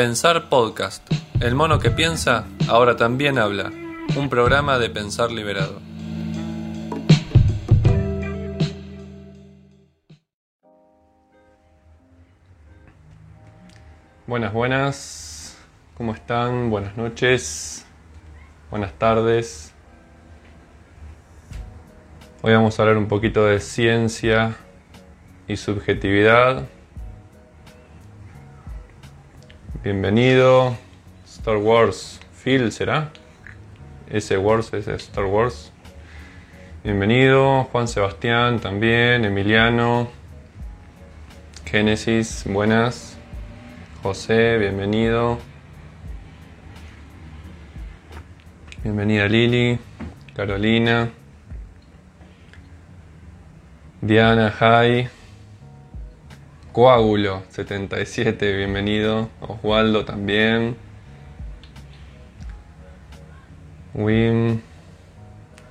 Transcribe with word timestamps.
Pensar 0.00 0.48
Podcast. 0.48 1.06
El 1.40 1.54
mono 1.54 1.78
que 1.78 1.90
piensa 1.90 2.46
ahora 2.68 2.96
también 2.96 3.36
habla. 3.36 3.70
Un 4.16 4.30
programa 4.30 4.78
de 4.78 4.88
pensar 4.88 5.30
liberado. 5.30 5.78
Buenas, 14.26 14.54
buenas. 14.54 15.58
¿Cómo 15.98 16.14
están? 16.14 16.70
Buenas 16.70 16.96
noches. 16.96 17.84
Buenas 18.70 18.94
tardes. 18.94 19.74
Hoy 22.40 22.54
vamos 22.54 22.78
a 22.78 22.82
hablar 22.84 22.96
un 22.96 23.06
poquito 23.06 23.44
de 23.44 23.60
ciencia 23.60 24.56
y 25.46 25.58
subjetividad. 25.58 26.70
Bienvenido. 29.82 30.76
Star 31.26 31.56
Wars. 31.56 32.20
Phil, 32.44 32.70
¿será? 32.70 33.12
Ese 34.10 34.36
Wars 34.36 34.74
es 34.74 34.86
Star 34.86 35.24
Wars. 35.24 35.72
Bienvenido. 36.84 37.64
Juan 37.72 37.88
Sebastián 37.88 38.60
también. 38.60 39.24
Emiliano. 39.24 40.10
Génesis, 41.64 42.44
buenas. 42.44 43.16
José, 44.02 44.58
bienvenido. 44.58 45.38
Bienvenida 48.82 49.28
Lili. 49.28 49.78
Carolina. 50.34 51.08
Diana, 54.02 54.50
Jai. 54.50 55.08
Coágulo 56.72 57.42
77, 57.48 58.56
bienvenido. 58.56 59.28
Oswaldo 59.40 60.04
también. 60.04 60.76
Wim. 63.92 64.60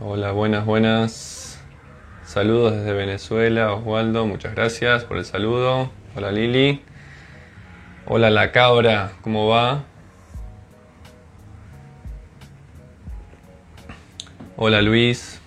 Hola, 0.01 0.33
buenas, 0.33 0.65
buenas. 0.65 1.63
Saludos 2.25 2.73
desde 2.75 2.91
Venezuela, 2.91 3.71
Oswaldo, 3.71 4.27
muchas 4.27 4.53
gracias 4.53 5.05
por 5.05 5.15
el 5.15 5.23
saludo. 5.23 5.89
Hola 6.17 6.33
Lili. 6.33 6.83
Hola 8.05 8.29
la 8.29 8.51
cabra, 8.51 9.13
¿cómo 9.21 9.47
va? 9.47 9.85
Hola 14.57 14.81
Luis. 14.81 15.39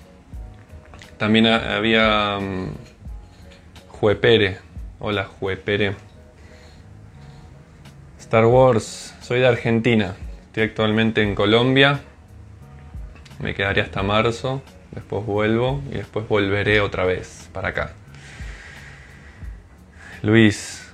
También 1.19 1.47
había 1.47 2.39
um, 2.39 2.69
Juepere. 3.89 4.72
Hola 5.05 5.25
Juepere. 5.25 5.97
Star 8.21 8.47
Wars, 8.47 9.13
soy 9.21 9.41
de 9.41 9.49
Argentina. 9.49 10.15
Estoy 10.47 10.63
actualmente 10.63 11.25
en 11.25 11.35
Colombia. 11.35 12.03
Me 13.41 13.53
quedaré 13.53 13.81
hasta 13.81 14.05
marzo. 14.05 14.63
Después 14.93 15.27
vuelvo 15.27 15.83
y 15.91 15.95
después 15.95 16.29
volveré 16.29 16.81
otra 16.81 17.05
vez 17.05 17.51
para 17.53 17.71
acá. 17.71 17.95
Luis. 20.23 20.89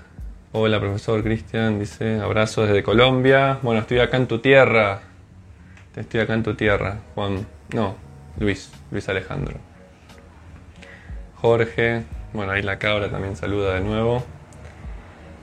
Hola 0.52 0.80
profesor 0.80 1.22
Cristian, 1.22 1.78
dice, 1.78 2.18
abrazo 2.18 2.64
desde 2.64 2.82
Colombia. 2.82 3.58
Bueno, 3.60 3.82
estoy 3.82 3.98
acá 3.98 4.16
en 4.16 4.26
tu 4.26 4.38
tierra. 4.38 5.02
Estoy 5.94 6.20
acá 6.20 6.32
en 6.32 6.44
tu 6.44 6.54
tierra, 6.54 7.00
Juan. 7.14 7.46
No, 7.74 7.94
Luis, 8.38 8.72
Luis 8.90 9.06
Alejandro. 9.10 9.58
Jorge, 11.34 12.04
bueno, 12.32 12.52
ahí 12.52 12.62
la 12.62 12.78
cabra 12.78 13.10
también 13.10 13.36
saluda 13.36 13.74
de 13.74 13.80
nuevo. 13.80 14.24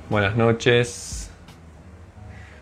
Buenas 0.10 0.36
noches. 0.36 1.32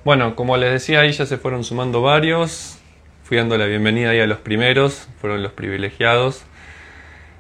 Bueno, 0.06 0.36
como 0.36 0.58
les 0.58 0.72
decía, 0.72 1.02
ahí 1.02 1.12
ya 1.12 1.26
se 1.26 1.38
fueron 1.38 1.64
sumando 1.64 2.02
varios. 2.02 2.80
Fui 3.24 3.38
dando 3.38 3.58
la 3.58 3.66
bienvenida 3.66 4.10
ahí 4.10 4.20
a 4.20 4.28
los 4.28 4.40
primeros, 4.40 5.08
fueron 5.20 5.44
los 5.44 5.52
privilegiados. 5.54 6.46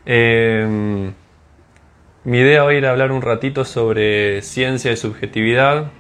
Eh, 0.05 1.11
mi 2.25 2.37
idea 2.37 2.63
hoy 2.63 2.77
era 2.77 2.91
hablar 2.91 3.11
un 3.11 3.21
ratito 3.21 3.65
sobre 3.65 4.41
ciencia 4.41 4.91
y 4.91 4.97
subjetividad. 4.97 5.91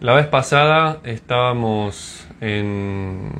La 0.00 0.14
vez 0.14 0.26
pasada 0.26 1.00
estábamos 1.04 2.26
en 2.40 3.30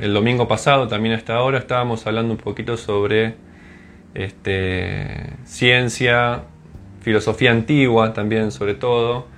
el 0.00 0.14
domingo 0.14 0.48
pasado, 0.48 0.88
también 0.88 1.14
hasta 1.14 1.36
ahora, 1.36 1.58
estábamos 1.58 2.06
hablando 2.06 2.32
un 2.32 2.38
poquito 2.38 2.76
sobre 2.76 3.36
este, 4.16 5.32
ciencia, 5.44 6.42
filosofía 7.02 7.50
antigua 7.50 8.14
también 8.14 8.50
sobre 8.50 8.74
todo, 8.74 9.28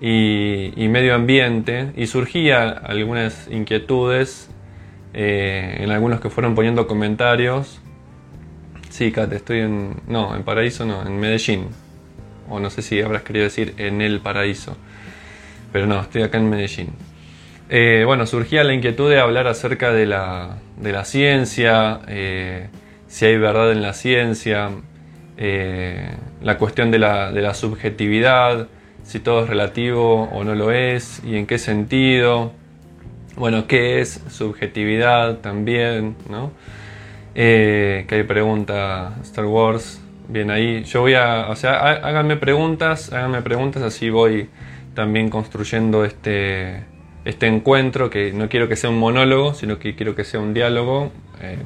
y, 0.00 0.88
medio 0.88 1.14
ambiente, 1.14 1.92
y 1.96 2.06
surgía 2.06 2.68
algunas 2.68 3.48
inquietudes 3.50 4.50
eh, 5.14 5.78
en 5.80 5.90
algunos 5.90 6.20
que 6.20 6.28
fueron 6.28 6.54
poniendo 6.54 6.86
comentarios. 6.86 7.80
Sí, 8.90 9.12
Kate, 9.12 9.36
estoy 9.36 9.60
en... 9.60 10.02
No, 10.06 10.36
en 10.36 10.42
Paraíso 10.42 10.84
no, 10.84 11.06
en 11.06 11.18
Medellín. 11.18 11.68
O 12.50 12.60
no 12.60 12.68
sé 12.70 12.82
si 12.82 13.00
habrás 13.00 13.22
querido 13.22 13.44
decir 13.44 13.74
en 13.78 14.02
el 14.02 14.20
Paraíso. 14.20 14.76
Pero 15.72 15.86
no, 15.86 16.00
estoy 16.00 16.22
acá 16.22 16.38
en 16.38 16.50
Medellín. 16.50 16.90
Eh, 17.70 18.02
bueno, 18.04 18.26
surgía 18.26 18.62
la 18.62 18.74
inquietud 18.74 19.08
de 19.08 19.18
hablar 19.18 19.46
acerca 19.46 19.92
de 19.92 20.06
la, 20.06 20.58
de 20.76 20.92
la 20.92 21.04
ciencia, 21.04 22.00
eh, 22.08 22.68
si 23.14 23.26
hay 23.26 23.38
verdad 23.38 23.70
en 23.70 23.80
la 23.80 23.92
ciencia, 23.92 24.70
eh, 25.36 26.16
la 26.42 26.58
cuestión 26.58 26.90
de 26.90 26.98
la, 26.98 27.30
de 27.30 27.42
la, 27.42 27.54
subjetividad, 27.54 28.66
si 29.04 29.20
todo 29.20 29.44
es 29.44 29.48
relativo 29.48 30.24
o 30.32 30.42
no 30.42 30.56
lo 30.56 30.72
es, 30.72 31.22
y 31.24 31.36
en 31.36 31.46
qué 31.46 31.58
sentido. 31.58 32.50
Bueno, 33.36 33.68
¿qué 33.68 34.00
es 34.00 34.20
subjetividad 34.30 35.38
también? 35.38 36.16
¿no? 36.28 36.50
Eh, 37.36 38.04
que 38.08 38.16
hay 38.16 38.24
pregunta 38.24 39.14
Star 39.22 39.44
Wars. 39.44 40.02
Bien 40.26 40.50
ahí. 40.50 40.82
Yo 40.82 41.02
voy 41.02 41.14
a. 41.14 41.50
O 41.50 41.54
sea, 41.54 41.78
háganme 41.82 42.36
preguntas, 42.36 43.12
háganme 43.12 43.42
preguntas, 43.42 43.84
así 43.84 44.10
voy 44.10 44.48
también 44.94 45.30
construyendo 45.30 46.04
este, 46.04 46.82
este 47.24 47.46
encuentro, 47.46 48.10
que 48.10 48.32
no 48.32 48.48
quiero 48.48 48.68
que 48.68 48.74
sea 48.74 48.90
un 48.90 48.98
monólogo, 48.98 49.54
sino 49.54 49.78
que 49.78 49.94
quiero 49.94 50.16
que 50.16 50.24
sea 50.24 50.40
un 50.40 50.52
diálogo. 50.52 51.12
Eh, 51.40 51.58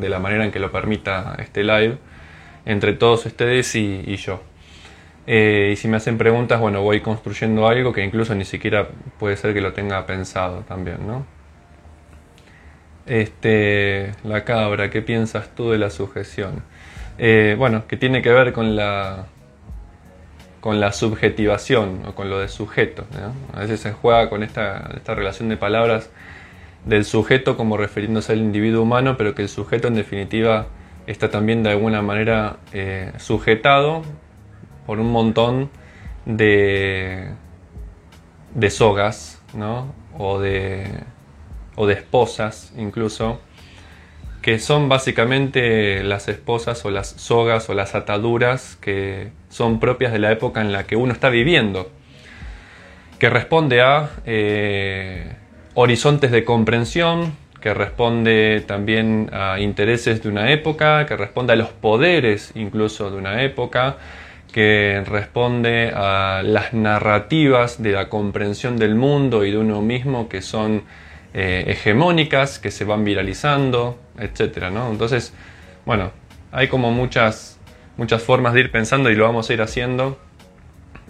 de 0.00 0.08
la 0.08 0.18
manera 0.18 0.44
en 0.44 0.50
que 0.50 0.58
lo 0.58 0.72
permita 0.72 1.36
este 1.38 1.62
live, 1.62 1.98
entre 2.66 2.94
todos 2.94 3.26
ustedes 3.26 3.74
y, 3.74 4.16
yo. 4.16 4.42
Eh, 5.26 5.70
y 5.72 5.76
si 5.76 5.88
me 5.88 5.98
hacen 5.98 6.18
preguntas, 6.18 6.60
bueno, 6.60 6.82
voy 6.82 7.00
construyendo 7.00 7.68
algo 7.68 7.92
que 7.92 8.04
incluso 8.04 8.34
ni 8.34 8.44
siquiera 8.44 8.88
puede 9.18 9.36
ser 9.36 9.54
que 9.54 9.60
lo 9.60 9.72
tenga 9.72 10.06
pensado 10.06 10.60
también, 10.66 11.06
¿no? 11.06 11.24
Este, 13.06 14.12
la 14.24 14.44
cabra, 14.44 14.90
¿qué 14.90 15.02
piensas 15.02 15.54
tú 15.54 15.70
de 15.70 15.78
la 15.78 15.90
sujeción? 15.90 16.62
Eh, 17.18 17.54
bueno, 17.58 17.86
que 17.86 17.96
tiene 17.96 18.22
que 18.22 18.30
ver 18.30 18.52
con 18.52 18.76
la, 18.76 19.26
con 20.60 20.80
la 20.80 20.92
subjetivación 20.92 22.02
o 22.06 22.14
con 22.14 22.30
lo 22.30 22.38
de 22.38 22.48
sujeto. 22.48 23.06
A 23.54 23.60
veces 23.60 23.80
se 23.80 23.92
juega 23.92 24.28
con 24.30 24.42
esta, 24.42 24.90
esta 24.94 25.14
relación 25.14 25.48
de 25.48 25.56
palabras 25.56 26.10
del 26.84 27.04
sujeto 27.04 27.56
como 27.56 27.76
refiriéndose 27.76 28.32
al 28.32 28.38
individuo 28.38 28.82
humano, 28.82 29.16
pero 29.16 29.34
que 29.34 29.42
el 29.42 29.48
sujeto 29.48 29.88
en 29.88 29.94
definitiva 29.94 30.68
está 31.06 31.30
también 31.30 31.62
de 31.62 31.70
alguna 31.70 32.02
manera 32.02 32.58
eh, 32.72 33.12
sujetado 33.18 34.02
por 34.86 35.00
un 35.00 35.10
montón 35.12 35.70
de, 36.24 37.30
de 38.54 38.70
sogas, 38.70 39.42
¿no? 39.54 39.92
o, 40.18 40.38
de, 40.38 40.86
o 41.76 41.86
de 41.86 41.94
esposas 41.94 42.72
incluso, 42.76 43.40
que 44.42 44.58
son 44.58 44.88
básicamente 44.88 46.02
las 46.02 46.28
esposas 46.28 46.84
o 46.84 46.90
las 46.90 47.08
sogas 47.08 47.68
o 47.68 47.74
las 47.74 47.94
ataduras 47.94 48.76
que 48.80 49.32
son 49.50 49.80
propias 49.80 50.12
de 50.12 50.18
la 50.18 50.32
época 50.32 50.60
en 50.60 50.72
la 50.72 50.86
que 50.86 50.96
uno 50.96 51.12
está 51.12 51.28
viviendo, 51.28 51.90
que 53.18 53.28
responde 53.28 53.82
a 53.82 54.10
eh, 54.24 55.36
horizontes 55.74 56.30
de 56.30 56.44
comprensión, 56.44 57.34
que 57.60 57.74
responde 57.74 58.64
también 58.66 59.30
a 59.32 59.60
intereses 59.60 60.22
de 60.22 60.28
una 60.28 60.50
época, 60.50 61.06
que 61.06 61.16
responde 61.16 61.52
a 61.52 61.56
los 61.56 61.68
poderes 61.68 62.52
incluso 62.54 63.10
de 63.10 63.18
una 63.18 63.42
época, 63.42 63.98
que 64.52 65.02
responde 65.06 65.92
a 65.94 66.42
las 66.44 66.72
narrativas 66.72 67.82
de 67.82 67.92
la 67.92 68.08
comprensión 68.08 68.76
del 68.76 68.94
mundo 68.94 69.44
y 69.44 69.52
de 69.52 69.58
uno 69.58 69.80
mismo 69.80 70.28
que 70.28 70.42
son 70.42 70.82
eh, 71.34 71.64
hegemónicas, 71.68 72.58
que 72.58 72.70
se 72.70 72.84
van 72.84 73.04
viralizando, 73.04 73.98
etc. 74.18 74.70
¿no? 74.72 74.90
Entonces, 74.90 75.32
bueno, 75.86 76.10
hay 76.50 76.66
como 76.68 76.90
muchas, 76.90 77.60
muchas 77.96 78.22
formas 78.22 78.54
de 78.54 78.60
ir 78.60 78.72
pensando 78.72 79.10
y 79.10 79.14
lo 79.14 79.24
vamos 79.24 79.48
a 79.50 79.52
ir 79.52 79.62
haciendo. 79.62 80.18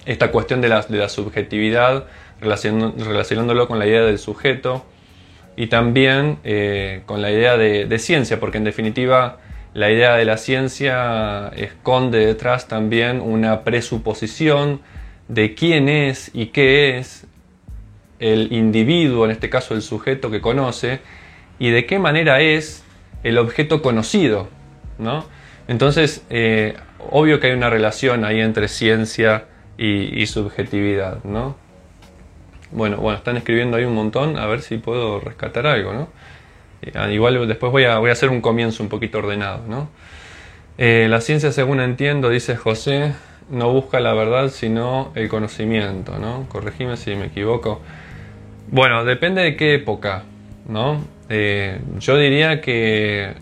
Esta 0.04 0.30
cuestión 0.30 0.60
de 0.60 0.68
la, 0.68 0.82
de 0.82 0.98
la 0.98 1.08
subjetividad 1.08 2.06
relacionándolo 2.40 3.68
con 3.68 3.78
la 3.78 3.86
idea 3.86 4.02
del 4.02 4.18
sujeto 4.18 4.84
y 5.56 5.66
también 5.66 6.38
eh, 6.44 7.02
con 7.06 7.22
la 7.22 7.30
idea 7.30 7.56
de, 7.56 7.98
ciencia, 7.98 8.40
porque 8.40 8.58
en 8.58 8.64
definitiva 8.64 9.38
la 9.74 9.90
idea 9.90 10.16
de 10.16 10.24
la 10.24 10.36
ciencia 10.36 11.48
esconde 11.56 12.24
detrás 12.24 12.66
también 12.66 13.20
una 13.20 13.62
presuposición 13.62 14.80
de 15.28 15.54
quién 15.54 15.88
es 15.88 16.30
y 16.34 16.46
qué 16.46 16.98
es 16.98 17.26
el 18.18 18.52
individuo, 18.52 19.24
en 19.24 19.30
este 19.30 19.48
caso 19.48 19.74
el 19.74 19.82
sujeto 19.82 20.30
que 20.30 20.40
conoce, 20.40 21.00
y 21.58 21.70
de 21.70 21.86
qué 21.86 21.98
manera 21.98 22.40
es 22.40 22.84
el 23.22 23.38
objeto 23.38 23.82
conocido. 23.82 24.48
¿no? 24.98 25.24
Entonces, 25.68 26.24
eh, 26.30 26.74
obvio 27.10 27.38
que 27.40 27.48
hay 27.48 27.52
una 27.52 27.70
relación 27.70 28.24
ahí 28.24 28.40
entre 28.40 28.68
ciencia 28.68 29.44
y, 29.78 30.26
subjetividad. 30.26 31.22
¿no? 31.24 31.56
Bueno, 32.72 32.98
bueno, 32.98 33.18
están 33.18 33.36
escribiendo 33.36 33.76
ahí 33.76 33.84
un 33.84 33.94
montón, 33.94 34.38
a 34.38 34.46
ver 34.46 34.62
si 34.62 34.78
puedo 34.78 35.20
rescatar 35.20 35.66
algo. 35.66 35.92
¿no? 35.92 36.08
Eh, 36.82 37.12
igual 37.12 37.46
después 37.48 37.72
voy 37.72 37.84
a, 37.84 37.98
voy 37.98 38.10
a 38.10 38.12
hacer 38.12 38.30
un 38.30 38.40
comienzo 38.40 38.82
un 38.82 38.88
poquito 38.88 39.18
ordenado. 39.18 39.64
¿no? 39.66 39.88
Eh, 40.78 41.08
la 41.10 41.20
ciencia, 41.20 41.52
según 41.52 41.80
entiendo, 41.80 42.30
dice 42.30 42.56
José, 42.56 43.12
no 43.50 43.70
busca 43.72 44.00
la 44.00 44.14
verdad 44.14 44.48
sino 44.48 45.12
el 45.14 45.28
conocimiento, 45.28 46.18
¿no? 46.18 46.46
Corregime 46.48 46.96
si 46.96 47.14
me 47.16 47.26
equivoco. 47.26 47.82
Bueno, 48.70 49.04
depende 49.04 49.42
de 49.42 49.56
qué 49.56 49.74
época, 49.74 50.22
¿no? 50.68 51.04
Eh, 51.28 51.80
yo 51.98 52.16
diría 52.16 52.60
que 52.60 53.34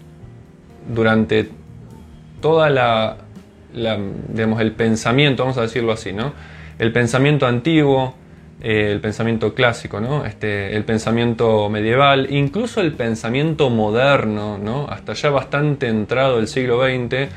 durante 0.89 1.49
toda 2.41 2.71
la, 2.71 3.19
digamos, 3.73 4.61
el 4.61 4.73
pensamiento, 4.73 5.45
vamos 5.45 5.59
a 5.59 5.63
decirlo 5.63 5.93
así, 5.93 6.13
¿no? 6.13 6.33
El 6.79 6.93
pensamiento 6.93 7.47
antiguo, 7.47 8.15
eh, 8.61 8.91
el 8.91 9.01
pensamiento 9.01 9.55
clásico, 9.55 10.01
¿no? 10.01 10.25
Este, 10.25 10.75
el 10.77 10.85
pensamiento 10.85 11.69
medieval, 11.69 12.27
incluso 12.31 12.81
el 12.81 12.93
pensamiento 12.93 13.71
moderno, 13.71 14.59
¿no? 14.59 14.89
Hasta 14.89 15.13
ya 15.13 15.31
bastante 15.31 15.89
entrado 15.89 16.39
el 16.39 16.49
siglo 16.49 16.83
XX, 16.83 17.29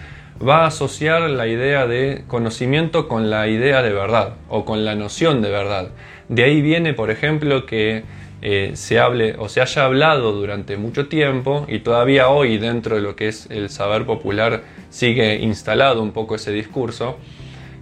va 0.45 0.63
a 0.63 0.67
asociar 0.67 1.29
la 1.29 1.47
idea 1.47 1.85
de 1.85 2.23
conocimiento 2.27 3.07
con 3.07 3.29
la 3.29 3.47
idea 3.47 3.81
de 3.83 3.93
verdad 3.93 4.35
o 4.49 4.65
con 4.65 4.83
la 4.83 4.95
noción 4.95 5.41
de 5.41 5.51
verdad. 5.51 5.89
De 6.27 6.43
ahí 6.43 6.61
viene, 6.61 6.93
por 6.93 7.11
ejemplo, 7.11 7.65
que 7.65 8.03
eh, 8.41 8.71
se 8.73 8.99
hable 8.99 9.35
o 9.37 9.49
se 9.49 9.61
haya 9.61 9.85
hablado 9.85 10.31
durante 10.31 10.75
mucho 10.75 11.07
tiempo 11.07 11.65
y 11.67 11.79
todavía 11.79 12.29
hoy 12.29 12.57
dentro 12.57 12.95
de 12.95 13.01
lo 13.03 13.15
que 13.15 13.27
es 13.27 13.47
el 13.51 13.69
saber 13.69 14.07
popular 14.07 14.63
sigue 14.89 15.35
instalado 15.35 16.01
un 16.01 16.11
poco 16.11 16.33
ese 16.33 16.51
discurso, 16.51 17.17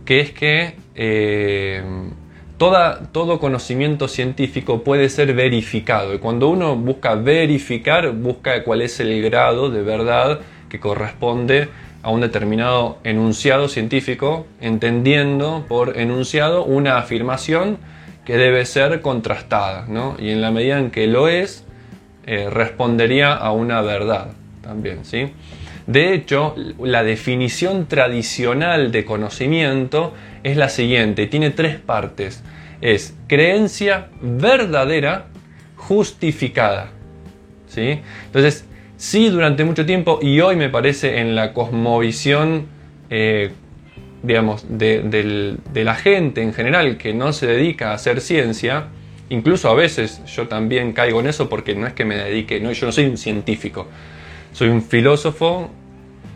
que 0.04 0.20
es 0.20 0.32
que 0.32 0.76
eh, 0.96 1.82
todo 2.60 3.40
conocimiento 3.40 4.08
científico 4.08 4.84
puede 4.84 5.10
ser 5.10 5.34
verificado 5.34 6.14
y 6.14 6.20
cuando 6.20 6.50
uno 6.50 6.76
busca 6.76 7.16
verificar, 7.16 8.12
busca 8.12 8.64
cuál 8.64 8.82
es 8.82 9.00
el 9.00 9.22
grado 9.22 9.70
de 9.70 9.82
verdad 9.82 10.42
que 10.68 10.80
corresponde 10.80 11.70
a 12.04 12.12
un 12.12 12.22
determinado 12.22 12.98
enunciado 13.04 13.68
científico, 13.70 14.46
entendiendo 14.62 15.66
por 15.68 15.98
enunciado 15.98 16.66
una 16.66 16.98
afirmación 16.98 17.78
que 18.26 18.38
debe 18.38 18.66
ser 18.66 19.02
contrastada, 19.02 19.86
¿no? 19.88 20.16
y 20.20 20.30
en 20.30 20.42
la 20.42 20.52
medida 20.52 20.80
en 20.80 20.92
que 20.92 21.08
lo 21.08 21.28
es, 21.28 21.66
eh, 22.26 22.50
respondería 22.50 23.34
a 23.34 23.52
una 23.52 23.82
verdad 23.82 24.34
también. 24.62 25.04
¿sí? 25.04 25.32
De 25.90 26.14
hecho, 26.14 26.56
la 26.80 27.04
definición 27.04 27.88
tradicional 27.88 28.92
de 28.92 29.06
conocimiento 29.06 30.14
es 30.44 30.56
la 30.56 30.70
siguiente, 30.70 31.28
tiene 31.28 31.50
tres 31.50 31.78
partes. 31.78 32.44
Es 32.80 33.16
creencia 33.28 34.10
verdadera 34.22 35.26
justificada. 35.76 36.92
¿sí? 37.68 38.02
Entonces, 38.28 38.66
Sí, 39.00 39.30
durante 39.30 39.64
mucho 39.64 39.86
tiempo 39.86 40.20
y 40.22 40.42
hoy 40.42 40.58
me 40.58 40.68
parece 40.68 41.20
en 41.20 41.34
la 41.34 41.54
cosmovisión, 41.54 42.66
eh, 43.10 43.50
digamos, 44.24 44.66
de, 44.68 45.56
la 45.74 45.96
gente 45.96 46.42
en 46.42 46.54
general 46.54 46.98
que 46.98 47.14
no 47.14 47.32
se 47.32 47.48
dedica 47.48 47.92
a 47.92 47.94
hacer 47.94 48.20
ciencia, 48.20 48.88
incluso 49.30 49.70
a 49.70 49.74
veces 49.74 50.22
yo 50.26 50.50
también 50.50 50.92
caigo 50.92 51.22
en 51.22 51.28
eso 51.28 51.48
porque 51.48 51.76
no 51.76 51.88
es 51.88 51.94
que 51.94 52.04
me 52.04 52.18
dedique, 52.18 52.60
no, 52.60 52.74
yo 52.74 52.88
no 52.88 52.92
soy 52.92 53.06
un 53.06 53.16
científico, 53.16 53.88
soy 54.52 54.68
un 54.68 54.82
filósofo 54.82 55.72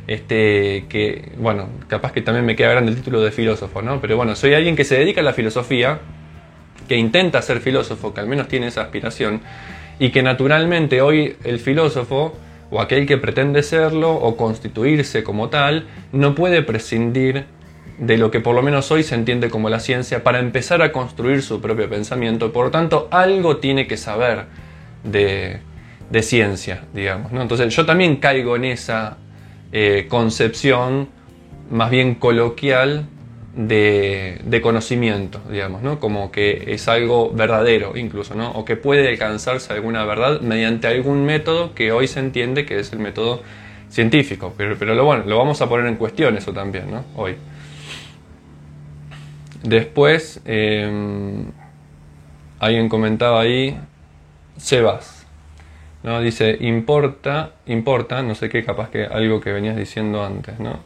este, 0.08 0.86
que, 0.90 1.32
bueno, 1.38 1.70
capaz 1.88 2.12
que 2.12 2.22
también 2.22 2.46
me 2.46 2.56
queda 2.56 2.72
grande 2.72 2.92
el 2.92 2.98
título 2.98 3.22
de 3.22 3.32
filósofo, 3.32 3.82
¿no? 3.82 4.02
Pero 4.02 4.18
bueno, 4.18 4.36
soy 4.36 4.54
alguien 4.54 4.76
que 4.76 4.84
se 4.84 4.98
dedica 4.98 5.22
a 5.22 5.24
la 5.24 5.34
filosofía, 5.34 6.00
que 6.88 6.98
intenta 6.98 7.42
ser 7.42 7.60
filósofo, 7.60 8.14
que 8.14 8.20
al 8.20 8.28
menos 8.28 8.48
tiene 8.48 8.68
esa 8.68 8.82
aspiración, 8.82 9.42
y 10.00 10.10
que 10.10 10.24
naturalmente 10.24 11.02
hoy 11.02 11.36
el 11.44 11.60
filósofo 11.60 12.36
o 12.70 12.82
aquel 12.82 13.06
que 13.06 13.18
pretende 13.18 13.62
serlo 13.62 14.14
o 14.14 14.36
constituirse 14.36 15.24
como 15.24 15.50
tal, 15.50 15.86
no 16.12 16.34
puede 16.34 16.64
prescindir 16.64 17.46
de 18.00 18.18
lo 18.18 18.32
que 18.32 18.40
por 18.40 18.56
lo 18.56 18.64
menos 18.64 18.92
hoy 18.92 19.04
se 19.04 19.14
entiende 19.14 19.52
como 19.52 19.70
la 19.70 19.80
ciencia 19.80 20.24
para 20.24 20.40
empezar 20.40 20.82
a 20.82 20.92
construir 20.92 21.44
su 21.44 21.62
propio 21.62 21.88
pensamiento. 21.88 22.52
Por 22.52 22.66
lo 22.66 22.72
tanto, 22.72 23.08
algo 23.12 23.58
tiene 23.58 23.86
que 23.86 23.98
saber 23.98 24.46
de, 25.04 25.62
ciencia, 26.22 26.86
digamos. 26.94 27.32
¿no? 27.32 27.42
Entonces 27.42 27.76
yo 27.76 27.86
también 27.86 28.16
caigo 28.16 28.56
en 28.56 28.66
esa 28.66 29.18
eh, 29.74 30.06
concepción 30.08 31.10
más 31.72 31.90
bien 31.90 32.14
coloquial 32.14 33.08
de, 33.56 34.60
conocimiento, 34.62 35.42
digamos, 35.50 35.82
¿no? 35.82 36.00
Como 36.00 36.32
que 36.32 36.66
es 36.68 36.88
algo 36.88 37.32
verdadero 37.32 37.98
incluso, 37.98 38.36
¿no? 38.36 38.52
O 38.52 38.66
que 38.66 38.76
puede 38.76 39.10
alcanzarse 39.10 39.74
alguna 39.74 40.06
verdad 40.06 40.42
mediante 40.42 40.88
algún 40.88 41.26
método 41.26 41.74
que 41.74 41.92
hoy 41.92 42.08
se 42.08 42.20
entiende 42.20 42.66
que 42.66 42.80
es 42.80 42.94
el 42.94 43.00
método 43.00 43.42
científico. 43.90 44.54
Pero, 44.56 44.76
pero 44.78 44.94
lo, 44.94 45.06
bueno, 45.06 45.24
lo 45.26 45.40
vamos 45.40 45.60
a 45.62 45.68
poner 45.68 45.88
en 45.88 45.96
cuestión 45.96 46.38
eso 46.38 46.54
también, 46.54 46.92
¿no? 46.92 47.04
Hoy. 47.16 47.36
Después, 49.64 50.40
em, 50.46 51.46
alguien 52.60 52.90
comentaba 52.90 53.42
ahí, 53.42 53.76
Sebas, 54.58 55.23
¿no? 56.04 56.20
Dice, 56.22 56.58
importa, 56.60 57.54
importa, 57.66 58.22
no 58.22 58.36
sé 58.36 58.50
qué, 58.50 58.64
capaz 58.64 58.90
que 58.90 59.06
algo 59.06 59.40
que 59.42 59.52
venías 59.52 59.76
diciendo 59.76 60.24
antes, 60.24 60.60
¿no? 60.60 60.80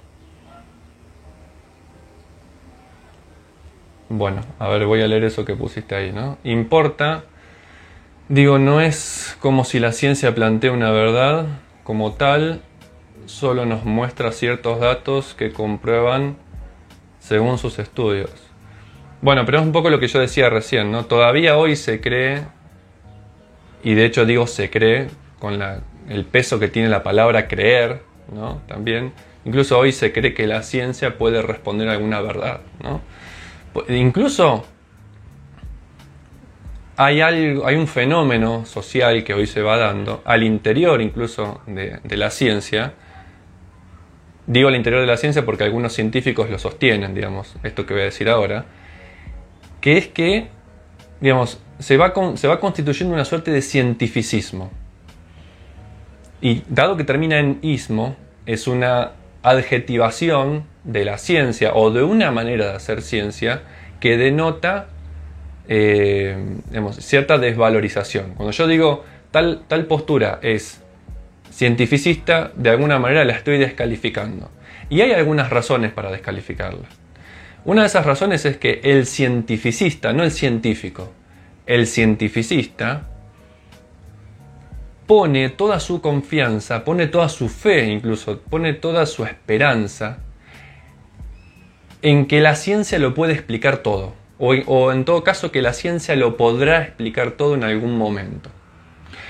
Bueno, 4.10 4.42
a 4.60 4.70
ver, 4.70 4.86
voy 4.86 5.02
a 5.02 5.08
leer 5.08 5.26
eso 5.26 5.44
que 5.44 5.56
pusiste 5.56 5.94
ahí, 5.96 6.14
¿no? 6.14 6.38
Importa, 6.44 7.26
digo, 8.30 8.58
no 8.58 8.80
es 8.80 9.38
como 9.42 9.66
si 9.66 9.80
la 9.80 9.92
ciencia 9.92 10.34
plantea 10.34 10.72
una 10.72 10.92
verdad 10.92 11.48
como 11.84 12.14
tal, 12.14 12.62
solo 13.26 13.66
nos 13.66 13.84
muestra 13.84 14.32
ciertos 14.32 14.80
datos 14.80 15.34
que 15.34 15.52
comprueban 15.52 16.38
según 17.20 17.58
sus 17.58 17.80
estudios. 17.80 18.32
Bueno, 19.22 19.46
pero 19.46 19.60
es 19.60 19.66
un 19.66 19.72
poco 19.72 19.90
lo 19.90 20.00
que 20.00 20.08
yo 20.08 20.20
decía 20.20 20.50
recién, 20.50 20.92
¿no? 20.92 21.06
Todavía 21.06 21.58
hoy 21.58 21.76
se 21.76 22.00
cree, 22.00 22.44
y 23.84 23.94
de 23.94 24.06
hecho 24.06 24.26
digo 24.26 24.48
se 24.48 24.70
cree, 24.70 25.08
con 25.40 25.62
el 26.10 26.26
peso 26.26 26.60
que 26.60 26.68
tiene 26.68 26.90
la 26.90 27.04
palabra 27.04 27.48
creer, 27.48 28.02
¿no? 28.34 28.62
También, 28.68 29.14
incluso 29.46 29.78
hoy 29.78 29.92
se 29.92 30.12
cree 30.12 30.34
que 30.34 30.48
la 30.48 30.64
ciencia 30.64 31.18
puede 31.18 31.42
responder 31.42 31.90
alguna 31.90 32.22
verdad, 32.22 32.62
¿no? 32.82 33.02
Incluso 33.90 34.66
hay, 36.98 37.22
algo, 37.22 37.68
hay 37.68 37.76
un 37.76 37.88
fenómeno 37.88 38.66
social 38.66 39.24
que 39.24 39.36
hoy 39.36 39.46
se 39.46 39.62
va 39.62 39.78
dando 39.78 40.24
al 40.26 40.44
interior 40.44 41.00
incluso 41.02 41.62
de, 41.68 42.00
la 42.18 42.32
ciencia. 42.32 42.94
Digo 44.48 44.70
al 44.70 44.76
interior 44.76 45.02
de 45.02 45.08
la 45.08 45.18
ciencia 45.18 45.46
porque 45.46 45.64
algunos 45.64 45.94
científicos 45.94 46.50
lo 46.50 46.58
sostienen, 46.58 47.14
digamos, 47.14 47.56
esto 47.64 47.86
que 47.86 47.94
voy 47.94 48.02
a 48.02 48.06
decir 48.06 48.30
ahora, 48.30 48.66
que 49.80 49.98
es 49.98 50.08
que, 50.08 50.48
digamos, 51.22 51.62
se 51.80 51.98
va, 51.98 52.14
se 52.36 52.48
va 52.48 52.60
constituyendo 52.60 53.14
una 53.14 53.26
suerte 53.26 53.52
de 53.52 53.62
cientificismo. 53.62 54.72
Y 56.42 56.64
dado 56.70 56.98
que 56.98 57.04
termina 57.04 57.40
en 57.40 57.60
ismo, 57.62 58.16
es 58.46 58.68
una 58.68 59.12
adjetivación 59.44 60.66
de 60.84 61.06
la 61.06 61.18
ciencia 61.18 61.74
o 61.74 61.92
de 61.92 62.04
una 62.04 62.32
manera 62.32 62.70
de 62.70 62.76
hacer 62.76 63.02
ciencia 63.02 63.64
que 64.00 64.18
denota 64.18 64.88
eh, 65.68 66.38
cierta 67.00 67.38
desvalorización. 67.38 68.34
Cuando 68.36 68.52
yo 68.52 68.68
digo 68.68 69.04
tal, 69.32 69.64
tal 69.68 69.86
postura 69.86 70.40
es 70.42 70.82
cientificista, 71.52 72.52
de 72.56 72.70
alguna 72.70 73.00
manera 73.00 73.26
la 73.26 73.34
estoy 73.34 73.58
descalificando. 73.58 74.50
Y 74.90 75.02
hay 75.02 75.12
algunas 75.12 75.50
razones 75.50 75.92
para 75.92 76.12
descalificarla. 76.12 76.88
Una 77.66 77.82
de 77.82 77.88
esas 77.88 78.06
razones 78.06 78.46
es 78.46 78.58
que 78.58 78.80
el 78.84 79.06
cientificista, 79.06 80.14
no 80.14 80.24
el 80.24 80.32
científico, 80.32 81.12
el 81.68 81.86
cientificista 81.86 83.08
pone 85.06 85.50
toda 85.50 85.80
su 85.80 86.02
confianza, 86.02 86.84
pone 86.84 87.08
toda 87.08 87.30
su 87.30 87.48
fe 87.50 87.86
incluso, 87.86 88.40
pone 88.40 88.74
toda 88.74 89.06
su 89.06 89.24
esperanza 89.24 90.20
en 92.02 92.26
que 92.28 92.42
la 92.42 92.56
ciencia 92.56 93.00
lo 93.00 93.14
puede 93.14 93.34
explicar 93.34 93.78
todo, 93.78 94.14
o, 94.38 94.92
en 94.92 95.06
todo 95.06 95.24
caso 95.24 95.52
que 95.52 95.62
la 95.62 95.74
ciencia 95.74 96.16
lo 96.16 96.38
podrá 96.38 96.84
explicar 96.84 97.32
todo 97.32 97.56
en 97.56 97.64
algún 97.64 97.98
momento. 97.98 98.50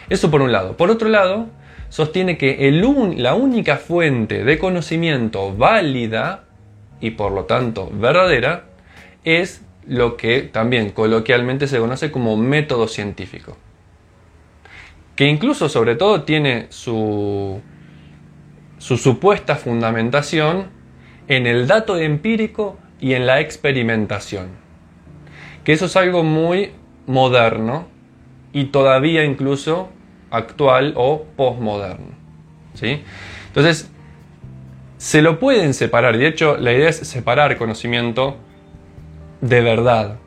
Eso 0.09 0.31
por 0.31 0.41
un 0.41 0.51
lado. 0.51 0.77
Por 0.77 0.89
otro 0.89 1.09
lado, 1.09 1.47
sostiene 1.89 2.37
que 2.37 2.69
la 3.17 3.35
única 3.35 3.77
fuente 3.77 4.43
de 4.43 4.57
conocimiento 4.57 5.55
válida 5.55 6.43
y 6.99 7.11
por 7.11 7.31
lo 7.31 7.45
tanto 7.45 7.89
verdadera 7.93 8.65
es 9.23 9.63
lo 9.87 10.17
que 10.17 10.41
también 10.41 10.91
coloquialmente 10.91 11.67
se 11.67 11.79
conoce 11.79 12.11
como 12.11 12.35
método 12.37 12.87
científico, 12.87 13.57
que 15.15 15.25
incluso 15.25 15.69
sobre 15.69 15.95
todo 15.95 16.23
tiene 16.23 16.67
su, 16.69 17.61
su 18.77 18.97
supuesta 18.97 19.55
fundamentación 19.55 20.67
en 21.27 21.47
el 21.47 21.67
dato 21.67 21.97
empírico 21.97 22.77
y 22.99 23.13
en 23.13 23.25
la 23.25 23.39
experimentación, 23.39 24.49
que 25.63 25.73
eso 25.73 25.85
es 25.85 25.95
algo 25.95 26.23
muy 26.23 26.71
moderno 27.05 27.87
y 28.53 28.65
todavía 28.65 29.23
incluso 29.23 29.89
actual 30.31 30.93
o 30.97 31.25
postmoderno. 31.35 32.11
¿sí? 32.73 33.03
Entonces, 33.47 33.89
se 34.97 35.21
lo 35.21 35.39
pueden 35.39 35.73
separar, 35.73 36.17
de 36.17 36.27
hecho 36.27 36.57
la 36.57 36.73
idea 36.73 36.89
es 36.89 36.97
separar 36.97 37.57
conocimiento 37.57 38.37
de 39.41 39.61
verdad. 39.61 40.17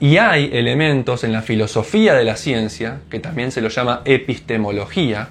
Y 0.00 0.16
hay 0.16 0.50
elementos 0.52 1.22
en 1.22 1.32
la 1.32 1.42
filosofía 1.42 2.14
de 2.14 2.24
la 2.24 2.36
ciencia, 2.36 3.00
que 3.10 3.20
también 3.20 3.52
se 3.52 3.60
lo 3.60 3.68
llama 3.68 4.02
epistemología, 4.04 5.28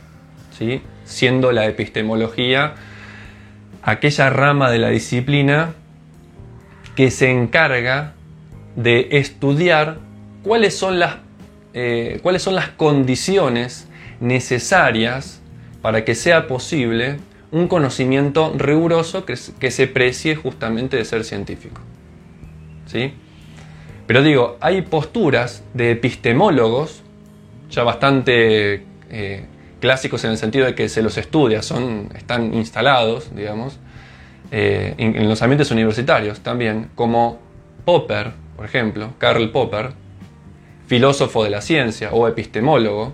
¿sí? 0.58 0.82
siendo 1.04 1.52
la 1.52 1.66
epistemología 1.66 2.76
aquella 3.84 4.30
rama 4.30 4.70
de 4.72 4.78
la 4.78 4.90
disciplina 4.90 5.74
que 6.96 7.12
se 7.12 7.32
encarga 7.32 8.14
de 8.76 9.10
estudiar 9.12 9.98
cuáles 10.44 10.78
son 10.78 11.00
las, 11.00 11.18
eh, 11.74 12.20
cuáles 12.22 12.42
son 12.42 12.56
las 12.56 12.70
condiciones 12.70 13.88
necesarias 14.20 15.42
para 15.82 16.06
que 16.06 16.16
sea 16.16 16.48
posible 16.48 17.18
un 17.52 17.68
conocimiento 17.68 18.54
riguroso 18.56 19.26
que, 19.26 19.36
que 19.60 19.72
se 19.72 19.88
precie 19.88 20.36
justamente 20.36 20.96
de 20.96 21.06
ser 21.06 21.24
científico. 21.24 21.82
¿Sí? 22.92 23.14
Pero 24.08 24.22
digo, 24.24 24.58
hay 24.60 24.82
posturas 24.82 25.64
de 25.74 25.92
epistemólogos 25.92 27.02
ya 27.70 27.84
bastante 27.84 28.84
eh, 29.10 29.46
clásicos 29.80 30.24
en 30.26 30.32
el 30.32 30.38
sentido 30.38 30.66
de 30.66 30.76
que 30.76 30.90
se 30.90 31.02
los 31.02 31.18
estudia, 31.18 31.62
son, 31.62 32.10
están 32.16 32.54
instalados, 32.54 33.34
digamos, 33.34 33.80
eh, 34.52 34.96
en, 34.98 35.30
los 35.30 35.42
ambientes 35.42 35.72
universitarios 35.72 36.42
también, 36.42 36.90
como 36.96 37.40
Popper, 37.86 38.32
por 38.58 38.66
ejemplo, 38.66 39.14
Karl 39.18 39.50
Popper, 39.50 39.92
filósofo 40.88 41.46
de 41.46 41.50
la 41.50 41.62
ciencia 41.62 42.12
o 42.12 42.28
epistemólogo, 42.28 43.14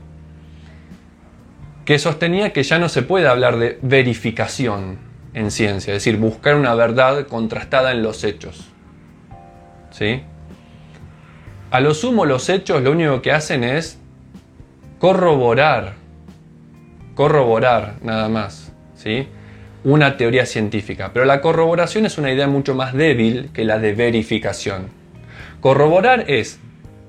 que 1.85 1.99
sostenía 1.99 2.51
que 2.51 2.63
ya 2.63 2.79
no 2.79 2.89
se 2.89 3.03
puede 3.03 3.27
hablar 3.27 3.57
de 3.57 3.77
verificación 3.83 4.97
en 5.35 5.51
ciencia, 5.51 5.93
es 5.93 6.03
decir, 6.03 6.17
buscar 6.17 6.55
una 6.55 6.73
verdad 6.73 7.27
contrastada 7.27 7.91
en 7.91 8.01
los 8.01 8.23
hechos. 8.23 8.65
¿Sí? 9.91 10.21
A 11.71 11.79
lo 11.79 11.93
sumo 11.93 12.25
los 12.25 12.49
hechos 12.49 12.81
lo 12.81 12.91
único 12.91 13.21
que 13.21 13.31
hacen 13.31 13.63
es 13.63 13.99
corroborar, 14.99 15.93
corroborar 17.15 17.95
nada 18.01 18.29
más, 18.29 18.71
¿sí? 18.95 19.27
Una 19.83 20.17
teoría 20.17 20.45
científica. 20.45 21.11
Pero 21.13 21.25
la 21.25 21.41
corroboración 21.41 22.05
es 22.05 22.17
una 22.17 22.31
idea 22.31 22.47
mucho 22.47 22.73
más 22.75 22.93
débil 22.93 23.49
que 23.53 23.63
la 23.63 23.79
de 23.79 23.93
verificación. 23.93 24.87
Corroborar 25.61 26.25
es 26.27 26.59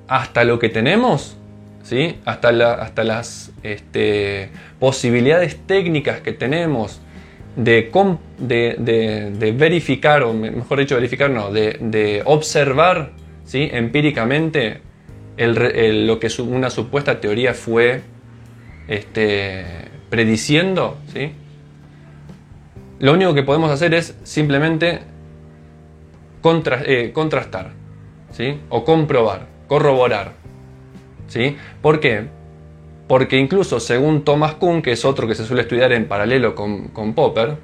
hasta 0.09 0.45
lo 0.45 0.59
que 0.59 0.69
tenemos, 0.69 1.37
¿sí? 1.83 2.19
hasta, 2.25 2.49
hasta 2.75 3.05
las 3.05 3.53
este, 3.63 4.51
posibilidades 4.79 5.59
técnicas 5.67 6.21
que 6.21 6.33
tenemos 6.33 7.01
de, 7.59 9.55
verificar, 9.57 10.23
o 10.23 10.33
mejor 10.33 10.79
dicho, 10.79 10.95
verificar, 10.95 11.31
no, 11.31 11.50
de, 11.50 12.23
observar 12.25 13.11
¿sí? 13.45 13.69
empíricamente 13.73 14.81
lo 15.37 16.19
que 16.19 16.29
una 16.43 16.71
supuesta 16.71 17.21
teoría 17.21 17.55
fue 17.55 18.03
este, 18.87 19.65
prediciendo, 20.09 20.99
¿sí? 21.12 21.33
lo 23.00 23.12
único 23.12 23.35
que 23.35 23.43
podemos 23.43 23.71
hacer 23.71 23.95
es 23.95 24.17
simplemente 24.23 25.00
eh, 26.87 27.11
contrastar, 27.12 27.73
¿sí? 28.33 28.61
o 28.69 28.85
comprobar, 28.85 29.47
corroborar. 29.67 30.33
¿sí? 31.29 31.57
¿Por 31.83 32.00
qué? 32.00 32.38
Porque 33.09 33.38
incluso 33.38 33.81
según 33.81 34.23
Thomas 34.23 34.55
Kuhn, 34.55 34.83
que 34.83 34.93
es 34.93 35.05
otro 35.05 35.27
que 35.27 35.35
se 35.35 35.47
suele 35.47 35.62
estudiar 35.62 35.93
en 35.93 36.07
paralelo 36.07 36.55
con, 36.55 37.15
Popper, 37.15 37.57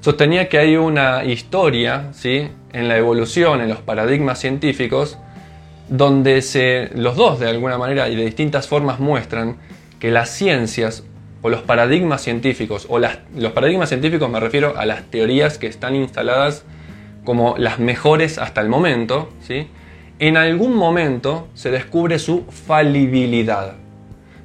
sostenía 0.00 0.48
que 0.48 0.58
hay 0.58 0.76
una 0.76 1.24
historia 1.24 2.08
¿sí? 2.12 2.48
en 2.72 2.88
la 2.88 2.96
evolución, 2.96 3.60
en 3.60 3.68
los 3.68 3.78
paradigmas 3.78 4.40
científicos, 4.40 5.18
donde 5.90 6.40
se, 6.40 6.90
los 6.94 7.16
dos 7.16 7.38
de 7.38 7.50
alguna 7.50 7.76
manera 7.76 8.08
y 8.08 8.16
de 8.16 8.24
distintas 8.24 8.66
formas 8.66 8.98
muestran 8.98 9.58
que 9.98 10.10
las 10.10 10.30
ciencias 10.30 11.04
o 11.42 11.50
los 11.50 11.60
paradigmas 11.60 12.22
científicos, 12.22 12.86
o 12.88 12.98
las, 12.98 13.18
los 13.36 13.52
paradigmas 13.52 13.90
científicos 13.90 14.30
me 14.30 14.40
refiero 14.40 14.74
a 14.78 14.86
las 14.86 15.04
teorías 15.10 15.58
que 15.58 15.66
están 15.66 15.94
instaladas 15.94 16.64
como 17.24 17.56
las 17.58 17.78
mejores 17.78 18.38
hasta 18.38 18.62
el 18.62 18.68
momento, 18.68 19.28
¿sí? 19.46 19.68
En 20.20 20.36
algún 20.36 20.76
momento 20.76 21.48
se 21.54 21.70
descubre 21.70 22.18
su 22.18 22.44
falibilidad. 22.44 23.74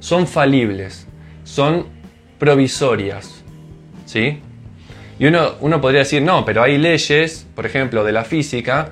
Son 0.00 0.26
falibles, 0.26 1.06
son 1.44 1.86
provisorias. 2.38 3.44
¿Sí? 4.06 4.40
Y 5.18 5.26
uno, 5.26 5.52
uno, 5.60 5.80
podría 5.80 6.00
decir, 6.00 6.22
no, 6.22 6.44
pero 6.44 6.62
hay 6.62 6.78
leyes, 6.78 7.46
por 7.54 7.66
ejemplo, 7.66 8.04
de 8.04 8.12
la 8.12 8.24
física, 8.24 8.90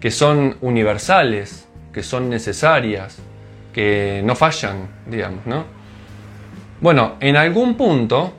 que 0.00 0.10
son 0.10 0.56
universales, 0.60 1.68
que 1.92 2.02
son 2.02 2.28
necesarias, 2.28 3.18
que 3.72 4.20
no 4.24 4.34
fallan, 4.34 4.88
digamos, 5.06 5.46
¿no? 5.46 5.64
Bueno, 6.80 7.14
en 7.20 7.36
algún 7.36 7.76
punto, 7.76 8.32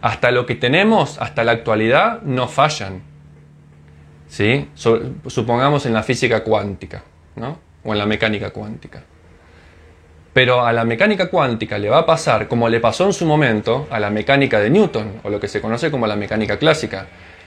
hasta 0.00 0.30
lo 0.30 0.44
que 0.44 0.56
tenemos, 0.56 1.20
hasta 1.20 1.44
la 1.44 1.52
actualidad, 1.52 2.22
no 2.22 2.48
fallan. 2.48 3.02
¿Sí? 4.28 4.68
supongamos 4.74 5.86
en 5.86 5.92
la 5.92 6.02
física 6.02 6.42
cuántica, 6.42 7.02
¿no? 7.36 7.58
O 7.84 7.92
en 7.92 7.98
la 7.98 8.06
mecánica 8.06 8.50
cuántica. 8.50 9.02
Pero 10.32 10.66
a 10.66 10.72
la 10.72 10.84
mecánica 10.84 11.30
cuántica 11.30 11.78
le 11.78 11.88
va 11.88 12.00
a 12.00 12.06
pasar, 12.06 12.46
como 12.46 12.68
le 12.68 12.80
pasó 12.80 13.06
en 13.06 13.12
su 13.12 13.24
momento, 13.24 13.86
a 13.90 13.98
la 13.98 14.10
mecánica 14.10 14.60
de 14.60 14.68
Newton, 14.68 15.20
o 15.22 15.30
lo 15.30 15.40
que 15.40 15.48
se 15.48 15.62
conoce 15.62 15.90
como 15.90 16.06
la 16.06 16.16
mecánica 16.16 16.58
clásica, 16.58 17.06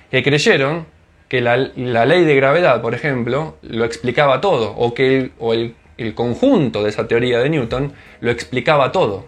que 0.09 0.23
creyeron 0.23 0.87
que 1.27 1.41
la, 1.41 1.55
ley 1.57 2.25
de 2.25 2.35
gravedad, 2.35 2.81
por 2.81 2.95
ejemplo, 2.95 3.57
lo 3.61 3.85
explicaba 3.85 4.41
todo, 4.41 4.73
o 4.75 4.95
que 4.95 5.31
el 5.39 6.15
conjunto 6.15 6.81
de 6.81 6.89
esa 6.89 7.07
teoría 7.07 7.37
de 7.39 7.49
Newton 7.49 7.93
lo 8.21 8.31
explicaba 8.31 8.91
todo. 8.91 9.25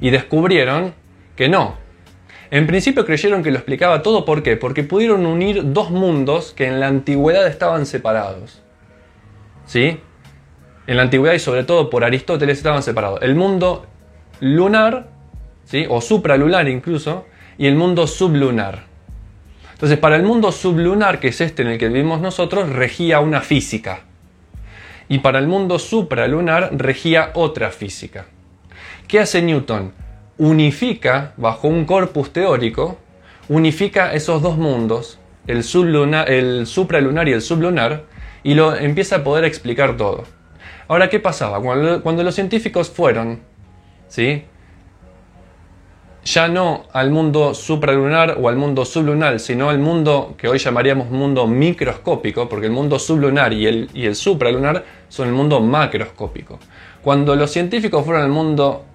Y 0.00 0.10
descubrieron 0.10 0.94
que 1.34 1.48
no, 1.48 1.74
en 2.50 2.66
principio 2.66 3.04
creyeron 3.04 3.42
que 3.42 3.50
lo 3.50 3.56
explicaba 3.56 4.02
todo, 4.02 4.24
¿por 4.24 4.42
qué? 4.42 4.56
Porque 4.56 4.84
pudieron 4.84 5.26
unir 5.26 5.72
dos 5.72 5.90
mundos 5.90 6.52
que 6.52 6.66
en 6.66 6.80
la 6.80 6.86
antigüedad 6.86 7.46
estaban 7.46 7.86
separados. 7.86 8.62
¿Sí? 9.66 10.00
En 10.86 10.96
la 10.96 11.02
antigüedad 11.02 11.34
y 11.34 11.40
sobre 11.40 11.64
todo 11.64 11.90
por 11.90 12.04
Aristóteles 12.04 12.58
estaban 12.58 12.82
separados. 12.82 13.20
El 13.22 13.34
mundo 13.34 13.86
lunar, 14.40 15.08
¿sí? 15.64 15.86
o 15.88 16.00
supralunar 16.00 16.68
incluso, 16.68 17.26
y 17.58 17.66
el 17.66 17.74
mundo 17.74 18.06
sublunar. 18.06 18.84
Entonces, 19.72 19.98
para 19.98 20.16
el 20.16 20.22
mundo 20.22 20.52
sublunar, 20.52 21.20
que 21.20 21.28
es 21.28 21.40
este 21.40 21.62
en 21.62 21.68
el 21.68 21.78
que 21.78 21.88
vivimos 21.88 22.20
nosotros, 22.20 22.70
regía 22.70 23.20
una 23.20 23.40
física. 23.40 24.00
Y 25.08 25.18
para 25.18 25.38
el 25.38 25.48
mundo 25.48 25.78
supralunar 25.78 26.70
regía 26.72 27.30
otra 27.34 27.70
física. 27.70 28.26
¿Qué 29.06 29.20
hace 29.20 29.42
Newton? 29.42 29.92
Unifica, 30.38 31.32
bajo 31.36 31.68
un 31.68 31.84
corpus 31.84 32.32
teórico, 32.32 32.98
unifica 33.48 34.12
esos 34.12 34.42
dos 34.42 34.56
mundos, 34.56 35.18
el, 35.46 35.64
el 36.28 36.66
supralunar 36.66 37.28
y 37.28 37.32
el 37.32 37.42
sublunar, 37.42 38.04
y 38.42 38.54
lo 38.54 38.76
empieza 38.76 39.16
a 39.16 39.24
poder 39.24 39.44
explicar 39.44 39.96
todo. 39.96 40.24
Ahora, 40.88 41.08
¿qué 41.08 41.18
pasaba? 41.18 41.60
Cuando, 41.60 42.22
los 42.22 42.34
científicos 42.34 42.90
fueron, 42.90 43.40
¿sí? 44.08 44.44
ya 46.24 46.48
no 46.48 46.86
al 46.92 47.10
mundo 47.10 47.54
supralunar 47.54 48.36
o 48.40 48.48
al 48.48 48.56
mundo 48.56 48.84
sublunar, 48.84 49.38
sino 49.38 49.70
al 49.70 49.78
mundo 49.78 50.34
que 50.36 50.48
hoy 50.48 50.58
llamaríamos 50.58 51.10
mundo 51.10 51.46
microscópico, 51.46 52.48
porque 52.48 52.66
el 52.66 52.72
mundo 52.72 52.98
sublunar 52.98 53.52
y 53.52 53.66
el, 53.66 53.90
y 53.94 54.06
el 54.06 54.16
supralunar 54.16 54.84
son 55.08 55.28
el 55.28 55.34
mundo 55.34 55.60
macroscópico. 55.60 56.58
Cuando 57.02 57.36
los 57.36 57.52
científicos 57.52 58.04
fueron 58.04 58.24
al 58.24 58.30
mundo 58.30 58.85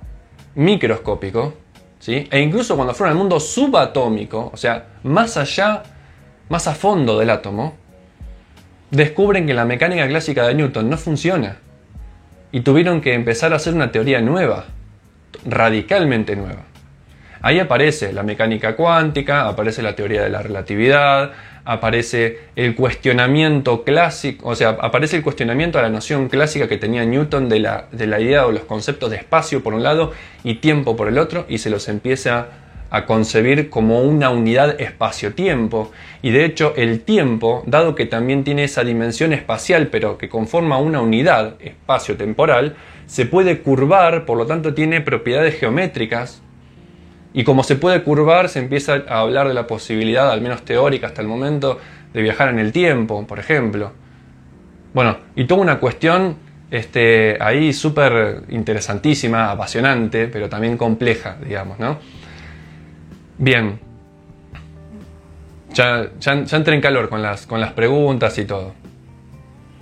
microscópico, 0.55 1.53
¿sí? 1.99 2.27
e 2.31 2.39
incluso 2.39 2.75
cuando 2.75 2.93
fueron 2.93 3.13
al 3.13 3.17
mundo 3.17 3.39
subatómico, 3.39 4.51
o 4.53 4.57
sea, 4.57 4.87
más 5.03 5.37
allá, 5.37 5.83
más 6.49 6.67
a 6.67 6.75
fondo 6.75 7.17
del 7.19 7.29
átomo, 7.29 7.75
descubren 8.89 9.47
que 9.47 9.53
la 9.53 9.65
mecánica 9.65 10.07
clásica 10.07 10.47
de 10.47 10.55
Newton 10.55 10.89
no 10.89 10.97
funciona. 10.97 11.57
Y 12.51 12.61
tuvieron 12.61 12.99
que 12.99 13.13
empezar 13.13 13.53
a 13.53 13.55
hacer 13.55 13.73
una 13.73 13.91
teoría 13.91 14.21
nueva, 14.21 14.65
radicalmente 15.45 16.35
nueva. 16.35 16.63
Ahí 17.41 17.59
aparece 17.59 18.13
la 18.13 18.23
mecánica 18.23 18.75
cuántica, 18.75 19.47
aparece 19.47 19.81
la 19.81 19.95
teoría 19.95 20.21
de 20.21 20.29
la 20.29 20.41
relatividad, 20.41 21.31
aparece 21.65 22.39
el 22.55 22.75
cuestionamiento 22.75 23.83
clásico, 23.83 24.49
o 24.49 24.55
sea, 24.55 24.69
aparece 24.69 25.17
el 25.17 25.23
cuestionamiento 25.23 25.79
a 25.79 25.81
la 25.81 25.89
noción 25.89 26.29
clásica 26.29 26.67
que 26.67 26.77
tenía 26.77 27.05
Newton 27.05 27.49
de 27.49 27.59
la, 27.59 27.87
de 27.91 28.07
la 28.07 28.19
idea 28.19 28.45
o 28.45 28.51
los 28.51 28.63
conceptos 28.63 29.09
de 29.11 29.17
espacio 29.17 29.61
por 29.63 29.73
un 29.73 29.83
lado 29.83 30.11
y 30.43 30.55
tiempo 30.55 30.95
por 30.95 31.07
el 31.07 31.17
otro, 31.17 31.45
y 31.47 31.59
se 31.59 31.69
los 31.69 31.87
empieza 31.87 32.47
a 32.91 33.05
concebir 33.05 33.69
como 33.69 34.01
una 34.01 34.29
unidad 34.29 34.79
espacio-tiempo. 34.79 35.91
Y 36.21 36.31
de 36.31 36.45
hecho 36.45 36.73
el 36.75 36.99
tiempo, 37.01 37.63
dado 37.65 37.95
que 37.95 38.05
también 38.05 38.43
tiene 38.43 38.65
esa 38.65 38.83
dimensión 38.83 39.31
espacial, 39.31 39.87
pero 39.87 40.17
que 40.17 40.29
conforma 40.29 40.77
una 40.77 41.01
unidad 41.01 41.55
espacio-temporal, 41.61 42.75
se 43.05 43.25
puede 43.25 43.61
curvar, 43.61 44.25
por 44.25 44.37
lo 44.37 44.45
tanto 44.45 44.73
tiene 44.73 45.01
propiedades 45.01 45.57
geométricas. 45.57 46.43
Y 47.33 47.43
como 47.43 47.63
se 47.63 47.75
puede 47.75 48.03
curvar, 48.03 48.49
se 48.49 48.59
empieza 48.59 49.03
a 49.07 49.19
hablar 49.19 49.47
de 49.47 49.53
la 49.53 49.67
posibilidad, 49.67 50.31
al 50.31 50.41
menos 50.41 50.63
teórica 50.63 51.07
hasta 51.07 51.21
el 51.21 51.27
momento, 51.27 51.79
de 52.13 52.21
viajar 52.21 52.49
en 52.49 52.59
el 52.59 52.71
tiempo, 52.71 53.25
por 53.25 53.39
ejemplo. 53.39 53.93
Bueno, 54.93 55.17
y 55.35 55.45
toda 55.45 55.61
una 55.61 55.79
cuestión 55.79 56.35
este, 56.69 57.37
ahí 57.41 57.73
súper 57.73 58.43
interesantísima, 58.49 59.51
apasionante, 59.51 60.27
pero 60.27 60.49
también 60.49 60.77
compleja, 60.77 61.37
digamos, 61.45 61.79
¿no? 61.79 61.99
Bien. 63.37 63.79
Ya, 65.73 66.09
ya, 66.19 66.33
entré 66.33 66.75
en 66.75 66.81
calor 66.81 67.07
con 67.09 67.21
las, 67.21 67.47
con 67.47 67.61
las 67.61 67.71
preguntas 67.71 68.37
y 68.37 68.45
todo. 68.45 68.73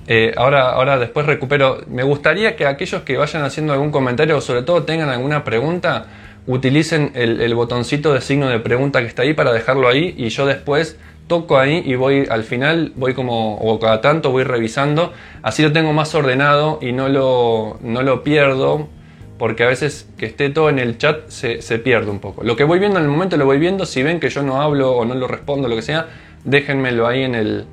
Eh, 0.08 0.34
ahora, 0.38 0.72
ahora 0.72 0.98
después 0.98 1.26
recupero. 1.26 1.82
Me 1.88 2.02
gustaría 2.02 2.56
que 2.56 2.66
aquellos 2.66 3.04
que 3.04 3.18
vayan 3.18 3.44
haciendo 3.44 3.74
algún 3.74 3.92
comentario 3.92 4.38
o 4.38 4.42
sobre 4.42 4.64
todo 4.64 4.84
tengan 4.84 5.10
alguna 5.10 5.44
pregunta, 5.44 6.08
utilicen 6.50 7.12
el, 7.14 7.54
botoncito 7.54 8.12
de 8.12 8.22
signo 8.22 8.50
de 8.50 8.60
pregunta 8.60 9.02
que 9.02 9.08
está 9.08 9.22
ahí 9.22 9.36
para 9.36 9.54
dejarlo 9.54 9.88
ahí 9.88 10.16
y 10.18 10.30
yo 10.30 10.48
después 10.48 10.98
toco 11.28 11.60
ahí 11.60 11.84
y 11.86 11.94
voy 11.94 12.26
al 12.28 12.44
final, 12.44 12.92
voy 12.96 13.14
como, 13.14 13.58
o 13.58 13.80
cada 13.80 14.02
tanto 14.02 14.32
voy 14.32 14.44
revisando, 14.44 15.14
así 15.44 15.62
lo 15.62 15.72
tengo 15.72 15.94
más 15.94 16.16
ordenado 16.16 16.80
y 16.82 16.92
no 16.92 17.08
lo, 17.08 17.78
no 17.84 18.02
lo 18.02 18.24
pierdo 18.24 18.90
porque 19.38 19.64
a 19.64 19.68
veces 19.68 20.10
que 20.18 20.26
esté 20.26 20.50
todo 20.50 20.70
en 20.70 20.80
el 20.80 20.98
chat 20.98 21.30
se, 21.30 21.60
pierde 21.78 22.10
un 22.10 22.18
poco. 22.18 22.44
Lo 22.44 22.56
que 22.56 22.64
voy 22.64 22.80
viendo 22.80 22.98
en 22.98 23.06
el 23.06 23.12
momento 23.12 23.38
lo 23.38 23.46
voy 23.46 23.60
viendo, 23.60 23.86
si 23.86 24.02
ven 24.02 24.20
que 24.20 24.30
yo 24.30 24.42
no 24.42 24.60
hablo 24.60 24.94
o 24.94 25.06
no 25.06 25.14
lo 25.14 25.28
respondo, 25.28 25.68
lo 25.68 25.76
que 25.76 25.84
sea, 25.84 26.08
déjenmelo 26.46 27.06
ahí 27.06 27.22
en 27.22 27.36
el, 27.36 27.66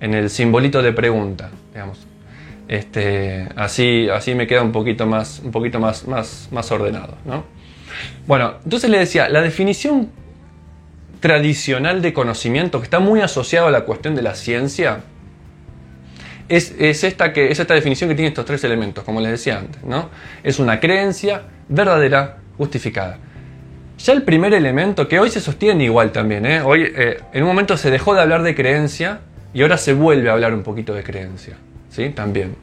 en 0.00 0.14
el 0.14 0.30
simbolito 0.30 0.82
de 0.82 0.92
pregunta, 0.92 1.50
digamos. 1.72 2.04
Este, 2.66 3.48
así, 3.54 4.08
así 4.12 4.34
me 4.34 4.48
queda 4.48 4.62
un 4.62 4.72
poquito 4.72 5.06
más, 5.06 5.40
un 5.44 5.52
poquito 5.52 5.78
más, 5.78 6.08
más, 6.08 6.48
más 6.50 6.72
ordenado. 6.72 7.14
¿no? 7.24 7.44
Bueno, 8.26 8.54
entonces 8.64 8.90
le 8.90 8.98
decía, 8.98 9.28
la 9.28 9.40
definición 9.40 10.10
tradicional 11.20 12.02
de 12.02 12.12
conocimiento, 12.12 12.78
que 12.80 12.84
está 12.84 13.00
muy 13.00 13.20
asociado 13.20 13.68
a 13.68 13.70
la 13.70 13.82
cuestión 13.82 14.14
de 14.14 14.22
la 14.22 14.34
ciencia, 14.34 15.00
es, 16.48 16.72
esta 16.78 17.32
que, 17.32 17.50
es 17.50 17.58
esta 17.58 17.74
definición 17.74 18.08
que 18.08 18.14
tiene 18.14 18.28
estos 18.28 18.44
tres 18.44 18.62
elementos, 18.64 19.04
como 19.04 19.20
les 19.20 19.32
decía 19.32 19.58
antes. 19.58 19.82
¿no? 19.82 20.10
Es 20.42 20.58
una 20.58 20.80
creencia 20.80 21.42
verdadera, 21.68 22.38
justificada. 22.56 23.18
Ya 23.98 24.12
el 24.12 24.22
primer 24.22 24.52
elemento, 24.54 25.08
que 25.08 25.18
hoy 25.18 25.30
se 25.30 25.40
sostiene 25.40 25.84
igual 25.84 26.12
también, 26.12 26.44
¿eh? 26.46 26.60
hoy 26.60 26.92
eh, 26.94 27.18
en 27.32 27.42
un 27.42 27.48
momento 27.48 27.76
se 27.76 27.90
dejó 27.90 28.14
de 28.14 28.20
hablar 28.20 28.42
de 28.42 28.54
creencia 28.54 29.20
y 29.54 29.62
ahora 29.62 29.78
se 29.78 29.94
vuelve 29.94 30.28
a 30.28 30.34
hablar 30.34 30.52
un 30.52 30.62
poquito 30.62 30.92
de 30.92 31.02
creencia, 31.02 31.56
¿sí? 31.90 32.10
También. 32.10 32.56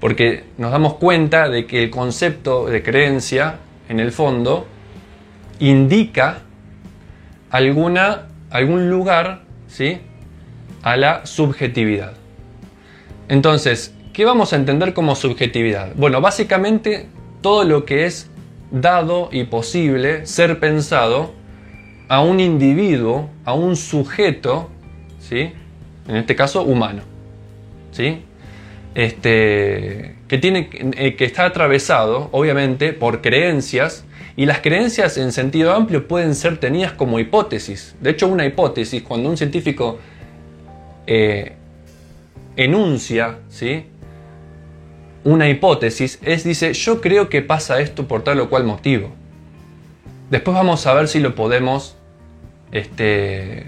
Porque 0.00 0.44
nos 0.56 0.72
damos 0.72 0.94
cuenta 0.94 1.48
de 1.50 1.66
que 1.66 1.84
el 1.84 1.90
concepto 1.90 2.66
de 2.66 2.82
creencia, 2.82 3.56
en 3.88 4.00
el 4.00 4.12
fondo, 4.12 4.66
indica 5.58 6.42
alguna, 7.50 8.28
algún 8.50 8.90
lugar, 8.90 9.42
¿sí? 9.66 9.98
A 10.82 10.96
la 10.96 11.26
subjetividad. 11.26 12.14
Entonces, 13.28 13.94
¿qué 14.12 14.24
vamos 14.24 14.52
a 14.52 14.56
entender 14.56 14.94
como 14.94 15.14
subjetividad? 15.14 15.92
Bueno, 15.96 16.20
básicamente 16.20 17.06
todo 17.40 17.64
lo 17.64 17.84
que 17.84 18.06
es 18.06 18.30
dado 18.70 19.28
y 19.32 19.44
posible 19.44 20.26
ser 20.26 20.60
pensado 20.60 21.32
a 22.08 22.22
un 22.22 22.40
individuo, 22.40 23.30
a 23.44 23.54
un 23.54 23.76
sujeto, 23.76 24.70
¿sí? 25.20 25.52
En 26.08 26.16
este 26.16 26.34
caso 26.34 26.62
humano, 26.62 27.02
¿sí? 27.92 28.22
Este, 28.94 30.16
que, 30.26 30.38
tiene, 30.38 30.70
eh, 30.72 31.14
que 31.16 31.24
está 31.24 31.44
atravesado, 31.44 32.30
obviamente, 32.32 32.92
por 32.92 33.20
creencias, 33.20 34.04
y 34.38 34.46
las 34.46 34.60
creencias 34.60 35.18
en 35.18 35.32
sentido 35.32 35.74
amplio 35.74 36.06
pueden 36.06 36.36
ser 36.36 36.58
tenidas 36.58 36.92
como 36.92 37.18
hipótesis. 37.18 37.96
De 38.00 38.10
hecho, 38.10 38.28
una 38.28 38.46
hipótesis, 38.46 39.02
cuando 39.02 39.28
un 39.28 39.36
científico 39.36 39.98
eh, 41.08 41.56
enuncia 42.54 43.40
¿sí? 43.48 43.86
una 45.24 45.48
hipótesis, 45.48 46.20
es 46.22 46.44
dice, 46.44 46.72
yo 46.72 47.00
creo 47.00 47.28
que 47.28 47.42
pasa 47.42 47.80
esto 47.80 48.06
por 48.06 48.22
tal 48.22 48.38
o 48.38 48.48
cual 48.48 48.62
motivo. 48.62 49.10
Después 50.30 50.54
vamos 50.54 50.86
a 50.86 50.94
ver 50.94 51.08
si 51.08 51.18
lo 51.18 51.34
podemos 51.34 51.96
este, 52.70 53.66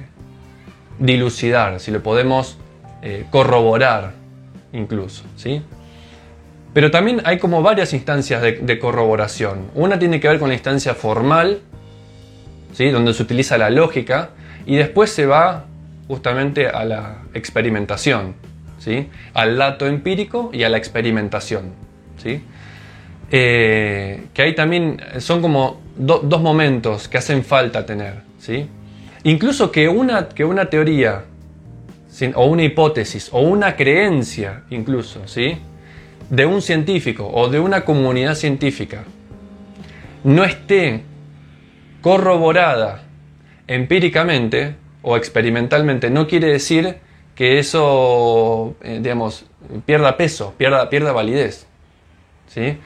dilucidar, 1.01 1.81
si 1.81 1.91
lo 1.91 2.01
podemos 2.01 2.59
eh, 3.03 3.25
corroborar 3.33 4.13
incluso. 4.73 5.25
¿sí? 5.35 5.63
Pero 6.73 6.91
también 6.91 7.21
hay 7.25 7.39
como 7.39 7.63
varias 7.63 7.93
instancias 7.93 8.43
de, 8.43 8.79
corroboración. 8.79 9.71
Una 9.75 9.99
tiene 9.99 10.21
que 10.21 10.29
ver 10.29 10.39
con 10.39 10.49
la 10.49 10.55
instancia 10.55 10.95
formal, 10.95 11.61
¿sí? 12.73 12.91
donde 12.91 13.13
se 13.13 13.23
utiliza 13.23 13.59
la 13.59 13.71
lógica, 13.71 14.31
y 14.67 14.77
después 14.77 15.11
se 15.11 15.27
va 15.27 15.65
justamente 16.07 16.69
a 16.69 16.85
la 16.85 17.19
experimentación 17.35 18.35
al 19.35 19.57
dato 19.57 19.87
empírico 19.87 20.51
y 20.53 20.63
a 20.63 20.69
la 20.69 20.79
experimentación. 20.79 21.73
¿sí? 22.17 22.43
Eh, 23.31 24.27
que 24.33 24.43
ahí 24.43 24.55
también 24.55 25.01
son 25.19 25.43
como 25.43 25.81
dos 25.97 26.41
momentos 26.41 27.09
que 27.09 27.19
hacen 27.19 27.45
falta 27.45 27.85
tener. 27.85 28.23
¿sí? 28.39 28.67
Incluso 29.25 29.71
que 29.71 29.89
una, 29.89 30.29
que 30.29 30.45
una 30.45 30.67
teoría 30.67 31.25
o 32.35 32.47
una 32.47 32.65
hipótesis 32.65 33.29
o 33.33 33.41
una 33.41 33.77
creencia 33.77 34.65
incluso 34.69 35.27
¿sí? 35.27 35.57
De 36.31 36.47
un 36.47 36.63
científico 36.63 37.29
o 37.33 37.49
de 37.49 37.61
una 37.61 37.85
comunidad 37.85 38.35
científica 38.35 39.05
no 40.25 40.45
esté 40.45 41.03
corroborada 42.01 43.03
empíricamente 43.67 44.77
o 45.03 45.17
experimentalmente, 45.17 46.11
no 46.11 46.27
quiere 46.27 46.49
decir 46.49 46.99
que 47.35 47.59
eso, 47.59 48.77
eh, 48.83 48.99
digamos, 49.03 49.47
pierda 49.87 50.17
peso, 50.17 50.55
pierda, 50.57 50.91
pierda 50.91 51.13
validez. 51.13 51.67
¿sí? 52.49 52.79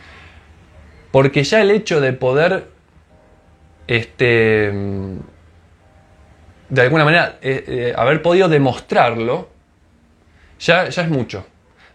Porque 1.11 1.42
ya 1.42 1.61
el 1.61 1.70
hecho 1.70 2.00
de 2.00 2.12
poder, 2.12 2.68
este, 3.87 4.72
de 6.68 6.83
alguna 6.83 7.04
manera, 7.04 7.38
eh, 7.42 7.64
eh, 7.66 7.94
haber 7.96 8.22
podido 8.22 8.48
demostrarlo, 8.48 9.48
ya, 10.61 10.88
ya 10.88 11.02
es 11.02 11.09
mucho. 11.09 11.46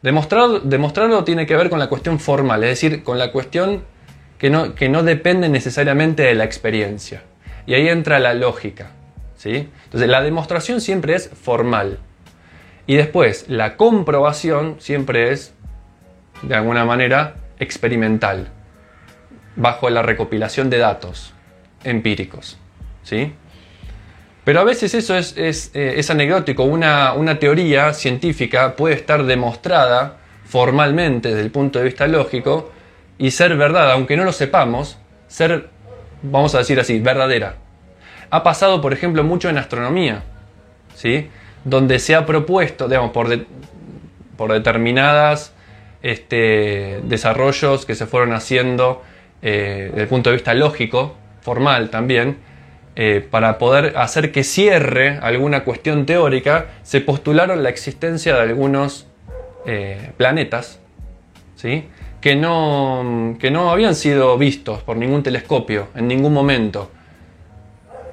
Demostrar, 0.01 0.61
demostrarlo 0.63 1.23
tiene 1.23 1.45
que 1.45 1.55
ver 1.55 1.69
con 1.69 1.79
la 1.79 1.87
cuestión 1.87 2.19
formal, 2.19 2.63
es 2.63 2.69
decir, 2.69 3.03
con 3.03 3.17
la 3.19 3.31
cuestión 3.31 3.83
que 4.37 4.49
no, 4.49 4.73
que 4.73 4.87
no 4.87 5.03
depende 5.03 5.49
necesariamente 5.49 6.23
de 6.23 6.33
la 6.33 6.45
experiencia. 6.45 7.23
Y 7.65 7.73
ahí 7.73 7.89
entra 7.89 8.19
la 8.19 8.33
lógica. 8.33 8.91
¿sí? 9.35 9.69
Entonces, 9.85 10.09
la 10.09 10.21
demostración 10.21 10.81
siempre 10.81 11.15
es 11.15 11.29
formal. 11.29 11.99
Y 12.87 12.95
después, 12.95 13.45
la 13.49 13.75
comprobación 13.77 14.77
siempre 14.79 15.31
es, 15.31 15.53
de 16.41 16.55
alguna 16.55 16.85
manera, 16.85 17.35
experimental, 17.59 18.47
bajo 19.55 19.89
la 19.89 20.01
recopilación 20.01 20.69
de 20.69 20.77
datos 20.77 21.33
empíricos. 21.83 22.57
¿sí? 23.03 23.33
Pero 24.49 24.61
a 24.61 24.63
veces 24.63 24.95
eso 24.95 25.15
es, 25.15 25.71
eh, 25.75 26.01
anecdótico. 26.09 26.63
Una, 26.63 27.37
teoría 27.39 27.93
científica 27.93 28.75
puede 28.75 28.95
estar 28.95 29.23
demostrada 29.23 30.17
formalmente 30.43 31.29
desde 31.29 31.41
el 31.41 31.51
punto 31.51 31.77
de 31.77 31.85
vista 31.85 32.07
lógico 32.07 32.71
y 33.19 33.29
ser 33.29 33.55
verdad, 33.57 33.91
aunque 33.91 34.17
no 34.17 34.23
lo 34.23 34.31
sepamos, 34.31 34.97
ser, 35.27 35.69
vamos 36.23 36.55
a 36.55 36.57
decir 36.57 36.79
así, 36.79 36.99
verdadera. 36.99 37.57
Ha 38.31 38.41
pasado, 38.41 38.81
por 38.81 38.91
ejemplo, 38.91 39.23
mucho 39.23 39.49
en 39.49 39.59
astronomía. 39.59 40.23
¿sí? 40.95 41.29
donde 41.63 41.99
se 41.99 42.15
ha 42.15 42.25
propuesto, 42.25 42.87
digamos, 42.87 43.11
por, 43.11 43.27
por 44.35 44.51
determinadas 44.51 45.53
este, 46.01 47.01
desarrollos 47.03 47.85
que 47.85 47.93
se 47.93 48.07
fueron 48.07 48.33
haciendo 48.33 49.03
eh, 49.43 49.89
desde 49.91 50.01
el 50.01 50.07
punto 50.07 50.31
de 50.31 50.37
vista 50.37 50.55
lógico, 50.55 51.13
formal 51.41 51.91
también, 51.91 52.48
eh, 53.01 53.25
para 53.31 53.57
poder 53.57 53.93
hacer 53.95 54.33
que 54.33 54.43
cierre 54.43 55.19
alguna 55.21 55.63
cuestión 55.63 56.05
teórica, 56.05 56.65
se 56.83 56.99
postularon 56.99 57.63
la 57.63 57.69
existencia 57.69 58.35
de 58.35 58.41
algunos 58.41 59.07
eh, 59.65 60.11
planetas, 60.17 60.81
¿sí? 61.55 61.85
que, 62.19 62.35
no, 62.35 63.37
que 63.39 63.51
no 63.51 63.71
habían 63.71 63.95
sido 63.95 64.37
vistos 64.37 64.83
por 64.83 64.97
ningún 64.97 65.23
telescopio 65.23 65.87
en 65.95 66.09
ningún 66.09 66.33
momento 66.33 66.91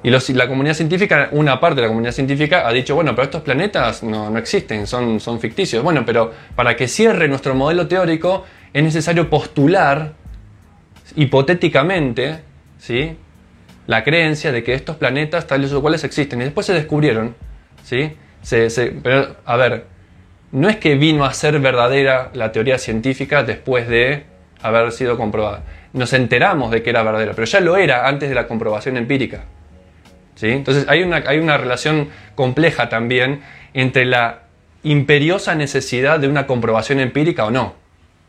Y 0.03 0.09
la 0.09 0.47
comunidad 0.47 0.73
científica, 0.73 1.27
una 1.33 1.59
parte 1.59 1.75
de 1.75 1.81
la 1.81 1.87
comunidad 1.89 2.13
científica 2.13 2.65
ha 2.65 2.71
dicho, 2.71 2.95
bueno, 2.95 3.13
pero 3.13 3.25
estos 3.25 3.41
planetas 3.41 4.03
no, 4.03 4.29
no 4.29 4.39
existen, 4.39 4.87
son, 4.87 5.19
son 5.19 5.41
ficticios. 5.41 5.83
Bueno, 5.83 6.05
pero 6.05 6.31
para 6.55 6.77
que 6.77 6.87
cierre 6.87 7.27
nuestro 7.27 7.53
modelo 7.55 7.89
teórico 7.89 8.45
es 8.71 8.81
necesario 8.81 9.29
postular 9.29 10.13
hipotéticamente 11.17 12.39
¿sí? 12.79 13.17
La 13.87 14.03
creencia 14.03 14.51
de 14.51 14.63
que 14.63 14.73
estos 14.73 14.97
planetas 14.97 15.47
tales 15.47 15.73
o 15.73 15.81
cuales 15.81 16.03
existen. 16.03 16.41
Y 16.41 16.43
después 16.43 16.67
se 16.67 16.73
descubrieron. 16.73 17.35
¿sí? 17.83 18.15
pero, 19.01 19.37
a 19.45 19.55
ver, 19.55 19.85
no 20.51 20.69
es 20.69 20.77
que 20.77 20.95
vino 20.95 21.25
a 21.25 21.33
ser 21.33 21.59
verdadera 21.59 22.29
la 22.33 22.51
teoría 22.51 22.77
científica 22.77 23.43
después 23.43 23.87
de 23.87 24.25
haber 24.61 24.91
sido 24.91 25.17
comprobada. 25.17 25.63
Nos 25.93 26.13
enteramos 26.13 26.71
de 26.71 26.83
que 26.83 26.89
era 26.89 27.01
verdadera, 27.03 27.33
pero 27.33 27.45
ya 27.45 27.59
lo 27.59 27.77
era 27.77 28.07
antes 28.07 28.29
de 28.29 28.35
la 28.35 28.47
comprobación 28.47 28.97
empírica. 28.97 29.45
¿sí? 30.35 30.49
Entonces 30.49 30.85
hay 30.89 31.03
una, 31.03 31.23
hay 31.25 31.39
una 31.39 31.57
relación 31.57 32.09
compleja 32.35 32.89
también 32.89 33.41
entre 33.73 34.05
la 34.05 34.43
imperiosa 34.83 35.55
necesidad 35.55 36.19
de 36.19 36.27
una 36.27 36.45
comprobación 36.45 36.99
empírica 36.99 37.45
o 37.45 37.51
no. 37.51 37.75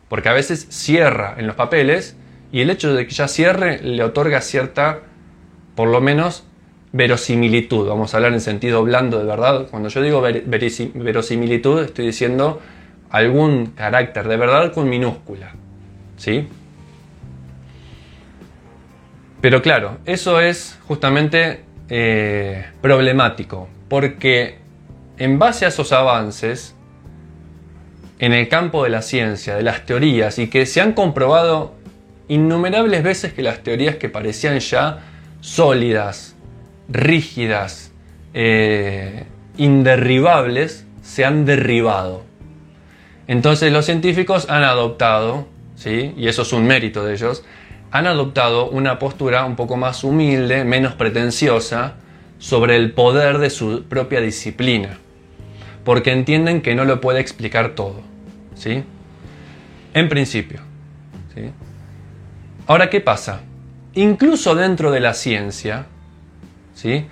Porque 0.09 0.29
a 0.29 0.33
veces 0.33 0.67
cierra 0.71 1.35
en 1.37 1.47
los 1.47 1.57
papeles 1.57 2.17
y 2.51 2.61
el 2.63 2.71
hecho 2.71 2.95
de 2.95 3.07
que 3.07 3.13
ya 3.13 3.29
cierre 3.29 3.81
le 3.83 4.03
otorga 4.03 4.41
cierta, 4.41 5.01
por 5.79 5.91
lo 5.91 6.01
menos, 6.01 6.43
verosimilitud. 6.91 7.87
Vamos 7.87 8.13
a 8.13 8.17
hablar 8.17 8.33
en 8.33 8.41
sentido 8.41 8.83
blando 8.83 9.21
de 9.21 9.25
verdad. 9.25 9.69
Cuando 9.71 9.89
yo 9.89 10.03
digo 10.03 10.21
verosimilitud, 10.21 11.85
estoy 11.85 12.07
diciendo 12.07 12.61
algún 13.11 13.67
carácter 13.67 14.27
de 14.27 14.37
verdad 14.37 14.73
con 14.73 14.89
minúscula. 14.89 15.53
¿Sí? 16.17 16.49
Pero 19.41 19.63
claro, 19.63 19.99
eso 20.05 20.41
es 20.41 20.81
justamente 20.89 21.63
eh, 21.89 22.67
problemático, 22.83 23.69
porque 23.89 24.59
en 25.17 25.39
base 25.39 25.65
a 25.65 25.69
esos 25.69 25.93
avances, 25.93 26.75
en 28.19 28.33
el 28.33 28.49
campo 28.49 28.83
de 28.83 28.91
la 28.91 29.03
ciencia, 29.03 29.55
de 29.55 29.63
las 29.63 29.87
teorías, 29.87 30.41
y 30.41 30.51
que 30.51 30.67
se 30.67 30.81
han 30.81 30.93
comprobado 30.93 31.77
innumerables 32.27 33.05
veces 33.05 33.33
que 33.33 33.43
las 33.43 33.63
teorías 33.63 33.95
que 33.95 34.09
parecían 34.09 34.59
ya 34.59 35.05
sólidas, 35.41 36.37
rígidas, 36.89 37.93
eh, 38.35 39.25
inderribables, 39.57 40.87
se 41.03 41.25
han 41.25 41.45
derribado. 41.45 42.23
Entonces 43.27 43.73
los 43.73 43.85
científicos 43.85 44.49
han 44.49 44.65
adoptado, 44.65 45.47
¿sí? 45.77 46.15
y 46.17 46.29
eso 46.29 46.43
es 46.43 46.53
un 46.53 46.67
mérito 46.67 47.05
de 47.05 47.15
ellos, 47.15 47.45
han 47.91 48.07
adoptado 48.07 48.69
una 48.69 48.99
postura 48.99 49.45
un 49.45 49.57
poco 49.57 49.77
más 49.77 50.05
humilde, 50.05 50.65
menos 50.65 50.95
pretenciosa, 50.95 51.95
sobre 52.39 52.77
el 52.77 52.93
poder 52.93 53.39
de 53.39 53.51
su 53.51 53.85
propia 53.85 54.21
disciplina, 54.21 54.99
porque 55.85 56.13
entienden 56.13 56.63
que 56.63 56.75
no 56.75 56.85
lo 56.85 57.01
puede 57.01 57.21
explicar 57.21 57.75
todo. 57.75 58.01
¿sí? 58.55 58.85
En 59.95 60.09
principio. 60.09 60.61
¿sí? 61.35 61.51
Ahora, 62.67 62.91
¿qué 62.91 63.01
pasa? 63.01 63.41
Incluso 63.95 64.55
dentro 64.55 64.91
de 64.91 65.01
la 65.01 65.15
ciencia, 65.15 65.87
¿sí? 66.75 67.07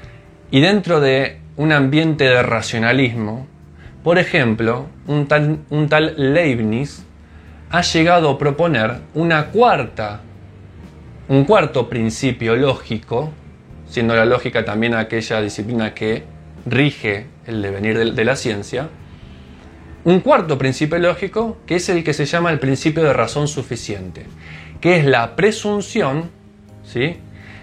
y 0.51 0.61
dentro 0.61 1.01
de 1.01 1.41
un 1.57 1.73
ambiente 1.73 2.25
de 2.25 2.43
racionalismo, 2.43 3.47
por 4.05 4.19
ejemplo, 4.19 4.87
un 5.07 5.27
tal, 5.27 5.59
un 5.71 5.89
tal 5.89 6.15
Leibniz 6.17 7.05
ha 7.71 7.81
llegado 7.81 8.31
a 8.31 8.39
proponer 8.39 9.01
una 9.15 9.47
cuarta, 9.47 10.21
un 11.29 11.45
cuarto 11.45 11.89
principio 11.89 12.55
lógico, 12.55 13.33
siendo 13.89 14.15
la 14.15 14.25
lógica 14.25 14.65
también 14.65 14.95
aquella 14.95 15.41
disciplina 15.41 15.95
que 15.95 16.25
rige 16.67 17.27
el 17.47 17.63
devenir 17.63 17.99
de, 17.99 18.13
de 18.13 18.25
la 18.25 18.37
ciencia, 18.37 18.89
un 20.05 20.21
cuarto 20.21 20.57
principio 20.57 20.99
lógico 20.99 21.59
que 21.67 21.77
es 21.77 21.89
el 21.89 22.05
que 22.05 22.13
se 22.13 22.27
llama 22.27 22.53
el 22.53 22.61
principio 22.61 23.03
de 23.03 23.13
razón 23.13 23.49
suficiente, 23.49 24.27
que 24.81 24.99
es 24.99 25.05
la 25.05 25.35
presunción 25.35 26.31
¿sí? 26.87 27.17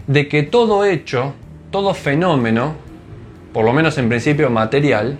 de 0.08 0.28
que 0.28 0.44
todo 0.44 0.86
hecho, 0.86 1.34
todo 1.72 1.94
fenómeno, 1.94 2.76
por 3.54 3.66
lo 3.66 3.74
menos 3.74 3.98
en 3.98 4.10
principio 4.10 4.50
material, 4.50 5.18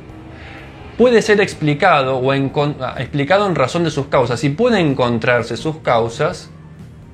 puede 0.98 1.22
ser 1.22 1.42
explicado 1.42 2.18
o 2.18 2.32
ah, 2.32 2.96
explicado 3.00 3.48
en 3.48 3.56
razón 3.56 3.84
de 3.84 3.92
sus 3.92 4.08
causas 4.08 4.44
y 4.44 4.50
puede 4.50 4.80
encontrarse 4.80 5.58
sus 5.58 5.78
causas 5.78 6.50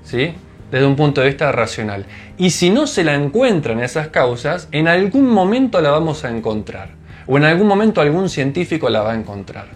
¿sí? 0.04 0.34
desde 0.72 0.86
un 0.86 0.96
punto 0.96 1.22
de 1.22 1.28
vista 1.28 1.52
racional. 1.52 2.06
Y 2.38 2.50
si 2.52 2.70
no 2.70 2.88
se 2.88 3.04
la 3.04 3.16
encuentran 3.16 3.80
esas 3.80 4.10
causas, 4.10 4.68
en 4.72 4.88
algún 4.88 5.30
momento 5.30 5.82
la 5.82 5.92
vamos 5.92 6.26
a 6.26 6.30
encontrar. 6.30 6.98
O 7.28 7.38
en 7.38 7.44
algún 7.44 7.68
momento 7.68 8.02
algún 8.02 8.28
científico 8.28 8.90
la 8.90 9.02
va 9.02 9.12
a 9.12 9.16
encontrar. 9.16 9.68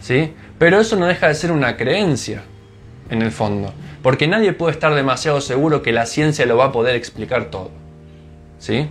¿sí? 0.00 0.32
Pero 0.58 0.80
eso 0.80 0.96
no 0.96 1.06
deja 1.06 1.28
de 1.28 1.34
ser 1.34 1.52
una 1.52 1.76
creencia, 1.76 2.42
en 3.10 3.22
el 3.22 3.30
fondo, 3.30 3.72
porque 4.02 4.26
nadie 4.26 4.52
puede 4.52 4.72
estar 4.72 4.94
demasiado 4.94 5.40
seguro 5.40 5.82
que 5.82 5.92
la 5.92 6.06
ciencia 6.06 6.46
lo 6.46 6.56
va 6.56 6.66
a 6.66 6.72
poder 6.72 6.96
explicar 6.96 7.46
todo. 7.46 7.70
¿Sí? 8.58 8.88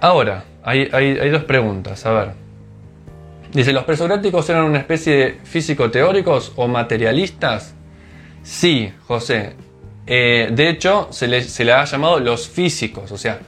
Ahora, 0.00 0.44
hay, 0.62 1.30
dos 1.30 1.44
preguntas, 1.44 2.04
a 2.06 2.12
ver. 2.12 2.32
Dice, 3.52 3.72
¿los 3.72 3.84
presocráticos 3.84 4.48
eran 4.50 4.64
una 4.64 4.78
especie 4.78 5.16
de 5.16 5.32
físico-teóricos 5.44 6.52
o 6.56 6.68
materialistas? 6.68 7.74
Sí, 8.42 8.92
José. 9.06 9.54
Eh, 10.06 10.50
de 10.52 10.68
hecho, 10.68 11.08
se 11.10 11.26
le, 11.26 11.42
se 11.42 11.64
le 11.64 11.72
ha 11.72 11.84
llamado 11.84 12.20
los 12.20 12.48
físicos, 12.48 13.10
o 13.10 13.18
sea, 13.18 13.40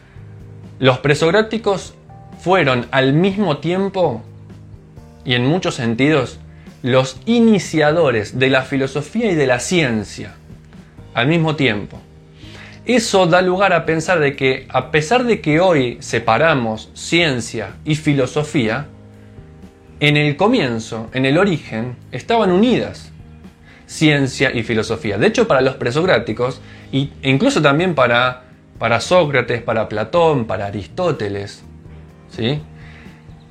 los 0.81 0.99
presocráticos 0.99 1.95
fueron 2.41 2.87
al 2.91 3.13
mismo 3.13 3.59
tiempo 3.59 4.23
y 5.25 5.35
en 5.35 5.47
muchos 5.47 5.75
sentidos 5.75 6.39
los 6.83 7.21
iniciadores 7.27 8.39
de 8.39 8.51
la 8.51 8.63
filosofía 8.63 9.31
y 9.31 9.35
de 9.35 9.47
la 9.47 9.61
ciencia 9.61 10.35
al 11.15 11.27
mismo 11.27 11.57
tiempo. 11.57 12.01
Eso 12.85 13.27
da 13.27 13.43
lugar 13.43 13.73
a 13.73 13.85
pensar 13.85 14.19
de 14.19 14.35
que 14.35 14.67
a 14.71 14.91
pesar 14.91 15.25
de 15.25 15.41
que 15.41 15.61
hoy 15.61 15.99
separamos 16.01 16.91
ciencia 16.95 17.75
y 17.85 17.97
filosofía, 17.97 18.87
en 20.01 20.17
el 20.17 20.37
comienzo, 20.37 21.11
en 21.13 21.27
el 21.27 21.39
origen, 21.39 21.97
estaban 22.13 22.51
unidas 22.53 23.13
ciencia 23.89 24.55
y 24.55 24.63
filosofía. 24.63 25.19
De 25.19 25.27
hecho, 25.27 25.49
para 25.49 25.63
los 25.63 25.75
presocráticos, 25.75 26.61
e 26.93 27.09
incluso 27.23 27.61
también 27.61 27.95
para, 27.95 28.45
para 28.79 29.01
Sócrates, 29.01 29.63
para 29.63 29.89
Platón, 29.89 30.45
para 30.45 30.67
Aristóteles, 30.67 31.65
¿sí? 32.31 32.61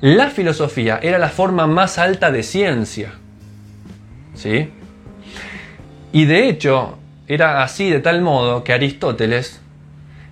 La 0.00 0.30
filosofía 0.30 1.00
era 1.02 1.18
la 1.18 1.28
forma 1.28 1.66
más 1.66 1.98
alta 1.98 2.30
de 2.30 2.44
ciencia. 2.44 3.14
¿Sí? 4.34 4.70
Y 6.12 6.24
de 6.24 6.48
hecho, 6.48 6.98
era 7.26 7.64
así 7.64 7.90
de 7.90 7.98
tal 7.98 8.22
modo 8.22 8.62
que 8.62 8.72
Aristóteles 8.72 9.60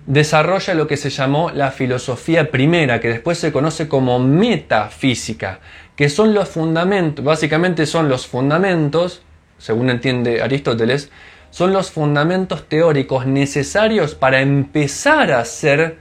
desarrolla 0.05 0.73
lo 0.73 0.87
que 0.87 0.95
se 0.95 1.09
llamó 1.09 1.51
la 1.51 1.71
filosofía 1.71 2.49
primera, 2.49 3.01
que 3.01 3.09
después 3.09 3.39
se 3.39 3.51
conoce 3.51 3.89
como 3.89 4.19
metafísica, 4.19 5.59
que 5.97 6.07
son 6.07 6.33
los 6.33 6.47
fundamentos, 6.47 7.25
básicamente 7.25 7.85
son 7.85 8.07
los 8.07 8.25
fundamentos, 8.25 9.21
según 9.57 9.89
entiende 9.89 10.41
Aristóteles, 10.41 11.11
son 11.49 11.73
los 11.73 11.91
fundamentos 11.91 12.69
teóricos 12.69 13.25
necesarios 13.25 14.15
para 14.15 14.39
empezar 14.39 15.33
a 15.33 15.39
hacer 15.39 15.97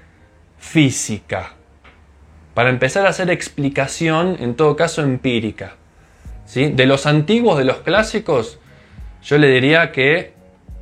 física 0.57 1.56
para 2.57 2.71
empezar 2.71 3.05
a 3.05 3.11
hacer 3.11 3.31
explicación, 3.31 4.39
en 4.41 4.55
todo 4.55 4.77
caso 4.77 5.03
empírica. 5.03 5.75
¿sí? 6.47 6.69
De 6.69 6.87
los 6.87 7.05
antiguos, 7.05 7.59
de 7.59 7.65
los 7.65 7.81
clásicos, 7.81 8.59
yo 9.23 9.37
le 9.37 9.49
diría 9.49 9.93
que 9.93 10.33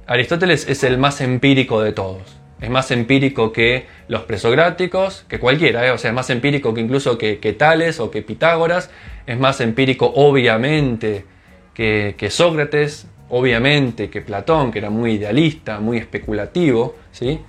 Aristóteles 0.06 0.68
es 0.68 0.84
el 0.84 0.98
más 0.98 1.20
empírico 1.20 1.82
de 1.82 1.90
todos. 1.90 2.36
Es 2.60 2.70
más 2.70 2.92
empírico 2.92 3.52
que 3.52 3.86
los 4.06 4.22
presocráticos, 4.22 5.24
que 5.26 5.40
cualquiera, 5.40 5.84
¿eh? 5.84 5.90
o 5.90 5.98
sea, 5.98 6.10
es 6.10 6.14
más 6.14 6.30
empírico 6.30 6.72
que 6.74 6.80
incluso 6.80 7.18
que, 7.18 7.56
Tales 7.58 7.98
o 7.98 8.08
que 8.08 8.22
Pitágoras, 8.22 8.88
es 9.26 9.36
más 9.36 9.60
empírico 9.60 10.12
obviamente 10.14 11.24
que, 11.74 12.14
que 12.16 12.30
Sócrates, 12.30 13.08
obviamente 13.30 14.10
que 14.10 14.20
Platón, 14.20 14.70
que 14.70 14.78
era 14.78 14.90
muy 14.90 15.14
idealista, 15.14 15.80
muy 15.80 15.98
especulativo, 15.98 16.94
¿sí? 17.10 17.40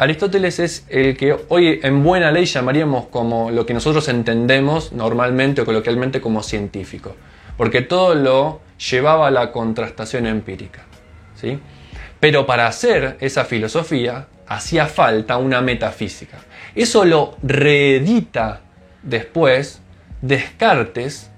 Aristóteles 0.00 0.58
es 0.60 0.86
el 0.88 1.14
que 1.14 1.36
hoy 1.50 1.78
en 1.82 2.02
buena 2.02 2.32
ley 2.32 2.46
llamaríamos 2.46 3.08
como 3.08 3.50
lo 3.50 3.66
que 3.66 3.74
nosotros 3.74 4.08
entendemos 4.08 4.92
normalmente 4.92 5.60
o 5.60 5.66
coloquialmente 5.66 6.22
como 6.22 6.42
científico, 6.42 7.16
porque 7.58 7.82
todo 7.82 8.14
lo 8.14 8.62
llevaba 8.90 9.28
a 9.28 9.30
la 9.30 9.52
contrastación 9.52 10.26
empírica. 10.26 10.86
¿sí? 11.34 11.58
Pero 12.18 12.46
para 12.46 12.66
hacer 12.66 13.18
esa 13.20 13.44
filosofía 13.44 14.28
hacía 14.46 14.86
falta 14.86 15.36
una 15.36 15.60
metafísica. 15.60 16.38
Eso 16.74 17.04
lo 17.04 17.36
reedita 17.42 18.62
después 19.02 19.82
Descartes 20.22 21.30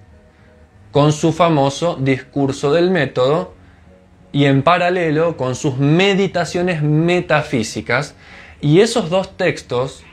con 0.93 1.13
su 1.13 1.33
famoso 1.33 1.97
discurso 1.97 2.73
del 2.73 2.93
método 2.93 3.55
y 4.31 4.45
en 4.45 4.63
paralelo 4.63 5.37
con 5.37 5.57
sus 5.57 5.79
meditaciones 5.79 6.81
metafísicas 6.81 8.15
Y 8.65 8.79
esos 8.79 9.11
dos 9.11 9.37
textos, 9.37 10.05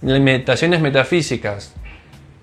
las 0.00 0.18
Meditaciones 0.18 0.80
Metafísicas 0.80 1.72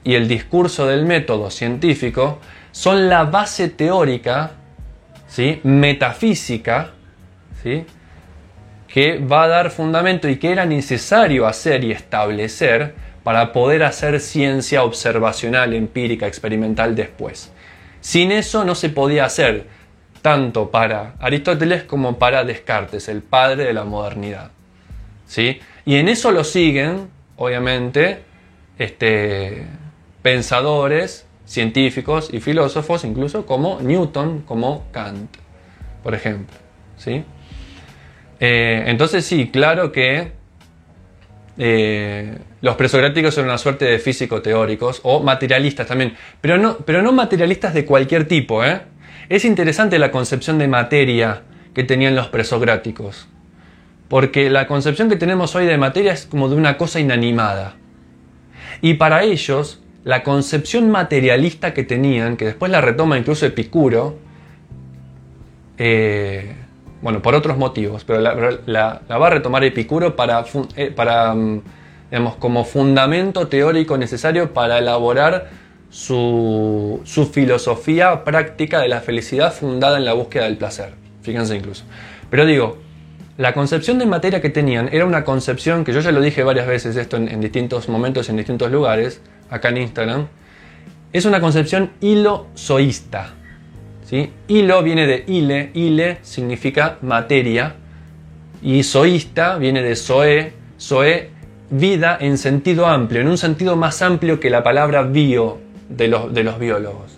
y 0.06 0.16
el 0.16 0.30
discurso 0.30 0.88
del 0.88 1.06
método 1.06 1.52
científico, 1.52 2.40
son 2.72 3.10
la 3.10 3.26
base 3.26 3.68
teórica, 3.68 4.52
¿sí? 5.28 5.60
metafísica, 5.64 6.92
¿sí? 7.62 7.86
que 8.88 9.20
va 9.20 9.44
a 9.44 9.48
dar 9.50 9.72
fundamento 9.72 10.30
y 10.30 10.38
que 10.38 10.54
era 10.54 10.66
necesario 10.66 11.46
hacer 11.46 11.84
y 11.84 11.92
establecer 11.92 12.96
para 13.24 13.52
poder 13.52 13.84
hacer 13.84 14.22
ciencia 14.22 14.84
observacional, 14.84 15.74
empírica, 15.74 16.26
experimental 16.26 16.96
después. 16.96 17.52
Sin 18.00 18.32
eso 18.32 18.64
no 18.64 18.76
se 18.76 18.88
podía 18.88 19.26
hacer, 19.26 19.68
tanto 20.22 20.72
para 20.72 21.16
Aristóteles 21.20 21.84
como 21.84 22.18
para 22.18 22.46
Descartes, 22.46 23.10
el 23.10 23.22
padre 23.22 23.66
de 23.66 23.74
la 23.74 23.84
modernidad. 23.84 24.52
Y 25.38 25.96
en 25.96 26.10
eso 26.10 26.32
lo 26.32 26.44
siguen, 26.44 27.10
obviamente, 27.36 28.20
este, 28.78 29.66
pensadores, 30.22 31.26
científicos 31.46 32.30
y 32.32 32.40
filósofos, 32.40 33.04
incluso 33.04 33.46
como 33.46 33.80
Newton, 33.82 34.42
como 34.42 34.86
Kant, 34.92 35.36
por 36.04 36.14
ejemplo. 36.14 36.56
¿sí? 36.98 37.24
Eh, 38.40 38.84
entonces 38.86 39.26
sí, 39.26 39.50
claro 39.52 39.92
que 39.92 40.32
eh, 41.58 42.38
los 42.62 42.76
presocráticos 42.76 43.34
son 43.34 43.46
una 43.46 43.58
suerte 43.58 43.86
de 43.86 44.00
físico-teóricos 44.00 45.02
o 45.04 45.22
materialistas 45.22 45.88
también, 45.88 46.16
pero 46.40 46.58
no, 46.58 46.78
pero 46.78 47.02
no 47.02 47.12
materialistas 47.12 47.74
de 47.74 47.84
cualquier 47.86 48.28
tipo. 48.28 48.64
¿eh? 48.64 48.82
Es 49.28 49.44
interesante 49.44 50.00
la 50.00 50.12
concepción 50.12 50.58
de 50.58 50.68
materia 50.68 51.42
que 51.74 51.84
tenían 51.84 52.16
los 52.16 52.28
presocráticos, 52.28 53.28
porque 54.10 54.50
la 54.50 54.68
concepción 54.68 55.08
que 55.08 55.16
tenemos 55.16 55.56
hoy 55.56 55.68
de 55.68 55.78
materia 55.78 56.12
es 56.12 56.26
como 56.26 56.50
de 56.50 56.56
una 56.56 56.78
cosa 56.78 57.00
inanimada. 57.00 57.76
Y 58.82 58.96
para 58.96 59.24
ellos, 59.24 59.82
la 60.04 60.24
concepción 60.24 60.90
materialista 60.90 61.74
que 61.74 61.84
tenían, 61.84 62.36
que 62.36 62.46
después 62.46 62.72
la 62.72 62.82
retoma 62.82 63.18
incluso 63.18 63.46
Epicuro, 63.46 64.18
eh, 65.78 66.56
bueno, 67.02 67.22
por 67.22 67.36
otros 67.36 67.58
motivos, 67.58 68.04
pero 68.04 68.20
la, 68.20 69.02
va 69.10 69.28
a 69.28 69.30
retomar 69.30 69.64
Epicuro 69.64 70.16
para, 70.16 70.44
eh, 70.76 70.92
para 70.94 71.34
mm, 71.34 71.62
como 72.40 72.66
fundamento 72.66 73.48
teórico 73.48 73.98
necesario 73.98 74.54
para 74.54 74.80
elaborar 74.80 75.50
su, 75.92 77.02
su, 77.04 77.26
filosofía 77.28 78.24
práctica 78.24 78.80
de 78.80 78.90
la 78.90 79.02
felicidad 79.02 79.54
fundada 79.54 79.98
en 79.98 80.06
la 80.06 80.14
búsqueda 80.14 80.46
del 80.46 80.58
placer. 80.58 80.94
Fíjense 81.22 81.56
incluso. 81.56 81.84
Pero 82.30 82.46
digo, 82.46 82.78
la 83.40 83.54
concepción 83.54 83.98
de 84.00 84.06
materia 84.06 84.42
que 84.42 84.50
tenían 84.50 84.90
era 84.92 85.06
una 85.06 85.24
concepción 85.24 85.86
que 85.86 85.94
yo 85.94 86.02
ya 86.02 86.12
lo 86.12 86.20
dije 86.20 86.44
varias 86.44 86.68
veces 86.68 86.98
esto 86.98 87.16
en, 87.16 87.40
distintos 87.40 87.88
momentos, 87.88 88.28
en 88.28 88.36
distintos 88.36 88.70
lugares, 88.70 89.22
acá 89.50 89.70
en 89.70 89.78
Instagram, 89.78 90.28
es 91.14 91.24
una 91.24 91.40
concepción 91.40 91.92
hilo-soísta. 92.02 93.36
Hilo 94.50 94.84
viene 94.84 95.08
de 95.08 95.24
ile, 95.26 95.72
ile 95.74 96.18
significa 96.22 96.98
materia, 97.02 97.76
y 98.62 98.84
soísta 98.84 99.58
viene 99.58 99.84
de 99.84 99.96
soe, 99.96 100.52
soe, 100.76 101.30
vida 101.70 102.18
en 102.20 102.38
sentido 102.38 102.88
amplio, 102.88 103.22
en 103.22 103.30
un 103.30 103.38
sentido 103.38 103.78
más 103.78 104.02
amplio 104.02 104.42
que 104.42 104.50
la 104.50 104.64
palabra 104.64 105.04
bio 105.04 105.60
de 105.88 106.10
los, 106.10 106.34
de 106.34 106.44
los 106.44 106.60
biólogos. 106.60 107.18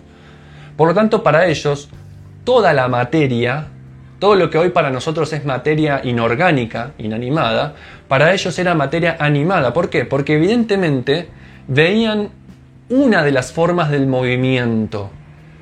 Por 0.76 0.86
lo 0.86 0.94
tanto, 0.94 1.24
para 1.24 1.48
ellos, 1.48 1.88
toda 2.44 2.72
la 2.74 2.86
materia, 2.86 3.71
todo 4.22 4.36
lo 4.36 4.50
que 4.50 4.58
hoy 4.58 4.68
para 4.68 4.90
nosotros 4.90 5.32
es 5.32 5.44
materia 5.44 6.00
inorgánica, 6.04 6.92
inanimada, 6.96 7.74
para 8.06 8.32
ellos 8.32 8.56
era 8.56 8.72
materia 8.72 9.16
animada. 9.18 9.72
¿Por 9.72 9.90
qué? 9.90 10.04
Porque 10.04 10.36
evidentemente 10.36 11.26
veían 11.66 12.28
una 12.88 13.24
de 13.24 13.32
las 13.32 13.50
formas 13.50 13.90
del 13.90 14.06
movimiento 14.06 15.10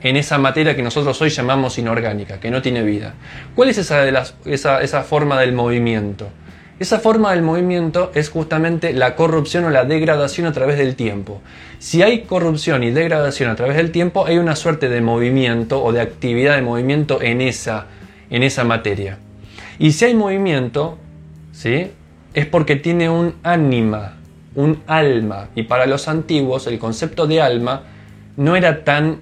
en 0.02 0.16
esa 0.16 0.36
materia 0.36 0.76
que 0.76 0.82
nosotros 0.82 1.18
hoy 1.22 1.30
llamamos 1.30 1.78
inorgánica, 1.78 2.38
que 2.38 2.50
no 2.50 2.60
tiene 2.60 2.82
vida. 2.82 3.14
¿Cuál 3.54 3.70
es 3.70 3.78
esa, 3.78 4.02
de 4.02 4.12
las, 4.12 4.34
esa, 4.44 4.82
esa 4.82 5.04
forma 5.04 5.40
del 5.40 5.54
movimiento? 5.54 6.28
Esa 6.78 7.00
forma 7.00 7.30
del 7.30 7.40
movimiento 7.40 8.12
es 8.14 8.28
justamente 8.28 8.92
la 8.92 9.16
corrupción 9.16 9.64
o 9.64 9.70
la 9.70 9.86
degradación 9.86 10.46
a 10.46 10.52
través 10.52 10.76
del 10.76 10.96
tiempo. 10.96 11.40
Si 11.78 12.02
hay 12.02 12.24
corrupción 12.24 12.82
y 12.84 12.90
degradación 12.90 13.48
a 13.48 13.56
través 13.56 13.78
del 13.78 13.90
tiempo, 13.90 14.26
hay 14.26 14.36
una 14.36 14.54
suerte 14.54 14.90
de 14.90 15.00
movimiento 15.00 15.82
o 15.82 15.94
de 15.94 16.02
actividad 16.02 16.56
de 16.56 16.62
movimiento 16.62 17.22
en 17.22 17.40
esa, 17.40 17.86
en 18.30 18.42
esa 18.42 18.64
materia. 18.64 19.18
Y 19.78 19.92
si 19.92 20.06
hay 20.06 20.14
movimiento, 20.14 20.98
¿sí? 21.52 21.90
es 22.34 22.46
porque 22.46 22.76
tiene 22.76 23.10
un 23.10 23.34
ánima, 23.42 24.18
un 24.54 24.82
alma. 24.86 25.48
Y 25.54 25.64
para 25.64 25.86
los 25.86 26.08
antiguos 26.08 26.66
el 26.66 26.78
concepto 26.78 27.26
de 27.26 27.40
alma 27.40 27.82
no 28.36 28.56
era 28.56 28.84
tan 28.84 29.20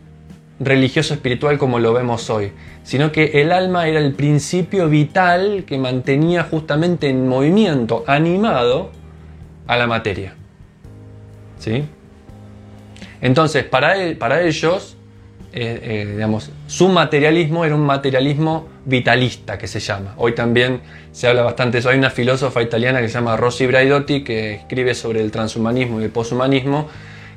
religioso 0.61 1.15
espiritual 1.15 1.57
como 1.59 1.79
lo 1.79 1.93
vemos 1.93 2.29
hoy, 2.31 2.53
sino 2.83 3.13
que 3.13 3.41
el 3.41 3.53
alma 3.53 3.87
era 3.89 4.01
el 4.01 4.13
principio 4.13 4.89
vital 4.89 5.65
que 5.67 5.79
mantenía 5.79 6.45
justamente 6.45 7.09
en 7.09 7.29
movimiento, 7.29 8.05
animado 8.07 8.91
a 9.67 9.77
la 9.77 9.87
materia. 9.87 10.35
¿Sí? 11.59 11.85
Entonces, 13.21 13.65
para, 13.65 13.95
para 14.19 14.43
ellos, 14.43 14.97
eh, 15.53 15.81
eh, 15.83 16.13
digamos, 16.13 16.51
su 16.67 16.89
materialismo 16.89 17.65
era 17.65 17.75
un 17.75 17.87
materialismo 17.87 18.69
vitalista 18.85 19.57
que 19.57 19.67
se 19.67 19.81
llama. 19.81 20.15
Hoy 20.17 20.35
también 20.35 20.81
se 21.13 21.27
habla 21.27 21.43
bastante 21.43 21.77
de 21.77 21.81
eso. 21.81 21.89
Hay 21.89 21.99
una 21.99 22.11
filósofa 22.11 22.63
italiana 22.63 23.01
que 23.01 23.09
se 23.09 23.15
llama 23.15 23.37
Rossi 23.37 23.67
Braidotti 23.67 24.23
que 24.23 24.55
escribe 24.55 24.95
sobre 24.95 25.21
el 25.23 25.31
transhumanismo 25.31 26.01
y 26.01 26.05
el 26.05 26.11
poshumanismo, 26.11 26.89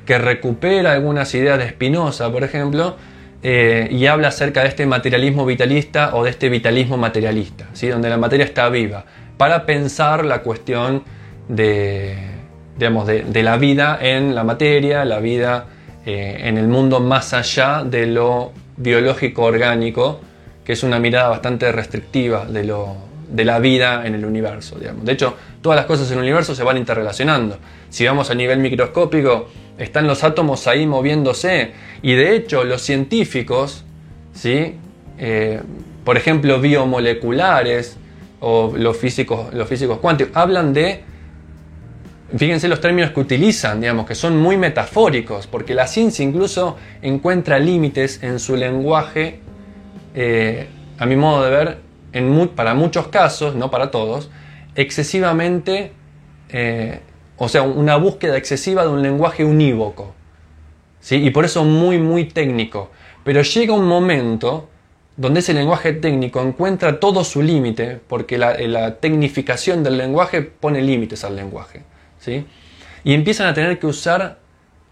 que 0.06 0.18
recupera 0.18 0.92
algunas 0.92 1.34
ideas 1.34 1.58
de 1.58 1.70
Spinoza, 1.70 2.30
por 2.30 2.44
ejemplo, 2.44 2.96
eh, 3.44 3.88
y 3.90 4.06
habla 4.06 4.28
acerca 4.28 4.62
de 4.62 4.68
este 4.68 4.86
materialismo 4.86 5.44
vitalista 5.44 6.14
o 6.14 6.22
de 6.22 6.30
este 6.30 6.48
vitalismo 6.48 6.96
materialista, 6.96 7.66
¿sí? 7.72 7.88
donde 7.88 8.08
la 8.08 8.16
materia 8.16 8.44
está 8.44 8.68
viva, 8.68 9.04
para 9.36 9.66
pensar 9.66 10.24
la 10.24 10.42
cuestión 10.42 11.02
de, 11.48 12.16
digamos, 12.78 13.06
de, 13.06 13.42
la 13.42 13.56
vida 13.56 13.98
en 14.00 14.36
la 14.36 14.44
materia, 14.44 15.04
la 15.04 15.18
vida 15.18 15.66
eh, 16.04 16.40
en 16.44 16.58
el 16.58 16.68
mundo 16.68 17.00
más 17.00 17.32
allá 17.32 17.84
de 17.84 18.06
lo 18.06 18.52
biológico 18.76 19.44
orgánico, 19.44 20.20
que 20.64 20.72
es 20.72 20.82
una 20.82 20.98
mirada 20.98 21.28
bastante 21.28 21.70
restrictiva 21.72 22.44
de, 22.44 22.64
lo, 22.64 22.96
de 23.28 23.44
la 23.44 23.58
vida 23.58 24.06
en 24.06 24.14
el 24.14 24.24
universo. 24.24 24.78
Digamos. 24.78 25.04
De 25.04 25.12
hecho, 25.12 25.36
todas 25.60 25.76
las 25.76 25.86
cosas 25.86 26.10
en 26.10 26.18
el 26.18 26.24
universo 26.24 26.54
se 26.54 26.62
van 26.62 26.76
interrelacionando. 26.76 27.58
Si 27.88 28.06
vamos 28.06 28.30
a 28.30 28.34
nivel 28.34 28.58
microscópico, 28.58 29.48
están 29.78 30.06
los 30.06 30.24
átomos 30.24 30.66
ahí 30.66 30.86
moviéndose. 30.86 31.72
Y 32.02 32.14
de 32.14 32.36
hecho, 32.36 32.64
los 32.64 32.82
científicos, 32.82 33.84
¿sí? 34.34 34.76
Eh, 35.18 35.60
por 36.04 36.16
ejemplo, 36.16 36.60
biomoleculares 36.60 37.96
o 38.40 38.72
los 38.76 38.96
físicos, 38.96 39.54
los 39.54 39.68
físicos 39.68 39.98
cuánticos, 39.98 40.36
hablan 40.36 40.72
de, 40.72 41.04
fíjense 42.36 42.68
los 42.68 42.80
términos 42.80 43.10
que 43.10 43.20
utilizan, 43.20 43.80
digamos, 43.80 44.06
que 44.06 44.14
son 44.14 44.38
muy 44.38 44.56
metafóricos, 44.56 45.46
porque 45.46 45.74
la 45.74 45.86
ciencia 45.86 46.24
incluso 46.24 46.76
encuentra 47.00 47.58
límites 47.58 48.22
en 48.22 48.38
su 48.38 48.56
lenguaje, 48.56 49.40
eh, 50.14 50.68
a 50.98 51.06
mi 51.06 51.16
modo 51.16 51.44
de 51.44 51.50
ver, 51.50 51.78
para 52.54 52.74
muchos 52.74 53.08
casos, 53.08 53.54
no 53.54 53.70
para 53.70 53.90
todos, 53.90 54.30
excesivamente 54.74 55.92
eh, 56.50 57.00
o 57.36 57.48
sea, 57.48 57.62
una 57.62 57.96
búsqueda 57.96 58.36
excesiva 58.36 58.84
de 58.84 58.90
un 58.90 59.02
lenguaje 59.02 59.44
unívoco. 59.44 60.14
¿sí? 61.00 61.16
Y 61.16 61.30
por 61.30 61.44
eso 61.44 61.64
muy, 61.64 61.98
muy 61.98 62.26
técnico. 62.26 62.90
Pero 63.24 63.42
llega 63.42 63.72
un 63.72 63.86
momento 63.86 64.68
donde 65.16 65.40
ese 65.40 65.54
lenguaje 65.54 65.92
técnico 65.92 66.40
encuentra 66.40 67.00
todo 67.00 67.24
su 67.24 67.42
límite, 67.42 68.00
porque 68.06 68.38
la, 68.38 68.96
tecnificación 68.96 69.82
del 69.82 69.98
lenguaje 69.98 70.42
pone 70.42 70.82
límites 70.82 71.24
al 71.24 71.36
lenguaje. 71.36 71.82
Y 72.26 73.14
empiezan 73.14 73.48
a 73.48 73.54
tener 73.54 73.78
que 73.78 73.86
usar 73.86 74.38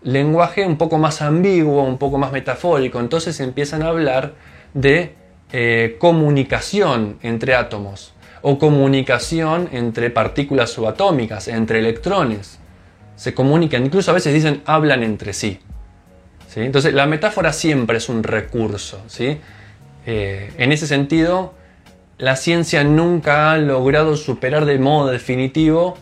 lenguaje 0.02 0.66
un 0.66 0.76
poco 0.76 0.98
más 0.98 1.22
ambiguo, 1.22 1.82
un 1.84 1.98
poco 1.98 2.18
más 2.18 2.32
metafórico. 2.32 3.00
Entonces 3.00 3.38
empiezan 3.40 3.82
a 3.82 3.88
hablar 3.88 4.34
de 4.74 5.14
eh, 5.52 5.96
comunicación 5.98 7.18
entre 7.22 7.54
átomos 7.54 8.14
o 8.42 8.58
comunicación 8.58 9.68
entre 9.72 10.10
partículas 10.10 10.70
subatómicas, 10.70 11.48
entre 11.48 11.80
electrones. 11.80 12.58
Se 13.16 13.34
comunican, 13.34 13.84
incluso 13.84 14.10
a 14.10 14.14
veces 14.14 14.32
dicen 14.32 14.62
hablan 14.64 15.02
entre 15.02 15.32
sí. 15.32 15.60
¿sí? 16.48 16.60
Entonces 16.60 16.94
la 16.94 17.06
metáfora 17.06 17.52
siempre 17.52 17.98
es 17.98 18.08
un 18.08 18.22
recurso. 18.22 19.02
¿sí? 19.08 19.38
Eh, 20.06 20.52
en 20.56 20.72
ese 20.72 20.86
sentido, 20.86 21.52
la 22.16 22.36
ciencia 22.36 22.82
nunca 22.82 23.52
ha 23.52 23.58
logrado 23.58 24.16
superar 24.16 24.64
de 24.64 24.78
modo 24.78 25.10
definitivo 25.10 25.98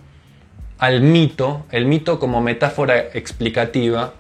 al 0.78 1.00
mito, 1.00 1.66
el 1.70 1.86
mito 1.86 2.18
como 2.18 2.40
metáfora 2.40 2.98
explicativa 2.98 4.14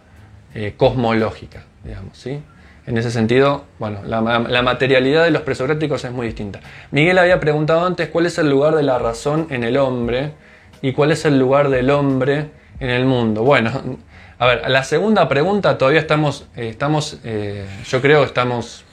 eh, 0.54 0.74
cosmológica, 0.76 1.64
digamos, 1.84 2.18
¿sí? 2.18 2.40
En 2.86 2.96
ese 2.96 3.10
sentido, 3.10 3.64
bueno, 3.78 4.00
la, 4.04 4.62
materialidad 4.62 5.24
de 5.24 5.30
los 5.30 5.42
presocráticos 5.42 6.04
es 6.04 6.10
muy 6.10 6.26
distinta. 6.26 6.60
Miguel 6.90 7.18
había 7.18 7.38
preguntado 7.38 7.86
antes 7.86 8.08
cuál 8.08 8.24
es 8.24 8.38
el 8.38 8.48
lugar 8.48 8.74
de 8.76 8.82
la 8.82 8.98
razón 8.98 9.46
en 9.50 9.62
el 9.62 9.76
hombre. 9.76 10.32
y 10.80 10.92
cuál 10.92 11.10
es 11.10 11.24
el 11.24 11.38
lugar 11.38 11.70
del 11.70 11.90
hombre 11.90 12.50
en 12.78 12.90
el 12.90 13.04
mundo. 13.04 13.42
Bueno, 13.42 13.98
a 14.38 14.46
ver, 14.46 14.70
la 14.70 14.84
segunda 14.84 15.28
pregunta 15.28 15.76
todavía 15.76 16.00
estamos, 16.00 16.46
eh, 16.56 16.68
estamos 16.68 17.18
eh, 17.24 17.66
yo 17.88 18.00
creo 18.00 18.20
que 18.20 18.26
estamos 18.26 18.84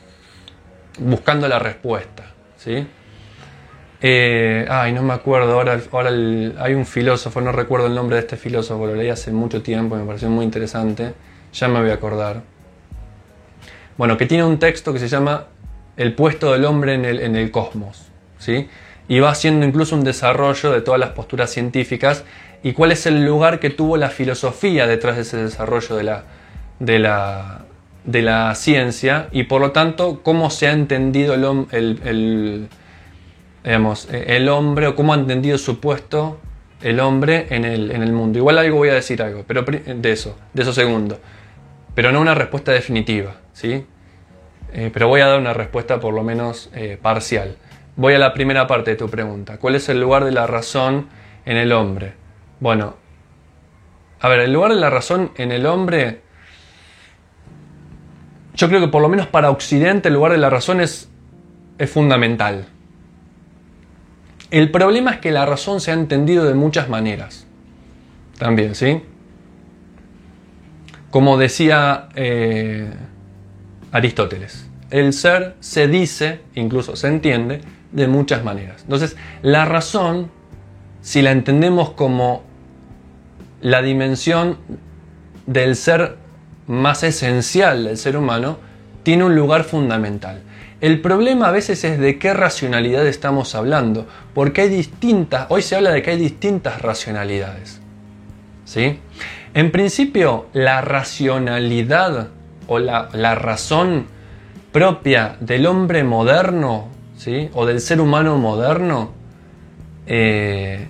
buscando 0.98 1.48
la 1.48 1.60
respuesta, 1.60 2.24
¿sí? 2.58 2.88
Eh, 4.08 4.68
ay, 4.70 4.94
no 4.94 5.02
me 5.02 5.14
acuerdo, 5.14 5.54
ahora, 5.54 5.82
ahora 5.92 6.12
hay 6.12 6.76
un 6.76 6.86
filósofo, 6.86 7.42
no 7.42 7.52
recuerdo 7.52 7.88
el 7.88 7.96
nombre 7.96 8.18
de 8.18 8.20
este 8.20 8.38
filósofo, 8.38 8.86
lo 8.86 8.94
leí 8.94 9.10
hace 9.10 9.32
mucho 9.32 9.64
tiempo, 9.64 9.96
me 9.96 10.06
pareció 10.06 10.30
muy 10.30 10.46
interesante, 10.46 11.16
ya 11.52 11.68
me 11.68 11.82
voy 11.82 11.90
a 11.90 11.96
acordar. 11.96 12.44
Bueno, 13.98 14.16
que 14.16 14.28
tiene 14.28 14.44
un 14.44 14.60
texto 14.60 14.94
que 14.94 15.00
se 15.00 15.08
llama 15.08 15.48
El 15.98 16.14
puesto 16.14 16.54
del 16.54 16.66
hombre 16.66 16.94
en 16.94 17.04
el, 17.04 17.20
en 17.20 17.36
el 17.36 17.50
cosmos, 17.50 18.12
¿sí? 18.38 18.70
Y 19.08 19.22
va 19.22 19.32
haciendo 19.32 19.66
incluso 19.66 19.96
un 19.96 20.04
desarrollo 20.04 20.72
de 20.72 20.82
todas 20.82 21.00
las 21.00 21.10
posturas 21.10 21.50
científicas 21.50 22.26
y 22.62 22.74
cuál 22.74 22.92
es 22.92 23.08
el 23.08 23.26
lugar 23.26 23.60
que 23.60 23.72
tuvo 23.72 23.98
la 23.98 24.12
filosofía 24.12 24.86
detrás 24.86 25.16
de 25.16 25.24
ese 25.24 25.38
desarrollo 25.38 25.96
de 25.96 26.04
la, 26.04 26.26
de 26.78 27.00
la, 27.00 27.66
de 28.04 28.22
la 28.22 28.54
ciencia 28.54 29.30
y 29.32 29.46
por 29.46 29.62
lo 29.62 29.72
tanto 29.72 30.22
cómo 30.22 30.52
se 30.52 30.68
ha 30.68 30.74
entendido 30.74 31.34
el, 31.34 32.00
el, 32.04 32.70
digamos, 33.66 34.08
el 34.12 34.48
hombre 34.48 34.88
o 34.88 34.96
cómo 34.96 35.14
ha 35.14 35.18
entendido 35.18 35.58
su 35.58 35.80
puesto 35.80 36.40
el 36.82 37.00
hombre 37.00 37.48
en 37.50 37.66
el, 37.66 37.92
en 37.92 38.04
el, 38.04 38.14
mundo. 38.14 38.38
Igual 38.38 38.60
algo 38.60 38.78
voy 38.78 38.90
a 38.90 38.94
decir 38.94 39.22
algo, 39.24 39.44
pero 39.48 39.64
de 39.64 40.12
eso, 40.12 40.38
de 40.54 40.62
eso 40.62 40.72
segundo. 40.72 41.20
Pero 41.96 42.12
no 42.12 42.22
una 42.22 42.36
respuesta 42.36 42.72
definitiva, 42.72 43.38
¿sí? 43.54 43.86
Eh, 44.72 44.92
pero 44.94 45.08
voy 45.08 45.22
a 45.22 45.28
dar 45.28 45.40
una 45.40 45.54
respuesta 45.54 46.00
por 46.00 46.14
lo 46.14 46.22
menos 46.22 46.70
eh, 46.76 47.00
parcial. 47.02 47.56
Voy 47.96 48.14
a 48.14 48.20
la 48.20 48.34
primera 48.34 48.68
parte 48.68 48.92
de 48.92 48.98
tu 48.98 49.10
pregunta. 49.10 49.58
¿Cuál 49.58 49.76
es 49.76 49.90
el 49.90 50.00
lugar 50.00 50.26
de 50.26 50.32
la 50.32 50.46
razón 50.46 51.08
en 51.46 51.58
el 51.58 51.72
hombre? 51.72 52.14
Bueno, 52.60 52.98
a 54.20 54.30
ver, 54.30 54.42
el 54.42 54.54
lugar 54.54 54.74
de 54.74 54.80
la 54.80 54.90
razón 54.90 55.32
en 55.38 55.52
el 55.52 55.66
hombre, 55.66 56.22
yo 58.54 58.68
creo 58.68 58.82
que 58.82 58.90
por 58.90 59.02
lo 59.02 59.10
menos 59.10 59.28
para 59.28 59.50
Occidente 59.50 60.10
el 60.10 60.14
lugar 60.14 60.34
de 60.34 60.38
la 60.38 60.50
razón 60.50 60.82
es, 60.82 61.10
es 61.78 61.90
fundamental. 61.90 62.68
El 64.52 64.72
problema 64.72 65.12
es 65.12 65.18
que 65.20 65.32
la 65.32 65.46
razón 65.46 65.82
se 65.82 65.92
ha 65.92 65.94
entendido 65.94 66.46
de 66.46 66.54
muchas 66.54 66.90
maneras. 66.90 67.46
También, 68.38 68.76
¿sí? 68.76 69.02
Como 71.10 71.38
decía 71.38 72.10
eh, 72.16 72.92
Aristóteles, 73.92 74.70
el 74.92 75.14
ser 75.14 75.56
se 75.60 75.88
dice, 75.88 76.42
incluso 76.54 76.96
se 76.96 77.08
entiende, 77.08 77.62
de 77.92 78.08
muchas 78.08 78.44
maneras. 78.44 78.82
Entonces, 78.84 79.16
la 79.42 79.66
razón 79.66 80.30
si 81.06 81.22
la 81.22 81.30
entendemos 81.30 81.92
como 81.92 82.42
la 83.62 83.84
dimensión 83.84 84.58
del 85.46 85.76
ser 85.76 86.18
más 86.66 87.04
esencial 87.04 87.84
del 87.84 87.98
ser 87.98 88.18
humano, 88.18 88.58
tiene 89.04 89.24
un 89.24 89.36
lugar 89.36 89.66
fundamental. 89.66 90.42
El 90.82 91.02
problema 91.02 91.48
a 91.48 91.52
veces 91.52 91.84
es 91.84 92.00
de 92.00 92.20
qué 92.20 92.34
racionalidad 92.34 93.08
estamos 93.08 93.56
hablando, 93.56 94.08
porque 94.34 94.62
hay 94.62 94.70
distintas, 94.70 95.48
hoy 95.50 95.62
se 95.62 95.76
habla 95.76 95.92
de 95.92 96.02
que 96.02 96.12
hay 96.12 96.18
distintas 96.18 96.82
racionalidades. 96.82 97.82
¿Sí? 98.66 99.00
En 99.54 99.72
principio, 99.72 100.48
la 100.54 100.82
racionalidad 100.82 102.30
o 102.68 102.80
la, 102.80 103.36
razón 103.36 104.08
propia 104.72 105.38
del 105.40 105.66
hombre 105.66 106.04
moderno, 106.04 106.90
¿sí? 107.16 107.50
o 107.54 107.66
del 107.66 107.80
ser 107.80 108.02
humano 108.02 108.38
moderno, 108.38 109.12
eh, 110.08 110.90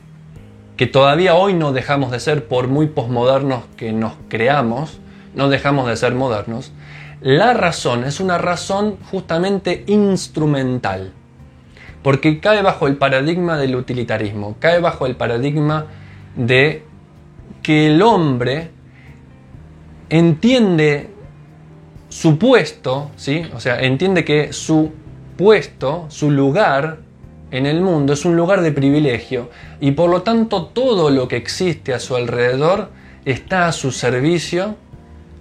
que 0.78 0.88
todavía 0.88 1.36
hoy 1.36 1.54
no 1.54 1.74
dejamos 1.74 2.12
de 2.12 2.20
ser, 2.20 2.48
por 2.48 2.68
muy 2.68 2.88
posmodernos 2.88 3.64
que 3.78 3.94
nos 3.94 4.14
creamos, 4.30 5.00
no 5.36 5.50
dejamos 5.50 5.88
de 5.88 5.96
ser 5.96 6.16
modernos, 6.16 6.72
la 7.26 7.56
razón 7.56 8.04
es 8.04 8.20
una 8.20 8.38
razón 8.38 8.98
justamente 9.10 9.84
instrumental, 9.88 11.12
porque 12.04 12.40
cae 12.40 12.62
bajo 12.62 12.86
el 12.86 12.98
paradigma 12.98 13.58
del 13.58 13.76
utilitarismo, 13.76 14.58
cae 14.60 14.80
bajo 14.80 15.08
el 15.08 15.16
paradigma 15.16 15.88
de 16.36 16.84
que 17.64 17.88
el 17.88 18.04
hombre 18.04 18.70
entiende 20.08 21.10
su 22.10 22.38
puesto, 22.38 23.10
¿sí? 23.16 23.42
o 23.56 23.60
sea, 23.60 23.80
entiende 23.80 24.24
que 24.24 24.54
su 24.54 24.92
puesto, 25.36 26.06
su 26.10 26.30
lugar 26.30 27.00
en 27.50 27.66
el 27.66 27.82
mundo 27.82 28.14
es 28.14 28.24
un 28.24 28.36
lugar 28.36 28.62
de 28.62 28.72
privilegio 28.72 29.50
y 29.80 29.94
por 29.94 30.12
lo 30.12 30.22
tanto 30.22 30.68
todo 30.68 31.10
lo 31.10 31.28
que 31.28 31.38
existe 31.38 31.92
a 31.92 32.00
su 32.00 32.16
alrededor 32.16 32.92
está 33.26 33.68
a 33.68 33.72
su 33.72 33.92
servicio, 33.92 34.76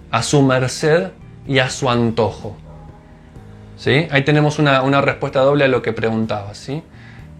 a 0.09 0.23
su 0.23 0.41
merced 0.41 1.11
y 1.47 1.59
a 1.59 1.69
su 1.69 1.89
antojo. 1.89 2.55
¿Sí? 3.77 4.07
Ahí 4.09 4.23
tenemos 4.23 4.57
una, 4.59 5.01
respuesta 5.01 5.41
doble 5.41 5.65
a 5.65 5.67
lo 5.67 5.81
que 5.81 5.93
preguntabas. 5.93 6.57
¿sí? 6.57 6.81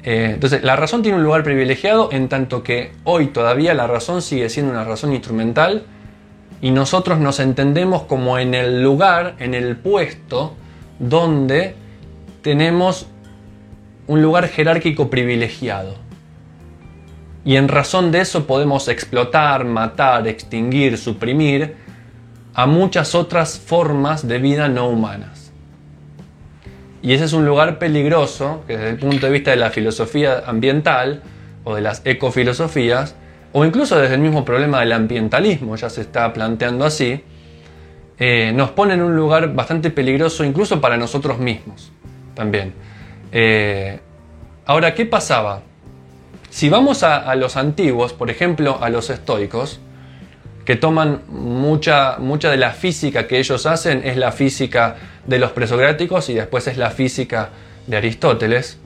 Eh, 0.03 0.31
entonces, 0.33 0.63
la 0.63 0.75
razón 0.75 1.01
tiene 1.01 1.17
un 1.17 1.23
lugar 1.23 1.43
privilegiado 1.43 2.09
en 2.11 2.29
tanto 2.29 2.61
que 2.63 2.91
hoy 3.03 3.27
todavía 3.27 3.73
la 3.73 3.87
razón 3.87 4.21
sigue 4.21 4.49
siendo 4.49 4.71
una 4.71 4.83
razón 4.83 5.13
instrumental 5.13 5.83
y 6.61 6.71
nosotros 6.71 7.19
nos 7.19 7.39
entendemos 7.39 8.03
como 8.03 8.37
en 8.37 8.53
el 8.53 8.83
lugar, 8.83 9.35
en 9.39 9.53
el 9.53 9.77
puesto 9.77 10.55
donde 10.99 11.75
tenemos 12.41 13.07
un 14.07 14.21
lugar 14.21 14.47
jerárquico 14.47 15.09
privilegiado. 15.09 15.95
Y 17.43 17.57
en 17.57 17.67
razón 17.67 18.11
de 18.11 18.21
eso 18.21 18.47
podemos 18.47 18.87
explotar, 18.87 19.65
matar, 19.65 20.27
extinguir, 20.27 20.97
suprimir 20.97 21.84
a 22.55 22.65
muchas 22.65 23.13
otras 23.13 23.59
formas 23.59 24.27
de 24.27 24.39
vida 24.39 24.67
no 24.67 24.87
humanas. 24.87 25.51
Y 27.01 27.13
ese 27.13 27.25
es 27.25 27.33
un 27.33 27.45
lugar 27.45 27.77
peligroso 27.77 28.63
que 28.65 28.77
desde 28.77 28.89
el 28.89 28.97
punto 28.97 29.27
de 29.27 29.31
vista 29.31 29.51
de 29.51 29.57
la 29.57 29.69
filosofía 29.69 30.43
ambiental 30.47 31.21
o 31.63 31.75
de 31.75 31.81
las 31.81 32.01
ecofilosofías, 32.05 33.15
o 33.51 33.63
incluso 33.63 33.99
desde 33.99 34.15
el 34.15 34.21
mismo 34.21 34.43
problema 34.43 34.79
del 34.79 34.93
ambientalismo, 34.93 35.75
ya 35.75 35.89
se 35.89 36.01
está 36.01 36.33
planteando 36.33 36.85
así, 36.85 37.23
eh, 38.17 38.51
nos 38.55 38.71
pone 38.71 38.93
en 38.93 39.01
un 39.01 39.15
lugar 39.15 39.53
bastante 39.53 39.91
peligroso 39.91 40.43
incluso 40.43 40.79
para 40.79 40.97
nosotros 40.97 41.37
mismos 41.37 41.91
también. 42.33 42.73
Eh, 43.31 43.99
ahora, 44.65 44.93
¿qué 44.93 45.05
pasaba? 45.05 45.61
Si 46.49 46.69
vamos 46.69 47.03
a, 47.03 47.35
los 47.35 47.57
antiguos, 47.57 48.13
por 48.13 48.29
ejemplo, 48.29 48.77
a 48.81 48.89
los 48.89 49.09
estoicos, 49.09 49.81
que 50.65 50.75
toman 50.75 51.21
mucha, 51.29 52.17
mucha 52.17 52.49
de 52.49 52.57
la 52.57 52.71
física 52.71 53.27
que 53.27 53.39
ellos 53.39 53.65
hacen, 53.65 54.01
es 54.03 54.17
la 54.17 54.31
física 54.31 54.95
de 55.25 55.39
los 55.39 55.51
presocráticos 55.51 56.29
y 56.29 56.33
después 56.33 56.67
es 56.67 56.77
la 56.77 56.89
física 56.89 57.49
de 57.85 57.97
Aristóteles, 57.97 58.79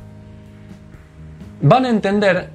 van 1.62 1.86
a 1.86 1.90
entender, 1.90 2.50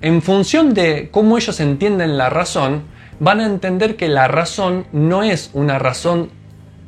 en 0.00 0.22
función 0.22 0.74
de 0.74 1.10
cómo 1.10 1.36
ellos 1.36 1.60
entienden 1.60 2.16
la 2.16 2.30
razón, 2.30 2.82
van 3.20 3.40
a 3.40 3.46
entender 3.46 3.96
que 3.96 4.08
la 4.08 4.26
razón 4.26 4.86
no 4.92 5.22
es 5.22 5.50
una 5.52 5.78
razón 5.78 6.30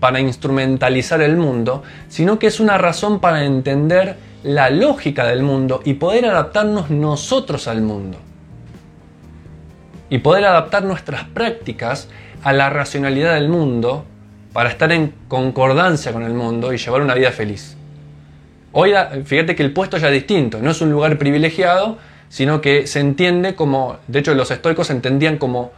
para 0.01 0.21
instrumentalizar 0.21 1.21
el 1.21 1.37
mundo, 1.37 1.83
sino 2.09 2.39
que 2.39 2.47
es 2.47 2.61
una 2.61 2.79
razón 2.79 3.21
para 3.21 3.45
entender 3.45 4.17
la 4.43 4.69
lógica 4.71 5.27
del 5.27 5.43
mundo 5.43 5.81
y 5.85 5.95
poder 5.95 6.27
adaptarnos 6.27 6.91
nosotros 6.91 7.69
al 7.69 7.83
mundo. 7.83 8.19
Y 10.15 10.19
poder 10.19 10.45
adaptar 10.45 10.85
nuestras 10.85 11.25
prácticas 11.25 12.09
a 12.45 12.53
la 12.53 12.71
racionalidad 12.71 13.35
del 13.35 13.49
mundo 13.49 14.05
para 14.53 14.71
estar 14.71 14.93
en 14.93 15.13
concordancia 15.27 16.13
con 16.13 16.23
el 16.23 16.35
mundo 16.35 16.73
y 16.73 16.77
llevar 16.77 17.03
una 17.03 17.15
vida 17.15 17.33
feliz. 17.33 17.77
Hoy, 18.71 18.93
fíjate 19.25 19.57
que 19.57 19.65
el 19.65 19.73
puesto 19.73 19.97
ya 19.97 20.07
es 20.07 20.15
distinto, 20.15 20.61
no 20.63 20.71
es 20.71 20.81
un 20.81 20.93
lugar 20.93 21.19
privilegiado, 21.19 21.99
sino 22.29 22.61
que 22.61 22.87
se 22.87 23.01
entiende 23.01 23.57
como, 23.57 23.97
de 24.07 24.21
hecho 24.21 24.37
los 24.37 24.53
estoicos 24.53 24.87
se 24.87 24.93
entendían 24.93 25.37
como 25.37 25.73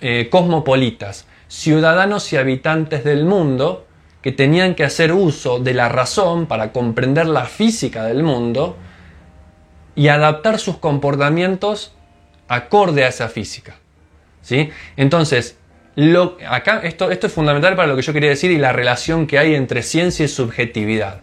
eh, 0.00 0.28
cosmopolitas, 0.30 1.26
ciudadanos 1.48 2.32
y 2.32 2.36
habitantes 2.36 3.02
del 3.02 3.24
mundo 3.24 3.88
que 4.22 4.30
tenían 4.30 4.76
que 4.76 4.84
hacer 4.84 5.12
uso 5.12 5.58
de 5.58 5.74
la 5.74 5.88
razón 5.88 6.46
para 6.46 6.70
comprender 6.70 7.26
la 7.26 7.46
física 7.46 8.04
del 8.04 8.22
mundo 8.22 8.76
y 9.96 10.06
adaptar 10.06 10.60
sus 10.60 10.76
comportamientos 10.76 11.96
acorde 12.54 13.04
a 13.04 13.08
esa 13.08 13.28
física. 13.28 13.74
¿sí? 14.42 14.70
Entonces, 14.96 15.56
lo, 15.96 16.36
acá 16.48 16.80
esto, 16.84 17.10
esto 17.10 17.26
es 17.26 17.32
fundamental 17.32 17.76
para 17.76 17.88
lo 17.88 17.96
que 17.96 18.02
yo 18.02 18.12
quería 18.12 18.30
decir 18.30 18.50
y 18.50 18.58
la 18.58 18.72
relación 18.72 19.26
que 19.26 19.38
hay 19.38 19.54
entre 19.54 19.82
ciencia 19.82 20.24
y 20.24 20.28
subjetividad. 20.28 21.20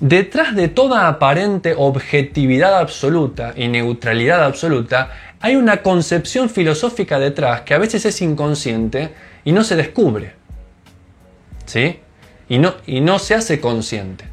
Detrás 0.00 0.56
de 0.56 0.68
toda 0.68 1.06
aparente 1.06 1.74
objetividad 1.76 2.78
absoluta 2.78 3.54
y 3.56 3.68
neutralidad 3.68 4.42
absoluta, 4.44 5.12
hay 5.40 5.56
una 5.56 5.82
concepción 5.82 6.50
filosófica 6.50 7.18
detrás 7.18 7.60
que 7.62 7.74
a 7.74 7.78
veces 7.78 8.04
es 8.04 8.20
inconsciente 8.20 9.14
y 9.44 9.52
no 9.52 9.62
se 9.64 9.76
descubre. 9.76 10.34
¿sí? 11.66 12.00
Y 12.48 12.58
no, 12.58 12.74
y 12.86 13.00
no 13.00 13.18
se 13.18 13.34
hace 13.34 13.60
consciente. 13.60 14.24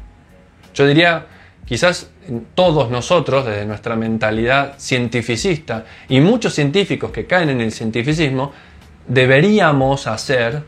Yo 0.74 0.86
diría, 0.86 1.26
quizás 1.70 2.10
todos 2.56 2.90
nosotros, 2.90 3.46
desde 3.46 3.64
nuestra 3.64 3.94
mentalidad 3.94 4.74
cientificista, 4.76 5.84
y 6.08 6.18
muchos 6.20 6.52
científicos 6.52 7.12
que 7.12 7.28
caen 7.28 7.48
en 7.48 7.60
el 7.60 7.70
cientificismo, 7.70 8.50
deberíamos 9.06 10.08
hacer 10.08 10.64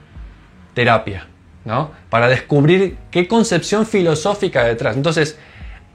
terapia, 0.75 1.27
¿no? 1.65 1.91
Para 2.09 2.29
descubrir 2.29 2.99
qué 3.11 3.27
concepción 3.27 3.85
filosófica 3.85 4.63
detrás. 4.63 4.97
Entonces, 4.97 5.37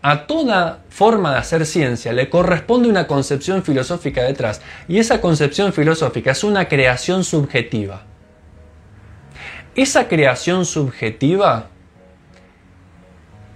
a 0.02 0.28
toda 0.28 0.84
forma 0.90 1.32
de 1.32 1.38
hacer 1.38 1.66
ciencia 1.66 2.12
le 2.12 2.30
corresponde 2.30 2.90
una 2.90 3.08
concepción 3.08 3.64
filosófica 3.64 4.24
detrás. 4.24 4.62
Y 4.90 5.00
esa 5.00 5.22
concepción 5.22 5.72
filosófica 5.72 6.32
es 6.32 6.44
una 6.44 6.68
creación 6.68 7.24
subjetiva. 7.24 8.04
Esa 9.74 10.10
creación 10.10 10.66
subjetiva 10.66 11.70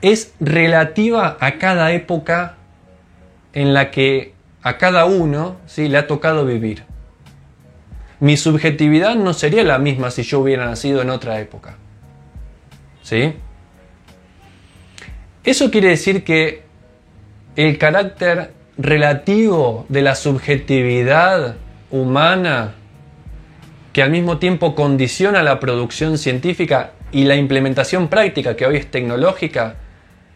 es 0.01 0.33
relativa 0.39 1.37
a 1.39 1.57
cada 1.57 1.91
época 1.91 2.55
en 3.53 3.73
la 3.73 3.91
que 3.91 4.33
a 4.63 4.77
cada 4.77 5.05
uno 5.05 5.57
¿sí? 5.65 5.87
le 5.87 5.97
ha 5.97 6.07
tocado 6.07 6.45
vivir. 6.45 6.83
Mi 8.19 8.37
subjetividad 8.37 9.15
no 9.15 9.33
sería 9.33 9.63
la 9.63 9.79
misma 9.79 10.11
si 10.11 10.23
yo 10.23 10.39
hubiera 10.39 10.65
nacido 10.65 11.01
en 11.01 11.09
otra 11.09 11.39
época. 11.39 11.75
¿Sí? 13.01 13.33
Eso 15.43 15.71
quiere 15.71 15.89
decir 15.89 16.23
que 16.23 16.61
el 17.55 17.77
carácter 17.79 18.53
relativo 18.77 19.85
de 19.89 20.01
la 20.03 20.15
subjetividad 20.15 21.55
humana, 21.89 22.75
que 23.91 24.03
al 24.03 24.11
mismo 24.11 24.37
tiempo 24.37 24.75
condiciona 24.75 25.41
la 25.41 25.59
producción 25.59 26.17
científica 26.17 26.91
y 27.11 27.25
la 27.25 27.35
implementación 27.35 28.07
práctica, 28.07 28.55
que 28.55 28.65
hoy 28.65 28.77
es 28.77 28.89
tecnológica, 28.89 29.75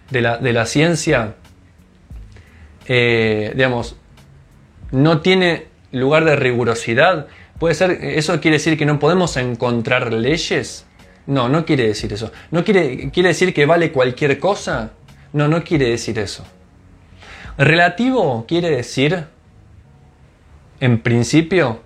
de 0.09 0.21
la, 0.21 0.65
ciencia, 0.65 1.35
eh, 2.87 3.51
digamos, 3.55 3.95
no 4.91 5.21
tiene 5.21 5.67
lugar 5.91 6.25
de 6.25 6.35
rigurosidad. 6.35 7.27
Puede 7.59 7.75
ser, 7.75 7.91
eso 8.01 8.39
quiere 8.41 8.57
decir 8.57 8.77
que 8.77 8.85
no 8.85 8.99
podemos 8.99 9.37
encontrar 9.37 10.13
leyes. 10.13 10.85
No, 11.27 11.49
no 11.49 11.65
quiere 11.65 11.87
decir 11.87 12.13
eso. 12.13 12.31
¿No 12.51 12.63
quiere, 12.63 13.09
quiere 13.11 13.29
decir 13.29 13.53
que 13.53 13.65
vale 13.65 13.91
cualquier 13.91 14.39
cosa? 14.39 14.91
No, 15.33 15.47
no 15.47 15.63
quiere 15.63 15.89
decir 15.89 16.19
eso. 16.19 16.45
Relativo 17.57 18.45
quiere 18.47 18.69
decir, 18.69 19.25
en 20.79 21.01
principio, 21.01 21.81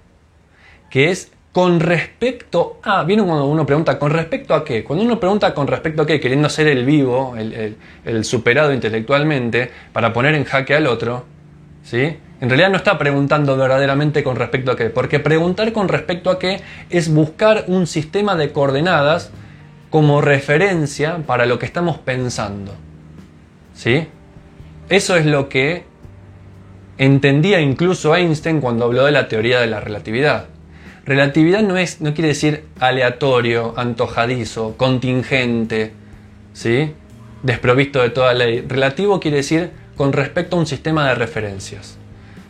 que 0.90 1.12
es 1.12 1.32
con 1.52 1.80
respecto 1.80 2.80
a. 2.84 3.04
¿Vieron 3.04 3.28
cuando 3.28 3.46
uno 3.46 3.66
pregunta 3.66 3.98
con 3.98 4.12
respecto 4.12 4.54
a 4.54 4.64
qué? 4.64 4.84
Cuando 4.84 5.04
uno 5.04 5.20
pregunta 5.20 5.54
con 5.54 5.68
respecto 5.68 6.04
a 6.04 6.06
qué, 6.06 6.20
queriendo 6.20 6.50
ser 6.50 6.68
el 6.68 6.86
vivo, 6.86 7.36
el, 7.38 8.24
superado 8.24 8.74
intelectualmente, 8.74 9.70
para 9.92 10.14
poner 10.14 10.36
en 10.36 10.44
jaque 10.44 10.76
al 10.76 10.88
otro, 10.88 11.26
¿sí? 11.84 12.18
En 12.42 12.50
realidad 12.50 12.70
no 12.70 12.78
está 12.78 12.98
preguntando 12.98 13.58
verdaderamente 13.58 14.24
con 14.24 14.36
respecto 14.36 14.72
a 14.72 14.76
qué, 14.78 14.90
porque 14.90 15.20
preguntar 15.20 15.74
con 15.74 15.90
respecto 15.90 16.30
a 16.30 16.40
qué 16.40 16.62
es 16.90 17.14
buscar 17.14 17.66
un 17.68 17.86
sistema 17.86 18.36
de 18.36 18.52
coordenadas 18.52 19.32
como 19.90 20.22
referencia 20.22 21.18
para 21.26 21.46
lo 21.46 21.60
que 21.60 21.66
estamos 21.66 21.98
pensando. 21.98 22.74
¿Sí? 23.74 24.08
Eso 24.88 25.16
es 25.16 25.26
lo 25.26 25.50
que 25.50 25.84
entendía 26.98 27.60
incluso 27.60 28.16
Einstein 28.16 28.62
cuando 28.62 28.86
habló 28.86 29.06
de 29.06 29.12
la 29.12 29.28
teoría 29.28 29.60
de 29.60 29.68
la 29.68 29.80
relatividad. 29.80 30.46
Relatividad 31.10 31.64
no, 31.64 31.76
es, 31.76 32.02
no 32.02 32.14
quiere 32.14 32.28
decir 32.28 32.66
aleatorio, 32.80 33.74
antojadizo, 33.76 34.78
contingente, 34.78 35.92
¿sí? 36.54 36.94
desprovisto 37.42 38.04
de 38.04 38.12
toda 38.12 38.36
ley. 38.36 38.64
Relativo 38.68 39.20
quiere 39.20 39.38
decir 39.38 39.72
con 39.96 40.14
respecto 40.14 40.56
a 40.56 40.60
un 40.60 40.68
sistema 40.68 41.10
de 41.10 41.16
referencias. 41.16 41.98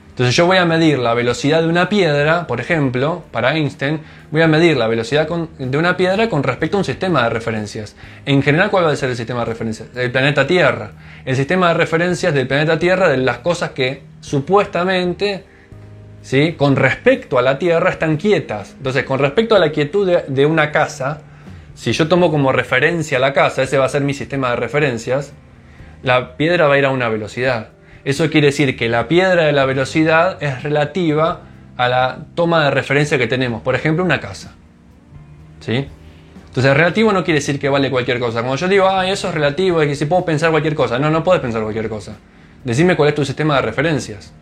Entonces 0.09 0.35
yo 0.35 0.45
voy 0.45 0.57
a 0.57 0.65
medir 0.65 0.99
la 0.99 1.13
velocidad 1.13 1.61
de 1.61 1.69
una 1.69 1.87
piedra, 1.87 2.47
por 2.47 2.59
ejemplo, 2.59 3.23
para 3.31 3.55
Einstein, 3.55 4.01
voy 4.29 4.41
a 4.41 4.49
medir 4.49 4.75
la 4.75 4.87
velocidad 4.87 5.29
de 5.57 5.77
una 5.77 5.95
piedra 5.95 6.27
con 6.27 6.43
respecto 6.43 6.75
a 6.75 6.79
un 6.79 6.85
sistema 6.85 7.23
de 7.23 7.29
referencias. 7.29 7.95
En 8.25 8.43
general, 8.43 8.69
¿cuál 8.69 8.83
va 8.83 8.91
a 8.91 8.95
ser 8.97 9.09
el 9.09 9.15
sistema 9.15 9.39
de 9.39 9.45
referencias? 9.45 9.87
El 9.95 10.11
planeta 10.11 10.45
Tierra. 10.45 10.91
El 11.23 11.37
sistema 11.37 11.69
de 11.69 11.75
referencias 11.75 12.33
del 12.33 12.45
planeta 12.45 12.77
Tierra 12.77 13.07
de 13.07 13.15
las 13.19 13.37
cosas 13.37 13.69
que 13.69 14.01
supuestamente 14.19 15.45
¿sí? 16.21 16.53
con 16.53 16.75
respecto 16.75 17.37
a 17.37 17.41
la 17.41 17.59
Tierra 17.59 17.89
están 17.89 18.17
quietas. 18.17 18.73
Entonces, 18.77 19.03
con 19.03 19.19
respecto 19.19 19.55
a 19.55 19.59
la 19.59 19.71
quietud 19.71 20.09
de, 20.27 20.45
una 20.45 20.71
casa, 20.71 21.21
si 21.75 21.91
yo 21.91 22.07
tomo 22.07 22.31
como 22.31 22.51
referencia 22.51 23.19
la 23.19 23.33
casa, 23.33 23.63
ese 23.63 23.77
va 23.77 23.85
a 23.85 23.89
ser 23.89 24.01
mi 24.01 24.13
sistema 24.13 24.49
de 24.51 24.55
referencias, 24.57 25.33
la 26.03 26.37
piedra 26.37 26.67
va 26.67 26.75
a 26.75 26.77
ir 26.77 26.85
a 26.85 26.91
una 26.91 27.09
velocidad. 27.09 27.69
Eso 28.05 28.29
quiere 28.29 28.47
decir 28.47 28.77
que 28.77 28.87
la 28.89 29.07
piedra 29.07 29.45
de 29.45 29.51
la 29.51 29.65
velocidad 29.65 30.41
es 30.41 30.63
relativa 30.63 31.41
a 31.75 31.89
la 31.89 32.19
toma 32.35 32.65
de 32.65 32.71
referencia 32.71 33.17
que 33.17 33.27
tenemos. 33.27 33.61
Por 33.61 33.75
ejemplo, 33.75 34.03
una 34.03 34.19
casa. 34.19 34.55
¿Sí? 35.59 35.87
Entonces, 36.47 36.75
relativo 36.75 37.11
no 37.11 37.23
quiere 37.23 37.39
decir 37.39 37.59
que 37.59 37.69
vale 37.69 37.91
cualquier 37.91 38.19
cosa. 38.19 38.39
Cuando 38.39 38.55
yo 38.55 38.67
digo, 38.67 38.87
ah, 38.87 39.07
eso 39.07 39.27
es 39.27 39.33
relativo, 39.33 39.81
es 39.81 39.87
que 39.87 39.95
si 39.95 40.05
puedo 40.05 40.25
pensar 40.25 40.51
cualquier 40.51 40.75
cosa. 40.75 40.97
No, 40.97 41.09
no 41.11 41.23
puedes 41.23 41.41
pensar 41.41 41.61
cualquier 41.61 41.89
cosa. 41.89 42.17
Decime 42.63 42.95
cuál 42.95 43.09
es 43.09 43.15
tu 43.15 43.23
sistema 43.23 43.57
de 43.57 43.61
referencias. 43.61 44.33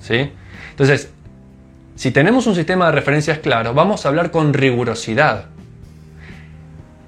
¿Sí? 0.00 0.30
Entonces, 0.78 1.10
si 1.96 2.12
tenemos 2.12 2.46
un 2.46 2.54
sistema 2.54 2.86
de 2.86 2.92
referencias 2.92 3.40
claro, 3.40 3.74
vamos 3.74 4.06
a 4.06 4.10
hablar 4.10 4.30
con 4.30 4.54
rigurosidad. 4.54 5.46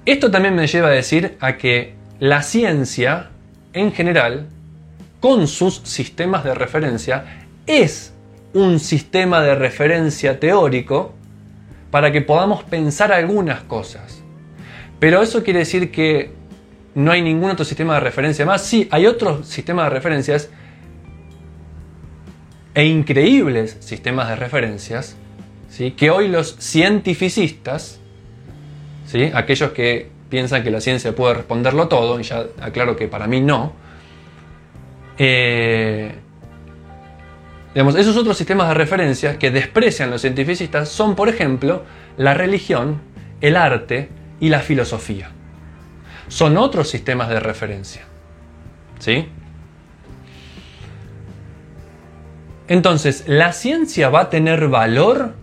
Esto 0.05 0.29
también 0.29 0.55
me 0.55 0.67
lleva 0.67 0.89
a 0.89 0.91
decir 0.91 1.37
a 1.39 1.55
que 1.55 1.93
la 2.19 2.43
ciencia, 2.43 3.29
en 3.71 3.93
general, 3.93 4.47
con 5.21 5.47
sus 5.47 5.75
sistemas 5.85 6.43
de 6.43 6.53
referencia, 6.53 7.45
es 7.65 8.13
un 8.53 8.77
sistema 8.81 9.39
de 9.39 9.55
referencia 9.55 10.37
teórico 10.37 11.13
para 11.91 12.11
que 12.11 12.19
podamos 12.19 12.65
pensar 12.65 13.13
algunas 13.13 13.61
cosas. 13.61 14.21
Pero 14.99 15.21
eso 15.21 15.45
quiere 15.45 15.59
decir 15.59 15.91
que 15.91 16.33
no 16.93 17.13
hay 17.13 17.21
ningún 17.21 17.51
otro 17.51 17.63
sistema 17.63 17.93
de 17.93 18.01
referencia 18.01 18.45
más. 18.45 18.65
Sí, 18.65 18.89
hay 18.91 19.05
otros 19.05 19.47
sistemas 19.47 19.85
de 19.85 19.91
referencias 19.91 20.49
e 22.73 22.85
increíbles 22.85 23.77
sistemas 23.79 24.29
de 24.29 24.35
referencias 24.35 25.15
¿sí? 25.69 25.91
que 25.91 26.09
hoy 26.09 26.27
los 26.27 26.57
cientificistas, 26.57 27.99
¿sí? 29.05 29.31
aquellos 29.33 29.71
que 29.71 30.09
piensan 30.29 30.63
que 30.63 30.71
la 30.71 30.79
ciencia 30.79 31.13
puede 31.15 31.33
responderlo 31.33 31.87
todo, 31.87 32.19
y 32.19 32.23
ya 32.23 32.45
aclaro 32.61 32.95
que 32.95 33.07
para 33.07 33.27
mí 33.27 33.41
no, 33.41 33.73
eh, 35.17 36.13
digamos, 37.73 37.95
esos 37.95 38.15
otros 38.15 38.37
sistemas 38.37 38.69
de 38.69 38.73
referencias 38.73 39.37
que 39.37 39.51
desprecian 39.51 40.09
los 40.09 40.21
cientificistas 40.21 40.89
son, 40.89 41.15
por 41.15 41.29
ejemplo, 41.29 41.83
la 42.17 42.33
religión, 42.33 43.01
el 43.41 43.57
arte 43.57 44.09
y 44.39 44.49
la 44.49 44.59
filosofía. 44.59 45.31
Son 46.27 46.57
otros 46.57 46.89
sistemas 46.89 47.29
de 47.29 47.39
referencia. 47.39 48.03
¿Sí? 48.99 49.27
Entonces, 52.71 53.25
¿la 53.27 53.51
ciencia 53.51 54.07
va 54.07 54.21
a 54.21 54.29
tener 54.29 54.69
valor? 54.69 55.33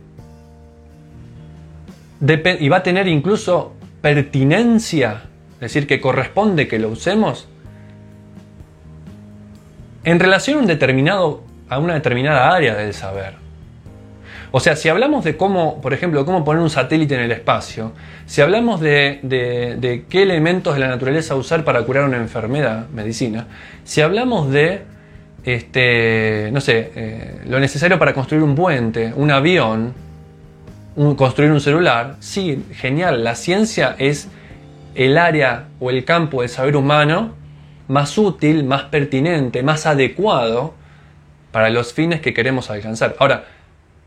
y 2.22 2.68
va 2.70 2.78
a 2.78 2.82
tener 2.82 3.06
incluso 3.06 3.74
pertinencia, 4.00 5.24
es 5.56 5.60
decir, 5.60 5.86
que 5.86 6.00
corresponde 6.00 6.66
que 6.66 6.78
lo 6.78 6.88
usemos, 6.88 7.46
en 10.04 10.18
relación 10.18 10.56
a, 10.56 10.60
un 10.62 10.66
determinado, 10.66 11.42
a 11.68 11.78
una 11.78 11.92
determinada 11.92 12.50
área 12.50 12.74
del 12.74 12.94
saber. 12.94 13.34
O 14.50 14.58
sea, 14.58 14.74
si 14.74 14.88
hablamos 14.88 15.22
de 15.22 15.36
cómo, 15.36 15.82
por 15.82 15.92
ejemplo, 15.92 16.24
cómo 16.24 16.46
poner 16.46 16.62
un 16.62 16.70
satélite 16.70 17.14
en 17.14 17.20
el 17.20 17.32
espacio, 17.32 17.92
si 18.24 18.40
hablamos 18.40 18.80
de, 18.80 19.20
de 19.22 20.06
qué 20.08 20.22
elementos 20.22 20.72
de 20.72 20.80
la 20.80 20.88
naturaleza 20.88 21.34
usar 21.34 21.62
para 21.62 21.82
curar 21.82 22.04
una 22.04 22.16
enfermedad, 22.16 22.88
medicina, 22.88 23.48
si 23.84 24.00
hablamos 24.00 24.50
de 24.50 24.96
este, 25.44 26.50
no 26.52 26.60
sé, 26.60 26.92
eh, 26.94 27.40
lo 27.46 27.60
necesario 27.60 27.98
para 27.98 28.12
construir 28.12 28.42
un 28.42 28.54
puente, 28.54 29.12
un 29.14 29.30
avión, 29.30 29.94
construir 31.16 31.52
un 31.52 31.60
celular, 31.60 32.16
sí, 32.20 32.64
genial, 32.72 33.22
la 33.22 33.34
ciencia 33.34 33.94
es 33.98 34.28
el 34.94 35.16
área 35.16 35.68
o 35.78 35.90
el 35.90 36.04
campo 36.04 36.40
del 36.40 36.50
saber 36.50 36.76
humano 36.76 37.34
más 37.86 38.18
útil, 38.18 38.64
más 38.64 38.84
pertinente, 38.84 39.62
más 39.62 39.86
adecuado 39.86 40.74
para 41.52 41.70
los 41.70 41.92
fines 41.92 42.20
que 42.20 42.34
queremos 42.34 42.70
alcanzar. 42.70 43.16
Ahora, 43.18 43.44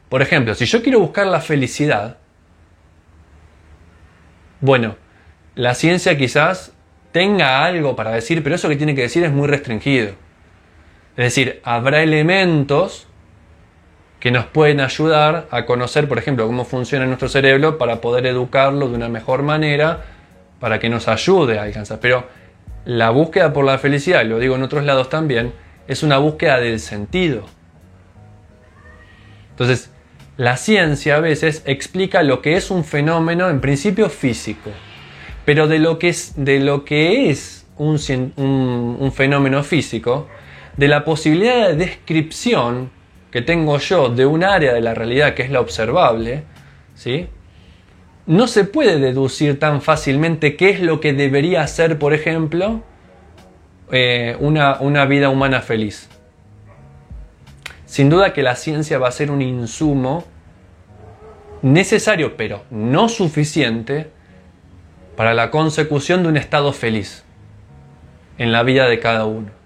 por 0.10 0.22
ejemplo, 0.22 0.54
si 0.54 0.66
yo 0.66 0.84
quiero 0.84 1.00
buscar 1.00 1.26
la 1.28 1.40
felicidad, 1.40 2.18
bueno, 4.60 4.96
la 5.56 5.74
ciencia 5.74 6.18
quizás 6.18 6.74
tenga 7.12 7.64
algo 7.64 7.96
para 7.96 8.12
decir, 8.12 8.44
pero 8.44 8.56
eso 8.56 8.70
que 8.70 8.76
tiene 8.76 8.94
que 8.96 9.02
decir 9.02 9.24
es 9.24 9.32
muy 9.32 9.48
restringido. 9.48 10.14
Es 11.18 11.26
decir, 11.26 11.60
habrá 11.64 12.04
elementos 12.04 13.08
que 14.22 14.32
nos 14.32 14.46
pueden 14.46 14.80
ayudar 14.80 15.48
a 15.52 15.66
conocer, 15.66 16.08
por 16.08 16.20
ejemplo, 16.20 16.46
cómo 16.46 16.64
funciona 16.64 17.06
nuestro 17.06 17.28
cerebro 17.28 17.78
para 17.78 18.02
poder 18.02 18.28
educarlo 18.28 18.88
de 18.88 18.96
una 18.96 19.10
mejor 19.10 19.42
manera, 19.42 20.06
para 20.60 20.80
que 20.80 20.90
nos 20.90 21.08
ayude 21.08 21.58
a 21.58 21.64
alcanzar. 21.64 22.00
Pero 22.00 22.28
la 22.86 23.10
búsqueda 23.10 23.52
por 23.52 23.66
la 23.66 23.80
felicidad, 23.80 24.24
lo 24.24 24.40
digo 24.40 24.56
en 24.56 24.64
otros 24.64 24.86
lados 24.86 25.10
también, 25.10 25.54
es 25.88 26.04
una 26.04 26.20
búsqueda 26.20 26.60
del 26.60 26.80
sentido. 26.80 27.46
Entonces, 29.50 29.92
la 30.38 30.56
ciencia 30.56 31.18
a 31.18 31.20
veces 31.20 31.64
explica 31.66 32.24
lo 32.24 32.42
que 32.42 32.56
es 32.56 32.72
un 32.72 32.86
fenómeno 32.86 33.50
en 33.50 33.60
principio 33.60 34.10
físico, 34.10 34.70
pero 35.46 35.68
de 35.68 35.80
lo 35.80 36.00
que 36.00 36.10
es, 36.10 36.34
de 36.36 36.60
lo 36.60 36.86
que 36.86 37.32
es 37.32 37.66
un, 37.78 38.00
un 38.38 39.12
fenómeno 39.12 39.64
físico, 39.64 40.28
de 40.78 40.88
la 40.88 41.04
posibilidad 41.04 41.70
de 41.70 41.76
descripción 41.76 42.92
que 43.32 43.42
tengo 43.42 43.78
yo 43.78 44.10
de 44.10 44.26
un 44.26 44.44
área 44.44 44.74
de 44.74 44.82
la 44.82 44.94
realidad 44.94 45.34
que 45.34 45.44
es 45.44 45.52
la 45.52 45.62
observable, 45.62 46.44
¿sí? 46.96 47.28
no 48.26 48.48
se 48.48 48.64
puede 48.64 49.00
deducir 49.00 49.60
tan 49.60 49.82
fácilmente 49.82 50.56
qué 50.56 50.70
es 50.70 50.82
lo 50.82 51.00
que 51.00 51.14
debería 51.14 51.66
ser, 51.68 51.98
por 51.98 52.14
ejemplo, 52.14 52.82
eh, 53.92 54.38
una, 54.40 54.80
una 54.80 55.06
vida 55.06 55.30
humana 55.30 55.62
feliz. 55.62 56.10
Sin 57.86 58.10
duda 58.10 58.34
que 58.34 58.44
la 58.44 58.56
ciencia 58.56 59.00
va 59.00 59.10
a 59.10 59.12
ser 59.12 59.32
un 59.32 59.42
insumo 59.42 60.24
necesario, 61.62 62.38
pero 62.38 62.64
no 62.70 63.10
suficiente, 63.10 64.10
para 65.16 65.34
la 65.34 65.52
consecución 65.52 66.24
de 66.24 66.30
un 66.30 66.38
estado 66.38 66.72
feliz 66.74 67.26
en 68.38 68.52
la 68.52 68.64
vida 68.64 68.88
de 68.88 69.00
cada 69.00 69.26
uno. 69.26 69.61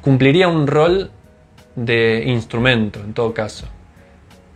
Cumpliría 0.00 0.48
un 0.48 0.66
rol 0.66 1.10
de 1.76 2.24
instrumento, 2.26 3.00
en 3.00 3.14
todo 3.14 3.32
caso. 3.32 3.66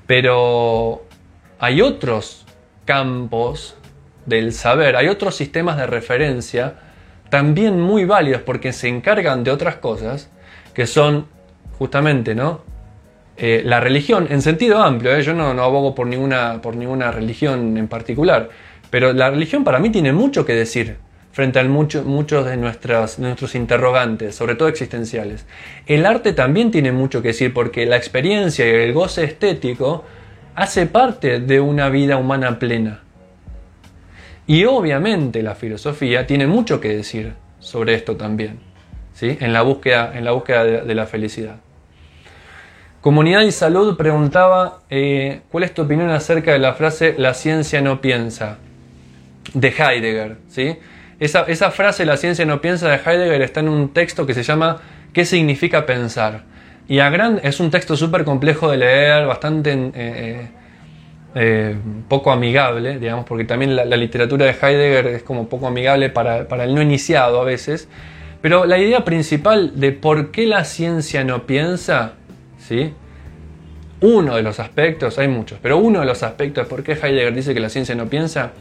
Pero 0.07 1.05
hay 1.59 1.81
otros 1.81 2.47
campos 2.85 3.77
del 4.27 4.53
saber, 4.53 4.97
hay 4.97 5.09
otros 5.09 5.37
sistemas 5.37 5.77
de 5.77 5.87
referencia 5.87 6.75
también 7.31 7.81
muy 7.81 8.05
válidos 8.05 8.43
porque 8.43 8.73
se 8.73 8.89
encargan 8.89 9.45
de 9.45 9.51
otras 9.51 9.77
cosas 9.77 10.31
que 10.75 10.87
son 10.87 11.27
justamente, 11.79 12.35
¿no? 12.35 12.61
Eh, 13.37 13.63
la 13.65 13.81
religión 13.81 14.27
en 14.31 14.41
sentido 14.41 14.83
amplio, 14.83 15.15
¿eh? 15.15 15.23
yo 15.23 15.35
no, 15.35 15.53
no, 15.53 15.63
abogo 15.63 15.95
por 15.95 16.07
ninguna, 16.07 16.63
por 16.63 16.75
ninguna 16.75 17.11
religión 17.11 17.77
en 17.77 17.87
particular, 17.87 18.49
pero 18.89 19.13
la 19.13 19.31
religión 19.31 19.63
para 19.63 19.79
mí 19.79 19.91
tiene 19.91 20.13
mucho 20.13 20.47
que 20.47 20.55
decir 20.55 20.97
frente 21.37 21.59
a 21.59 21.65
muchos 21.65 22.47
de, 22.47 22.57
nuestros 22.57 23.55
interrogantes, 23.55 24.35
sobre 24.35 24.55
todo 24.55 24.69
existenciales. 24.69 25.45
El 25.87 26.07
arte 26.07 26.33
también 26.33 26.71
tiene 26.71 26.93
mucho 26.93 27.21
que 27.21 27.29
decir 27.29 27.53
porque 27.53 27.85
la 27.85 27.99
experiencia 27.99 28.67
y 28.67 28.71
el 28.71 28.95
goce 28.95 29.25
estético 29.25 30.03
hace 30.55 30.87
parte 30.87 31.41
de 31.41 31.61
una 31.61 31.91
vida 31.91 32.17
humana 32.17 32.59
plena. 32.59 33.03
Y 34.47 34.65
obviamente 34.65 35.43
la 35.43 35.55
filosofía 35.55 36.27
tiene 36.27 36.47
mucho 36.47 36.81
que 36.81 36.97
decir 36.97 37.35
sobre 37.59 37.93
esto 37.93 38.17
también, 38.17 38.61
¿sí? 39.13 39.37
en 39.39 39.53
la 39.53 39.61
búsqueda, 39.61 40.17
en 40.17 40.25
la 40.25 40.33
búsqueda 40.33 40.65
de, 40.65 40.95
la 40.95 41.05
felicidad. 41.05 41.57
Comunidad 43.03 43.43
y 43.43 43.53
Salud 43.53 43.99
preguntaba, 43.99 44.81
eh, 44.89 45.43
¿cuál 45.51 45.65
es 45.65 45.75
tu 45.75 45.83
opinión 45.83 46.09
acerca 46.09 46.53
de 46.53 46.61
la 46.61 46.73
frase 46.73 47.15
la 47.19 47.35
ciencia 47.35 47.83
no 47.83 48.01
piensa? 48.01 48.57
de 49.55 49.69
Heidegger. 49.69 50.37
¿sí? 50.49 50.77
Esa, 51.19 51.43
esa 51.43 51.71
frase, 51.71 52.05
la 52.05 52.17
ciencia 52.17 52.45
no 52.45 52.61
piensa, 52.61 52.89
de 52.89 52.97
Heidegger 52.97 53.43
está 53.43 53.61
en 53.61 53.69
un 53.69 53.93
texto 53.95 54.27
que 54.27 54.35
se 54.35 54.43
llama 54.43 54.79
¿Qué 55.13 55.25
significa 55.25 55.87
pensar? 55.87 56.45
Y 56.89 56.99
a 56.99 57.11
gran, 57.11 57.41
es 57.43 57.59
un 57.59 57.71
texto 57.71 57.97
súper 57.97 58.25
complejo 58.25 58.71
de 58.71 58.77
leer, 58.77 59.27
bastante 59.27 59.73
eh, 59.73 59.91
eh, 59.95 60.49
eh, 61.35 61.77
poco 62.09 62.31
amigable, 62.31 62.99
digamos, 62.99 63.25
porque 63.25 63.45
también 63.45 63.75
la, 63.75 63.85
literatura 63.85 64.47
de 64.47 64.53
Heidegger 64.53 65.07
es 65.07 65.23
como 65.23 65.49
poco 65.49 65.67
amigable 65.67 66.11
para, 66.11 66.47
para, 66.49 66.65
el 66.65 66.75
no 66.75 66.83
iniciado 66.83 67.41
a 67.41 67.45
veces. 67.45 67.89
Pero 68.43 68.67
la 68.67 68.79
idea 68.79 69.05
principal 69.05 69.81
de 69.81 69.93
por 69.93 70.31
qué 70.31 70.47
la 70.47 70.65
ciencia 70.65 71.25
no 71.25 71.47
piensa, 71.47 72.13
¿sí? 72.59 72.93
uno 74.01 74.37
de 74.37 74.43
los 74.43 74.61
aspectos, 74.61 75.19
hay 75.19 75.29
muchos, 75.29 75.59
pero 75.63 75.79
uno 75.79 76.01
de 76.01 76.07
los 76.07 76.23
aspectos 76.23 76.67
por 76.67 76.83
qué 76.83 76.93
Heidegger 76.93 77.35
dice 77.35 77.55
que 77.55 77.61
la 77.61 77.71
ciencia 77.71 77.95
no 77.95 78.07
piensa, 78.07 78.53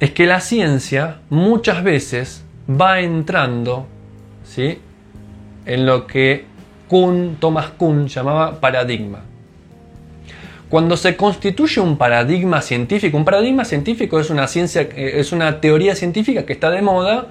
es 0.00 0.10
que 0.12 0.26
la 0.26 0.40
ciencia 0.40 1.18
muchas 1.30 1.82
veces 1.82 2.44
va 2.68 3.00
entrando 3.00 3.86
¿sí? 4.44 4.78
en 5.66 5.86
lo 5.86 6.06
que 6.06 6.44
Kuhn, 6.88 7.36
Thomas 7.40 7.70
Kuhn 7.76 8.06
llamaba 8.06 8.60
paradigma. 8.60 9.24
Cuando 10.68 10.96
se 10.96 11.16
constituye 11.16 11.80
un 11.80 11.96
paradigma 11.96 12.60
científico, 12.60 13.16
un 13.16 13.24
paradigma 13.24 13.64
científico 13.64 14.20
es 14.20 14.30
una 14.30 14.46
ciencia, 14.46 14.82
eh, 14.82 15.12
es 15.14 15.32
una 15.32 15.60
teoría 15.60 15.94
científica 15.94 16.44
que 16.44 16.52
está 16.52 16.70
de 16.70 16.82
moda 16.82 17.28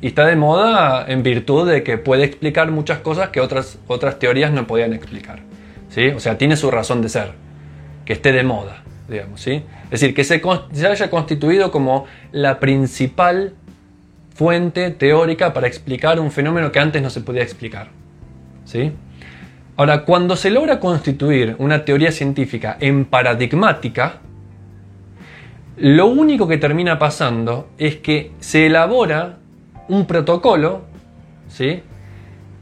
y 0.00 0.08
está 0.08 0.26
de 0.26 0.36
moda 0.36 1.04
en 1.06 1.22
virtud 1.22 1.70
de 1.70 1.82
que 1.82 1.98
puede 1.98 2.24
explicar 2.24 2.70
muchas 2.70 2.98
cosas 3.00 3.28
que 3.28 3.40
otras, 3.40 3.78
otras 3.86 4.18
teorías 4.18 4.50
no 4.50 4.66
podían 4.66 4.94
explicar. 4.94 5.40
¿sí? 5.90 6.08
O 6.08 6.20
sea, 6.20 6.38
tiene 6.38 6.56
su 6.56 6.70
razón 6.70 7.02
de 7.02 7.10
ser, 7.10 7.32
que 8.06 8.14
esté 8.14 8.32
de 8.32 8.42
moda, 8.44 8.82
digamos, 9.10 9.40
¿sí? 9.40 9.62
Es 9.84 10.00
decir, 10.00 10.14
que 10.14 10.24
se, 10.24 10.40
haya 10.86 11.10
constituido 11.10 11.70
como 11.70 12.06
la 12.32 12.60
principal 12.60 13.54
fuente 14.34 14.90
teórica 14.90 15.52
para 15.52 15.66
explicar 15.66 16.20
un 16.20 16.30
fenómeno 16.30 16.72
que 16.72 16.78
antes 16.78 17.02
no 17.02 17.10
se 17.10 17.20
podía 17.20 17.42
explicar. 17.42 17.88
¿Sí? 18.64 18.92
Ahora, 19.76 20.04
cuando 20.04 20.36
se 20.36 20.50
logra 20.50 20.78
constituir 20.78 21.56
una 21.58 21.84
teoría 21.84 22.12
científica 22.12 22.76
en 22.80 23.04
paradigmática, 23.04 24.20
lo 25.76 26.06
único 26.06 26.46
que 26.46 26.58
termina 26.58 26.98
pasando 26.98 27.70
es 27.78 27.96
que 27.96 28.32
se 28.40 28.66
elabora 28.66 29.38
un 29.88 30.06
protocolo 30.06 30.82
¿sí? 31.48 31.82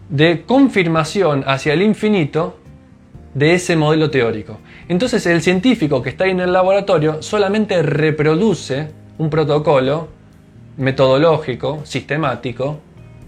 de 0.09 0.45
confirmación 0.47 1.45
hacia 1.47 1.75
el 1.75 1.83
infinito 1.83 2.59
de 3.39 3.55
ese 3.55 3.77
modelo 3.77 4.11
teórico. 4.11 4.59
Entonces 4.89 5.25
el 5.27 5.43
científico 5.43 6.03
que 6.03 6.11
está 6.11 6.27
en 6.27 6.41
el 6.41 6.53
laboratorio 6.53 7.23
solamente 7.23 7.83
reproduce 7.83 8.89
un 9.17 9.31
protocolo 9.31 10.09
metodológico, 10.77 11.81
sistemático, 11.85 12.81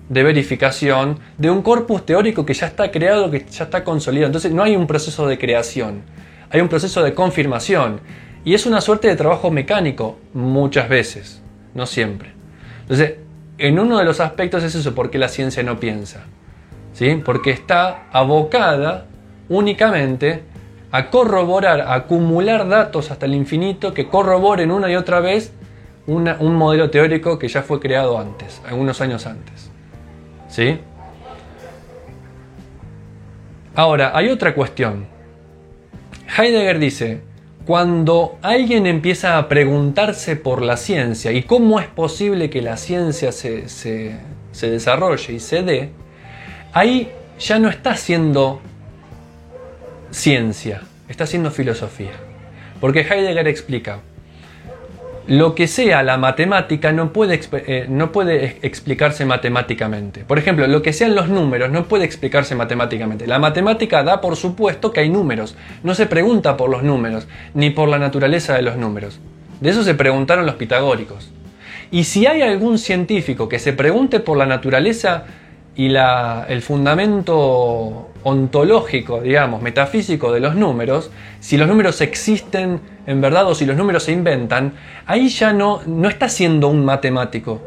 de 0.09 0.25
verificación 0.25 1.21
de 1.39 1.51
un 1.51 1.63
corpus 1.63 2.05
teórico 2.05 2.45
que 2.45 2.55
ya 2.55 2.67
está 2.67 2.91
creado, 2.91 3.31
que 3.31 3.47
ya 3.49 3.65
está 3.65 3.85
consolidado. 3.85 4.27
Entonces 4.27 4.53
no 4.53 4.65
hay 4.65 4.75
un 4.75 4.89
proceso 4.89 5.29
de 5.29 5.39
creación, 5.39 6.03
hay 6.51 6.61
un 6.61 6.69
proceso 6.69 7.03
de 7.05 7.15
confirmación. 7.15 8.01
Y 8.45 8.55
es 8.55 8.67
una 8.67 8.81
suerte 8.81 9.07
de 9.07 9.17
trabajo 9.17 9.51
mecánico 9.51 10.19
muchas 10.35 10.89
veces, 10.89 11.43
no 11.75 11.87
siempre. 11.87 12.33
Entonces, 12.83 13.17
en 13.59 13.79
uno 13.79 13.99
de 13.99 14.05
los 14.05 14.19
aspectos 14.19 14.65
es 14.65 14.75
eso, 14.75 14.95
porque 14.95 15.19
la 15.19 15.29
ciencia 15.29 15.63
no 15.63 15.79
piensa. 15.79 16.25
¿sí? 16.95 17.21
Porque 17.25 17.51
está 17.51 18.09
abocada 18.11 19.07
únicamente 19.51 20.45
a 20.93 21.11
corroborar, 21.11 21.83
a 21.83 21.95
acumular 21.95 22.67
datos 22.69 23.11
hasta 23.11 23.27
el 23.27 23.35
infinito 23.35 23.93
que 23.93 24.09
corroboren 24.09 24.71
una 24.71 24.91
y 24.91 24.97
otra 24.97 25.21
vez 25.21 25.53
un 26.07 26.57
modelo 26.57 26.91
teórico 26.91 27.39
que 27.39 27.47
ya 27.47 27.63
fue 27.63 27.79
creado 27.79 28.19
antes, 28.19 28.61
algunos 28.67 29.01
años 29.01 29.27
antes. 29.27 29.71
¿Sí? 30.49 30.81
Ahora, 33.77 34.11
hay 34.15 34.29
otra 34.29 34.55
cuestión. 34.55 35.07
Heidegger 36.37 36.79
dice, 36.81 37.21
cuando 37.65 38.39
alguien 38.43 38.87
empieza 38.87 39.39
a 39.39 39.49
preguntarse 39.49 40.35
por 40.35 40.63
la 40.63 40.77
ciencia 40.77 41.31
y 41.31 41.45
cómo 41.45 41.79
es 41.79 41.87
posible 41.87 42.51
que 42.51 42.63
la 42.63 42.77
ciencia 42.77 43.31
se, 43.31 43.69
se 43.69 44.71
desarrolle 44.71 45.35
y 45.35 45.39
se 45.39 45.63
dé, 45.63 45.91
ahí 46.73 47.13
ya 47.39 47.61
no 47.61 47.69
está 47.69 47.97
siendo 47.97 48.61
ciencia, 50.11 50.83
está 51.09 51.25
haciendo 51.25 51.51
filosofía. 51.51 52.13
Porque 52.81 53.01
Heidegger 53.01 53.47
explica, 53.49 54.01
lo 55.27 55.55
que 55.55 55.69
sea 55.69 56.03
la 56.03 56.17
matemática 56.17 56.93
no 56.93 57.13
puede, 57.13 57.41
eh, 57.53 57.87
no 57.89 58.11
puede 58.11 58.59
explicarse 58.63 59.25
matemáticamente. 59.25 60.25
Por 60.25 60.39
ejemplo, 60.39 60.67
lo 60.67 60.83
que 60.83 60.93
sean 60.93 61.15
los 61.15 61.29
números 61.29 61.71
no 61.71 61.85
puede 61.85 62.05
explicarse 62.05 62.55
matemáticamente. 62.55 63.27
La 63.27 63.39
matemática 63.39 64.03
da 64.03 64.21
por 64.21 64.37
supuesto 64.37 64.93
que 64.93 65.01
hay 65.01 65.11
números. 65.11 65.57
No 65.85 65.95
se 65.95 66.07
pregunta 66.07 66.57
por 66.57 66.71
los 66.71 66.83
números, 66.83 67.29
ni 67.55 67.71
por 67.71 67.89
la 67.89 67.99
naturaleza 67.99 68.55
de 68.55 68.63
los 68.63 68.77
números. 68.77 69.21
De 69.61 69.71
eso 69.71 69.85
se 69.85 69.95
preguntaron 69.95 70.47
los 70.47 70.57
pitagóricos. 70.57 71.31
Y 71.93 72.05
si 72.05 72.27
hay 72.27 72.43
algún 72.43 72.79
científico 72.79 73.49
que 73.49 73.59
se 73.59 73.73
pregunte 73.73 74.21
por 74.21 74.39
la 74.39 74.47
naturaleza 74.47 75.25
y 75.77 75.89
la, 75.91 76.47
el 76.49 76.63
fundamento 76.63 78.10
ontológico, 78.23 79.21
digamos, 79.21 79.63
metafísico 79.63 80.33
de 80.33 80.41
los 80.41 80.55
números, 80.55 81.11
si 81.41 81.57
los 81.57 81.69
números 81.69 82.01
existen 82.01 82.81
en 83.07 83.21
verdad 83.21 83.47
o 83.47 83.55
si 83.55 83.65
los 83.67 83.77
números 83.77 84.05
se 84.05 84.13
inventan, 84.13 84.75
ahí 85.07 85.29
ya 85.29 85.53
no, 85.53 85.81
no 85.87 86.09
está 86.09 86.29
siendo 86.29 86.69
un 86.69 86.85
matemático 86.85 87.63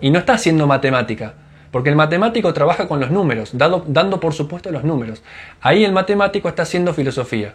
y 0.00 0.10
no 0.10 0.18
está 0.18 0.34
haciendo 0.34 0.66
matemática. 0.66 1.34
Porque 1.70 1.90
el 1.90 1.96
matemático 1.96 2.52
trabaja 2.54 2.86
con 2.86 3.00
los 3.00 3.10
números, 3.10 3.50
dando 3.52 4.20
por 4.20 4.32
supuesto 4.32 4.70
los 4.70 4.84
números. 4.84 5.22
Ahí 5.60 5.84
el 5.84 5.92
matemático 5.92 6.48
está 6.48 6.62
haciendo 6.62 6.94
filosofía. 6.94 7.54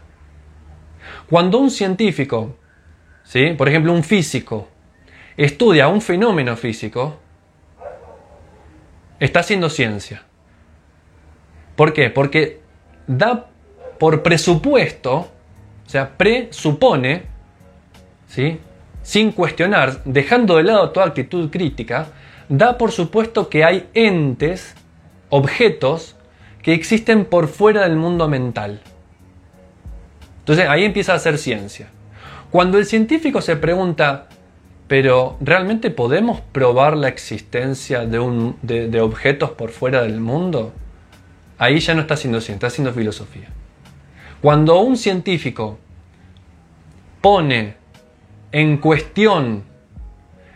Cuando 1.29 1.57
un 1.59 1.71
científico, 1.71 2.57
¿sí? 3.23 3.53
por 3.57 3.69
ejemplo 3.69 3.93
un 3.93 4.03
físico, 4.03 4.67
estudia 5.37 5.87
un 5.87 6.01
fenómeno 6.01 6.57
físico, 6.57 7.17
está 9.19 9.39
haciendo 9.39 9.69
ciencia. 9.69 10.23
¿Por 11.79 11.93
qué? 11.93 12.09
Porque 12.09 12.59
da 13.07 13.45
por 13.99 14.21
presupuesto, 14.21 15.15
o 15.15 15.29
sea, 15.89 16.17
presupone, 16.17 17.23
¿sí? 18.27 18.59
sin 19.01 19.31
cuestionar, 19.31 20.03
dejando 20.03 20.57
de 20.57 20.63
lado 20.63 20.89
toda 20.89 21.05
actitud 21.05 21.49
crítica, 21.49 22.07
da 22.49 22.77
por 22.77 22.91
supuesto 22.91 23.47
que 23.47 23.63
hay 23.63 23.87
entes, 23.93 24.75
objetos, 25.29 26.17
que 26.63 26.73
existen 26.73 27.23
por 27.23 27.47
fuera 27.47 27.83
del 27.83 27.95
mundo 27.95 28.27
mental. 28.27 28.81
Entonces 30.39 30.67
ahí 30.67 30.83
empieza 30.83 31.13
a 31.13 31.15
hacer 31.15 31.37
ciencia. 31.37 31.87
Cuando 32.51 32.77
el 32.77 32.87
científico 32.87 33.39
se 33.39 33.55
pregunta, 33.55 34.27
pero 34.89 35.37
¿realmente 35.39 35.91
podemos 35.91 36.41
probar 36.41 36.97
la 36.97 37.07
existencia 37.07 38.05
de, 38.05 38.53
de, 38.63 38.99
objetos 38.99 39.51
por 39.51 39.69
fuera 39.69 40.01
del 40.01 40.19
mundo? 40.19 40.73
Ahí 41.59 41.79
ya 41.79 41.93
no 41.93 42.01
está 42.01 42.15
haciendo 42.15 42.39
ciencia, 42.39 42.55
está 42.55 42.67
haciendo 42.67 42.93
filosofía. 42.93 43.49
Cuando 44.41 44.79
un 44.79 44.95
científico 44.95 45.77
pone 47.21 47.75
en 48.53 48.77
cuestión 48.77 49.63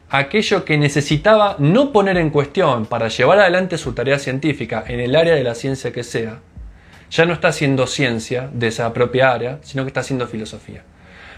aquello 0.09 0.63
que 0.63 0.77
necesitaba 0.77 1.57
no 1.59 1.91
poner 1.91 2.17
en 2.17 2.29
cuestión 2.29 2.85
para 2.85 3.09
llevar 3.09 3.39
adelante 3.39 3.77
su 3.77 3.91
tarea 3.91 4.17
científica 4.17 4.83
en 4.87 5.01
el 5.01 5.15
área 5.15 5.35
de 5.35 5.43
la 5.43 5.55
ciencia 5.55 5.91
que 5.91 6.03
sea, 6.03 6.39
ya 7.11 7.25
no 7.25 7.33
está 7.33 7.49
haciendo 7.49 7.85
ciencia 7.85 8.49
de 8.53 8.67
esa 8.67 8.93
propia 8.93 9.31
área, 9.31 9.59
sino 9.61 9.83
que 9.83 9.89
está 9.89 9.99
haciendo 9.99 10.25
filosofía. 10.27 10.83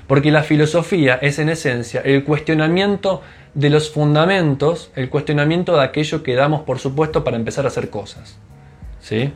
Porque 0.06 0.32
la 0.32 0.44
filosofía 0.44 1.16
es 1.16 1.40
en 1.40 1.50
esencia 1.50 2.02
el 2.02 2.24
cuestionamiento 2.24 3.24
de 3.56 3.72
los 3.72 3.92
fundamentos, 3.92 4.92
el 4.96 5.10
cuestionamiento 5.10 5.76
de 5.76 5.84
aquello 5.84 6.22
que 6.22 6.36
damos 6.36 6.62
por 6.62 6.78
supuesto 6.78 7.24
para 7.24 7.38
empezar 7.38 7.66
a 7.66 7.70
hacer 7.70 7.90
cosas. 7.90 8.38
¿Sí? 9.00 9.34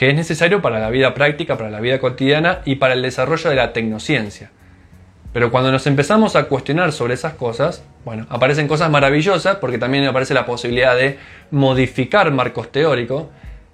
Que 0.00 0.08
es 0.08 0.14
necesario 0.14 0.62
para 0.62 0.78
la 0.78 0.88
vida 0.88 1.12
práctica, 1.12 1.58
para 1.58 1.68
la 1.68 1.78
vida 1.78 1.98
cotidiana 1.98 2.62
y 2.64 2.76
para 2.76 2.94
el 2.94 3.02
desarrollo 3.02 3.50
de 3.50 3.56
la 3.56 3.74
tecnociencia. 3.74 4.50
Pero 5.34 5.50
cuando 5.50 5.70
nos 5.70 5.86
empezamos 5.86 6.36
a 6.36 6.44
cuestionar 6.44 6.92
sobre 6.92 7.12
esas 7.12 7.34
cosas, 7.34 7.84
bueno, 8.06 8.24
aparecen 8.30 8.66
cosas 8.66 8.90
maravillosas 8.90 9.56
porque 9.56 9.76
también 9.76 10.06
aparece 10.06 10.32
la 10.32 10.46
posibilidad 10.46 10.96
de 10.96 11.18
modificar 11.50 12.30
marcos 12.30 12.72
teóricos 12.72 13.26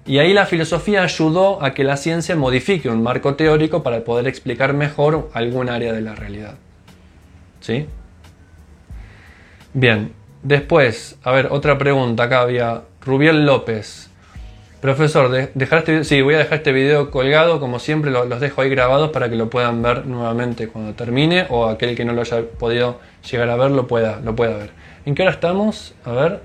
y 0.05 0.19
ahí 0.19 0.33
la 0.33 0.47
filosofía 0.47 1.05
ayudó 1.05 1.63
a 1.63 1.75
que 1.75 1.85
la 1.85 1.97
ciencia 1.97 2.35
modifique 2.35 2.89
un 2.89 3.05
marco 3.05 3.37
teórico 3.37 3.85
para 3.85 4.01
poder 4.01 4.27
explicar 4.27 4.75
mejor 4.75 5.31
algún 5.33 5.69
área 5.69 5.93
de 5.93 6.01
la 6.01 6.17
realidad. 6.17 6.55
¿Sí? 7.61 7.87
Bien, 9.75 10.11
después, 10.43 11.21
a 11.23 11.31
ver, 11.31 11.47
otra 11.53 11.79
pregunta. 11.79 12.25
Acá 12.25 12.41
había 12.41 12.83
Rubiel 13.01 13.47
López. 13.47 14.11
Profesor, 14.87 15.51
dejar 15.53 15.81
este, 15.81 16.05
sí, 16.05 16.23
voy 16.23 16.35
a 16.35 16.39
dejar 16.39 16.59
este 16.59 16.71
video 16.71 17.11
colgado, 17.11 17.59
como 17.59 17.81
siempre 17.81 18.13
los 18.13 18.39
dejo 18.39 18.63
ahí 18.63 18.71
grabados 18.71 19.11
para 19.11 19.29
que 19.29 19.35
lo 19.35 19.51
puedan 19.51 19.83
ver 19.83 20.07
nuevamente 20.07 20.69
cuando 20.69 20.95
termine 20.95 21.45
o 21.49 21.67
aquel 21.67 21.97
que 21.97 22.05
no 22.05 22.13
lo 22.13 22.21
haya 22.21 22.43
podido 22.57 23.01
llegar 23.29 23.51
a 23.51 23.57
ver 23.57 23.73
lo 23.73 23.89
pueda, 23.89 24.21
lo 24.21 24.37
pueda 24.37 24.57
ver. 24.57 24.71
¿En 25.05 25.17
qué 25.17 25.23
hora 25.23 25.33
estamos? 25.33 25.97
A 26.05 26.13
ver. 26.13 26.41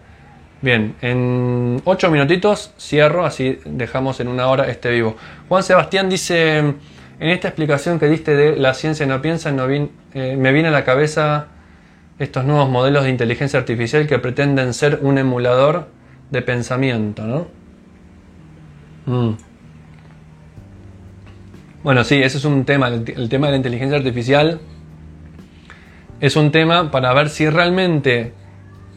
Bien, 0.60 0.96
en 1.04 1.84
8 1.86 2.10
minutitos 2.10 2.74
cierro, 2.80 3.28
así 3.28 3.60
dejamos 3.64 4.20
en 4.22 4.28
una 4.28 4.48
hora 4.48 4.68
este 4.72 4.90
vivo. 4.90 5.16
Juan 5.48 5.62
Sebastián 5.62 6.10
dice, 6.10 6.58
en 6.58 6.76
esta 7.20 7.48
explicación 7.48 8.00
que 8.00 8.08
diste 8.08 8.36
de 8.36 8.56
la 8.56 8.74
ciencia 8.74 9.06
no 9.06 9.22
piensa, 9.22 9.54
eh, 10.16 10.36
me 10.36 10.52
viene 10.52 10.70
a 10.70 10.72
la 10.72 10.84
cabeza 10.84 11.46
estos 12.18 12.44
nuevos 12.46 12.72
modelos 12.72 13.04
de 13.04 13.12
inteligencia 13.12 13.60
artificial 13.60 14.08
que 14.08 14.18
pretenden 14.18 14.74
ser 14.74 14.98
un 15.04 15.20
emulador 15.20 15.90
de 16.32 16.42
pensamiento, 16.42 17.28
¿no? 17.28 17.61
Mm. 19.06 19.32
Bueno, 21.84 22.04
sí, 22.04 22.22
ese 22.22 22.38
es 22.38 22.46
un 22.46 22.66
tema, 22.66 22.88
el 22.90 23.30
tema 23.30 23.48
de 23.48 23.52
la 23.52 23.58
inteligencia 23.58 23.98
artificial 23.98 24.60
es 26.20 26.36
un 26.36 26.52
tema 26.52 26.92
para 26.92 27.12
ver 27.14 27.30
si 27.30 27.50
realmente 27.50 28.34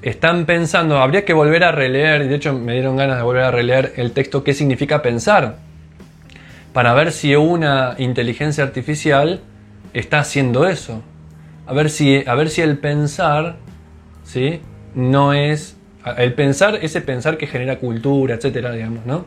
están 0.03 0.45
pensando, 0.45 0.99
habría 0.99 1.25
que 1.25 1.33
volver 1.33 1.65
a 1.65 1.73
releer, 1.73 2.23
y 2.23 2.29
de 2.29 2.35
hecho 2.35 2.53
me 2.53 2.75
dieron 2.75 2.97
ganas 2.97 3.17
de 3.17 3.23
volver 3.23 3.45
a 3.45 3.51
releer 3.51 3.95
el 3.97 4.13
texto 4.13 4.45
qué 4.45 4.53
significa 4.53 5.01
pensar, 5.01 5.57
para 6.75 6.93
ver 6.93 7.13
si 7.13 7.35
una 7.35 7.95
inteligencia 7.97 8.63
artificial 8.63 9.41
está 9.95 10.19
haciendo 10.19 10.69
eso. 10.69 11.03
A 11.67 11.73
ver 11.73 11.89
si, 11.89 12.23
a 12.27 12.35
ver 12.35 12.51
si 12.51 12.61
el 12.61 12.77
pensar, 12.77 13.57
¿sí? 14.25 14.61
No 14.95 15.33
es... 15.33 15.79
El 16.19 16.35
pensar, 16.35 16.79
ese 16.83 17.01
pensar 17.01 17.39
que 17.39 17.47
genera 17.47 17.79
cultura, 17.79 18.35
etcétera, 18.35 18.73
digamos, 18.73 19.07
¿no? 19.07 19.25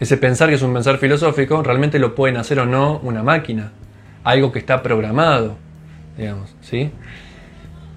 Ese 0.00 0.16
pensar 0.16 0.48
que 0.48 0.56
es 0.56 0.62
un 0.62 0.72
pensar 0.72 0.98
filosófico, 0.98 1.62
realmente 1.62 1.98
lo 1.98 2.14
pueden 2.14 2.36
hacer 2.36 2.58
o 2.58 2.66
no 2.66 2.98
una 3.02 3.22
máquina. 3.22 3.72
Algo 4.24 4.52
que 4.52 4.58
está 4.58 4.82
programado, 4.82 5.56
digamos, 6.16 6.54
¿sí? 6.62 6.90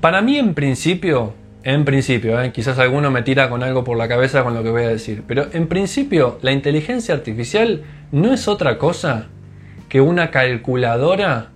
Para 0.01 0.21
mí, 0.21 0.37
en 0.37 0.53
principio, 0.53 1.33
en 1.63 1.85
principio, 1.85 2.39
¿eh? 2.41 2.51
quizás 2.51 2.77
alguno 2.77 3.09
me 3.09 3.23
tira 3.23 3.49
con 3.49 3.63
algo 3.63 3.83
por 3.83 3.97
la 3.97 4.07
cabeza 4.07 4.43
con 4.43 4.53
lo 4.53 4.63
que 4.63 4.69
voy 4.69 4.83
a 4.83 4.89
decir, 4.89 5.23
pero 5.27 5.47
en 5.51 5.67
principio, 5.67 6.37
la 6.41 6.51
inteligencia 6.51 7.15
artificial 7.15 7.83
no 8.11 8.31
es 8.31 8.47
otra 8.47 8.77
cosa 8.77 9.27
que 9.89 9.99
una 9.99 10.31
calculadora 10.31 11.49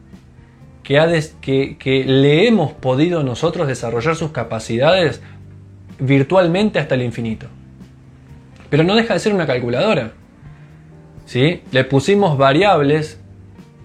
que, 0.83 0.99
ha 0.99 1.07
que, 1.41 1.77
que 1.77 2.03
le 2.03 2.47
hemos 2.47 2.73
podido 2.73 3.23
nosotros 3.23 3.67
desarrollar 3.67 4.15
sus 4.15 4.31
capacidades 4.31 5.21
virtualmente 5.99 6.79
hasta 6.79 6.95
el 6.95 7.03
infinito. 7.03 7.47
Pero 8.69 8.83
no 8.83 8.95
deja 8.95 9.13
de 9.13 9.19
ser 9.19 9.33
una 9.33 9.45
calculadora. 9.45 10.13
¿Sí? 11.31 11.61
Le 11.71 11.85
pusimos 11.85 12.37
variables 12.37 13.17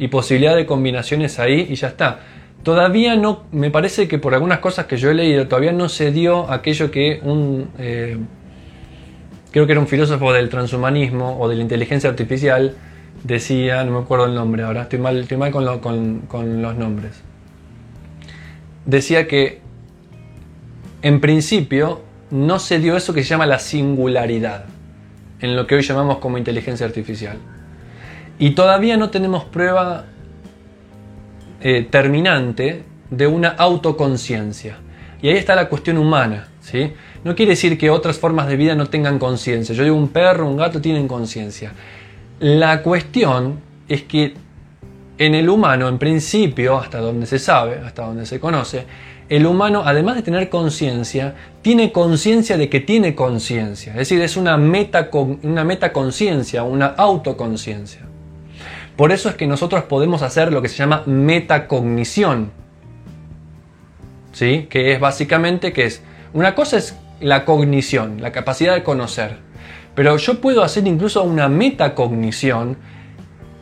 y 0.00 0.08
posibilidad 0.08 0.56
de 0.56 0.66
combinaciones 0.66 1.38
ahí 1.38 1.68
y 1.70 1.76
ya 1.76 1.86
está. 1.86 2.18
Todavía 2.64 3.14
no, 3.14 3.44
me 3.52 3.70
parece 3.70 4.08
que 4.08 4.18
por 4.18 4.34
algunas 4.34 4.58
cosas 4.58 4.86
que 4.86 4.96
yo 4.96 5.12
he 5.12 5.14
leído, 5.14 5.46
todavía 5.46 5.70
no 5.70 5.88
se 5.88 6.10
dio 6.10 6.50
aquello 6.50 6.90
que 6.90 7.20
un, 7.22 7.68
eh, 7.78 8.16
creo 9.52 9.64
que 9.66 9.72
era 9.72 9.80
un 9.80 9.86
filósofo 9.86 10.32
del 10.32 10.48
transhumanismo 10.48 11.38
o 11.38 11.48
de 11.48 11.54
la 11.54 11.62
inteligencia 11.62 12.10
artificial, 12.10 12.74
decía, 13.22 13.84
no 13.84 13.92
me 13.92 13.98
acuerdo 14.00 14.24
el 14.24 14.34
nombre 14.34 14.64
ahora, 14.64 14.82
estoy 14.82 14.98
mal, 14.98 15.16
estoy 15.20 15.36
mal 15.36 15.52
con, 15.52 16.22
con 16.26 16.62
los 16.62 16.74
nombres. 16.74 17.22
Decía 18.86 19.28
que 19.28 19.60
en 21.02 21.20
principio 21.20 22.00
no 22.32 22.58
se 22.58 22.80
dio 22.80 22.96
eso 22.96 23.14
que 23.14 23.22
se 23.22 23.28
llama 23.28 23.46
la 23.46 23.60
singularidad, 23.60 24.64
en 25.40 25.56
lo 25.56 25.66
que 25.66 25.74
hoy 25.74 25.82
llamamos 25.82 26.18
como 26.18 26.38
inteligencia 26.38 26.86
artificial. 26.86 27.38
Y 28.38 28.50
todavía 28.50 28.96
no 28.96 29.10
tenemos 29.10 29.44
prueba 29.44 30.04
eh, 31.60 31.86
terminante 31.90 32.84
de 33.10 33.26
una 33.26 33.48
autoconciencia. 33.48 34.78
Y 35.22 35.28
ahí 35.28 35.36
está 35.36 35.54
la 35.54 35.68
cuestión 35.68 35.98
humana. 35.98 36.48
¿sí? 36.60 36.92
No 37.24 37.34
quiere 37.34 37.50
decir 37.50 37.78
que 37.78 37.90
otras 37.90 38.18
formas 38.18 38.48
de 38.48 38.56
vida 38.56 38.74
no 38.74 38.86
tengan 38.86 39.18
conciencia. 39.18 39.74
Yo 39.74 39.84
digo 39.84 39.96
un 39.96 40.08
perro, 40.08 40.48
un 40.48 40.56
gato 40.56 40.80
tienen 40.80 41.08
conciencia. 41.08 41.72
La 42.40 42.82
cuestión 42.82 43.60
es 43.88 44.02
que 44.02 44.34
en 45.18 45.34
el 45.34 45.48
humano, 45.48 45.88
en 45.88 45.98
principio, 45.98 46.76
hasta 46.76 46.98
donde 46.98 47.26
se 47.26 47.38
sabe, 47.38 47.80
hasta 47.84 48.04
donde 48.04 48.26
se 48.26 48.38
conoce, 48.38 48.84
el 49.28 49.46
humano, 49.46 49.82
además 49.84 50.16
de 50.16 50.22
tener 50.22 50.48
conciencia, 50.48 51.34
tiene 51.62 51.90
conciencia 51.92 52.56
de 52.56 52.68
que 52.68 52.80
tiene 52.80 53.14
conciencia. 53.14 53.92
Es 53.92 53.98
decir, 53.98 54.20
es 54.20 54.36
una 54.36 54.56
meta 54.56 55.10
una 55.12 55.64
metaconciencia, 55.64 56.62
una 56.62 56.86
autoconciencia. 56.86 58.02
Por 58.96 59.12
eso 59.12 59.28
es 59.28 59.34
que 59.34 59.46
nosotros 59.46 59.84
podemos 59.84 60.22
hacer 60.22 60.52
lo 60.52 60.62
que 60.62 60.68
se 60.68 60.76
llama 60.76 61.02
metacognición. 61.06 62.50
¿Sí? 64.32 64.66
Que 64.70 64.92
es 64.92 65.00
básicamente 65.00 65.72
que 65.72 65.86
es 65.86 66.02
una 66.32 66.54
cosa 66.54 66.76
es 66.76 66.96
la 67.20 67.44
cognición, 67.44 68.20
la 68.20 68.32
capacidad 68.32 68.74
de 68.74 68.82
conocer. 68.82 69.38
Pero 69.94 70.16
yo 70.18 70.40
puedo 70.40 70.62
hacer 70.62 70.86
incluso 70.86 71.22
una 71.24 71.48
metacognición 71.48 72.76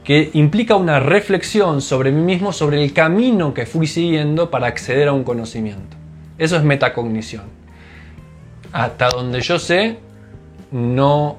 que 0.04 0.30
implica 0.34 0.76
una 0.76 1.00
reflexión 1.00 1.80
sobre 1.80 2.12
mí 2.12 2.20
mismo, 2.20 2.52
sobre 2.52 2.84
el 2.84 2.92
camino 2.92 3.54
que 3.54 3.64
fui 3.64 3.86
siguiendo 3.86 4.50
para 4.50 4.66
acceder 4.66 5.08
a 5.08 5.12
un 5.12 5.24
conocimiento. 5.24 5.96
Eso 6.38 6.56
es 6.56 6.62
metacognición. 6.62 7.44
Hasta 8.70 9.08
donde 9.08 9.40
yo 9.40 9.58
sé, 9.58 9.96
no 10.70 11.38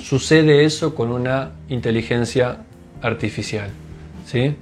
sucede 0.00 0.64
eso 0.64 0.94
con 0.94 1.10
una 1.10 1.52
inteligencia 1.70 2.58
artificial. 3.00 3.70
¿sí? 4.26 4.54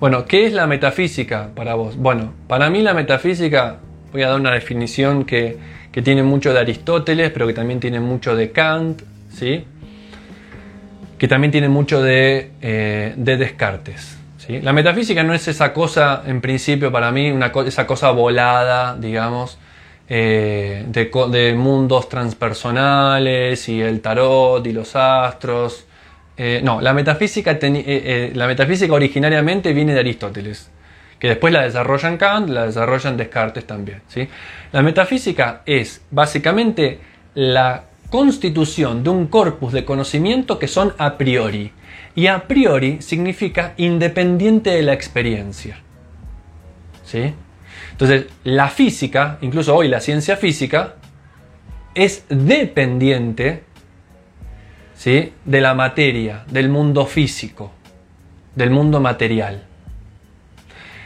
Bueno, 0.00 0.24
¿qué 0.26 0.46
es 0.46 0.52
la 0.52 0.66
metafísica 0.66 1.50
para 1.54 1.74
vos? 1.74 1.96
Bueno, 1.96 2.32
para 2.48 2.68
mí 2.68 2.82
la 2.82 2.94
metafísica, 2.94 3.78
voy 4.12 4.22
a 4.22 4.28
dar 4.28 4.40
una 4.40 4.52
definición 4.52 5.24
que, 5.24 5.56
que 5.92 6.02
tiene 6.02 6.24
mucho 6.24 6.52
de 6.52 6.58
Aristóteles, 6.58 7.30
pero 7.30 7.46
que 7.46 7.54
también 7.54 7.78
tiene 7.78 8.00
mucho 8.00 8.34
de 8.34 8.50
Kant, 8.50 9.02
¿sí? 9.30 9.64
Que 11.18 11.28
también 11.28 11.50
tiene 11.50 11.68
mucho 11.68 12.02
de, 12.02 12.50
eh, 12.60 13.14
de 13.16 13.36
Descartes. 13.36 14.18
La 14.48 14.72
metafísica 14.72 15.24
no 15.24 15.34
es 15.34 15.48
esa 15.48 15.72
cosa, 15.72 16.22
en 16.24 16.40
principio, 16.40 16.92
para 16.92 17.10
mí, 17.10 17.32
una 17.32 17.50
esa 17.66 17.84
cosa 17.84 18.12
volada, 18.12 18.96
digamos, 18.96 19.58
eh, 20.08 20.84
de, 20.86 21.54
mundos 21.56 22.08
transpersonales 22.08 23.68
y 23.68 23.82
el 23.82 24.00
tarot 24.00 24.64
y 24.64 24.72
los 24.72 24.94
astros. 24.94 25.86
Eh, 26.36 26.60
no, 26.62 26.80
la 26.80 26.92
metafísica, 26.92 27.58
la 28.34 28.46
metafísica 28.46 28.92
originariamente 28.92 29.72
viene 29.72 29.94
de 29.94 30.00
Aristóteles, 30.00 30.70
que 31.18 31.26
después 31.26 31.52
la 31.52 31.62
desarrollan 31.62 32.16
Kant, 32.16 32.48
la 32.48 32.66
desarrollan 32.66 33.16
Descartes 33.16 33.66
también. 33.66 34.02
¿sí? 34.06 34.28
La 34.70 34.80
metafísica 34.82 35.62
es 35.66 36.02
básicamente 36.12 37.00
la 37.34 37.82
constitución 38.10 39.02
de 39.02 39.10
un 39.10 39.26
corpus 39.26 39.72
de 39.72 39.84
conocimiento 39.84 40.58
que 40.58 40.68
son 40.68 40.94
a 40.98 41.18
priori. 41.18 41.72
Y 42.14 42.28
a 42.28 42.46
priori 42.46 43.02
significa 43.02 43.74
independiente 43.76 44.70
de 44.70 44.82
la 44.82 44.92
experiencia. 44.92 45.78
¿Sí? 47.04 47.34
Entonces, 47.92 48.26
la 48.44 48.68
física, 48.68 49.38
incluso 49.40 49.74
hoy 49.74 49.88
la 49.88 50.00
ciencia 50.00 50.36
física, 50.36 50.96
es 51.94 52.24
dependiente 52.28 53.64
¿sí? 54.94 55.32
de 55.44 55.60
la 55.60 55.74
materia, 55.74 56.44
del 56.50 56.68
mundo 56.68 57.06
físico, 57.06 57.72
del 58.54 58.70
mundo 58.70 59.00
material. 59.00 59.64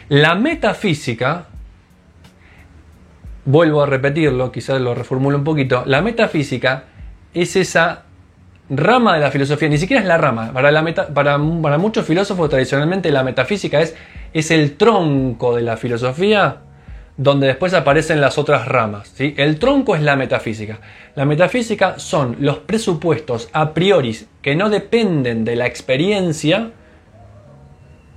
La 0.08 0.34
metafísica, 0.34 1.46
vuelvo 3.44 3.82
a 3.82 3.86
repetirlo, 3.86 4.50
quizás 4.50 4.80
lo 4.80 4.94
reformulo 4.94 5.38
un 5.38 5.44
poquito, 5.44 5.84
la 5.86 6.02
metafísica 6.02 6.84
es 7.34 7.56
esa 7.56 8.04
rama 8.68 9.14
de 9.14 9.20
la 9.20 9.30
filosofía, 9.30 9.68
ni 9.68 9.78
siquiera 9.78 10.00
es 10.00 10.08
la 10.08 10.16
rama, 10.16 10.52
para, 10.52 10.70
la 10.70 10.84
para, 11.12 11.38
para 11.62 11.78
muchos 11.78 12.06
filósofos 12.06 12.48
tradicionalmente 12.48 13.10
la 13.10 13.24
metafísica 13.24 13.80
es, 13.80 13.96
es 14.32 14.50
el 14.50 14.76
tronco 14.76 15.56
de 15.56 15.62
la 15.62 15.76
filosofía 15.76 16.58
donde 17.20 17.48
después 17.48 17.74
aparecen 17.74 18.18
las 18.20 18.38
otras 18.38 18.66
ramas. 18.66 19.12
¿sí? 19.14 19.34
El 19.36 19.58
tronco 19.58 19.94
es 19.94 20.00
la 20.00 20.16
metafísica. 20.16 20.80
La 21.16 21.26
metafísica 21.26 21.98
son 21.98 22.36
los 22.40 22.60
presupuestos 22.60 23.50
a 23.52 23.74
priori 23.74 24.16
que 24.40 24.56
no 24.56 24.70
dependen 24.70 25.44
de 25.44 25.54
la 25.54 25.66
experiencia, 25.66 26.70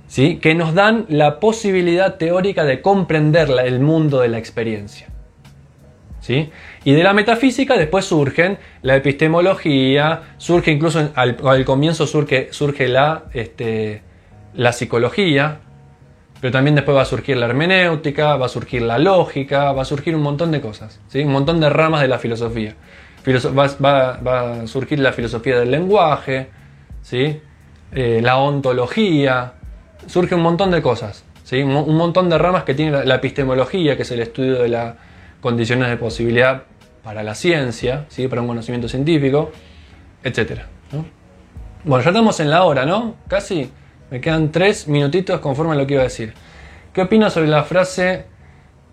¿sí? 0.06 0.36
que 0.36 0.54
nos 0.54 0.72
dan 0.72 1.04
la 1.10 1.38
posibilidad 1.38 2.14
teórica 2.14 2.64
de 2.64 2.80
comprender 2.80 3.50
el 3.62 3.80
mundo 3.80 4.20
de 4.20 4.28
la 4.28 4.38
experiencia. 4.38 5.08
Y 6.28 6.92
de 6.92 7.02
la 7.02 7.12
metafísica 7.12 7.76
después 7.76 8.04
surgen 8.04 8.58
la 8.82 8.96
epistemología, 8.96 10.34
surge 10.38 10.70
incluso 10.70 11.10
al, 11.14 11.64
comienzo 11.64 12.06
surge, 12.06 12.88
la, 12.88 13.24
este, 13.32 14.02
la 14.54 14.72
psicología, 14.72 15.58
pero 16.40 16.52
también 16.52 16.74
después 16.74 16.96
va 16.96 17.02
a 17.02 17.06
surgir 17.06 17.36
la 17.36 17.46
hermenéutica, 17.46 18.36
va 18.36 18.46
a 18.46 18.48
surgir 18.48 18.82
la 18.82 18.98
lógica, 18.98 19.72
va 19.72 19.82
a 19.82 19.84
surgir 19.84 20.14
un 20.14 20.22
montón 20.22 20.50
de 20.50 20.60
cosas, 20.60 21.00
¿sí? 21.08 21.22
un 21.22 21.32
montón 21.32 21.60
de 21.60 21.70
ramas 21.70 22.02
de 22.02 22.08
la 22.08 22.18
filosofía. 22.18 22.74
va, 23.26 24.60
a 24.60 24.66
surgir 24.66 24.98
la 24.98 25.12
filosofía 25.12 25.58
del 25.58 25.70
lenguaje, 25.70 26.48
¿sí? 27.02 27.40
Eh, 27.92 28.20
la 28.22 28.36
ontología, 28.38 29.54
surge 30.06 30.34
un 30.34 30.42
montón 30.42 30.70
de 30.70 30.82
cosas, 30.82 31.24
¿sí? 31.44 31.62
un, 31.62 31.96
montón 31.96 32.28
de 32.28 32.36
ramas 32.36 32.64
que 32.64 32.74
tiene 32.74 33.04
la, 33.04 33.14
epistemología, 33.14 33.96
que 33.96 34.02
es 34.02 34.10
el 34.10 34.20
estudio 34.20 34.60
de 34.60 34.68
las 34.68 34.94
condiciones 35.44 35.90
de 35.90 35.98
posibilidad 35.98 36.62
para 37.02 37.22
la 37.22 37.34
ciencia, 37.34 38.06
¿sí? 38.08 38.28
para 38.28 38.40
un 38.40 38.48
conocimiento 38.48 38.88
científico, 38.88 39.52
etc. 40.22 40.62
Bueno, 41.84 42.02
ya 42.02 42.10
estamos 42.12 42.40
en 42.40 42.48
la 42.48 42.64
hora, 42.64 42.86
¿no? 42.86 43.16
Casi. 43.28 43.70
Me 44.10 44.22
quedan 44.22 44.50
tres 44.50 44.88
minutitos 44.88 45.40
conforme 45.40 45.74
a 45.74 45.76
lo 45.76 45.86
que 45.86 45.94
iba 45.94 46.00
a 46.00 46.04
decir. 46.04 46.32
¿Qué 46.94 47.02
opinas 47.02 47.34
sobre 47.34 47.48
la 47.48 47.62
frase 47.64 48.24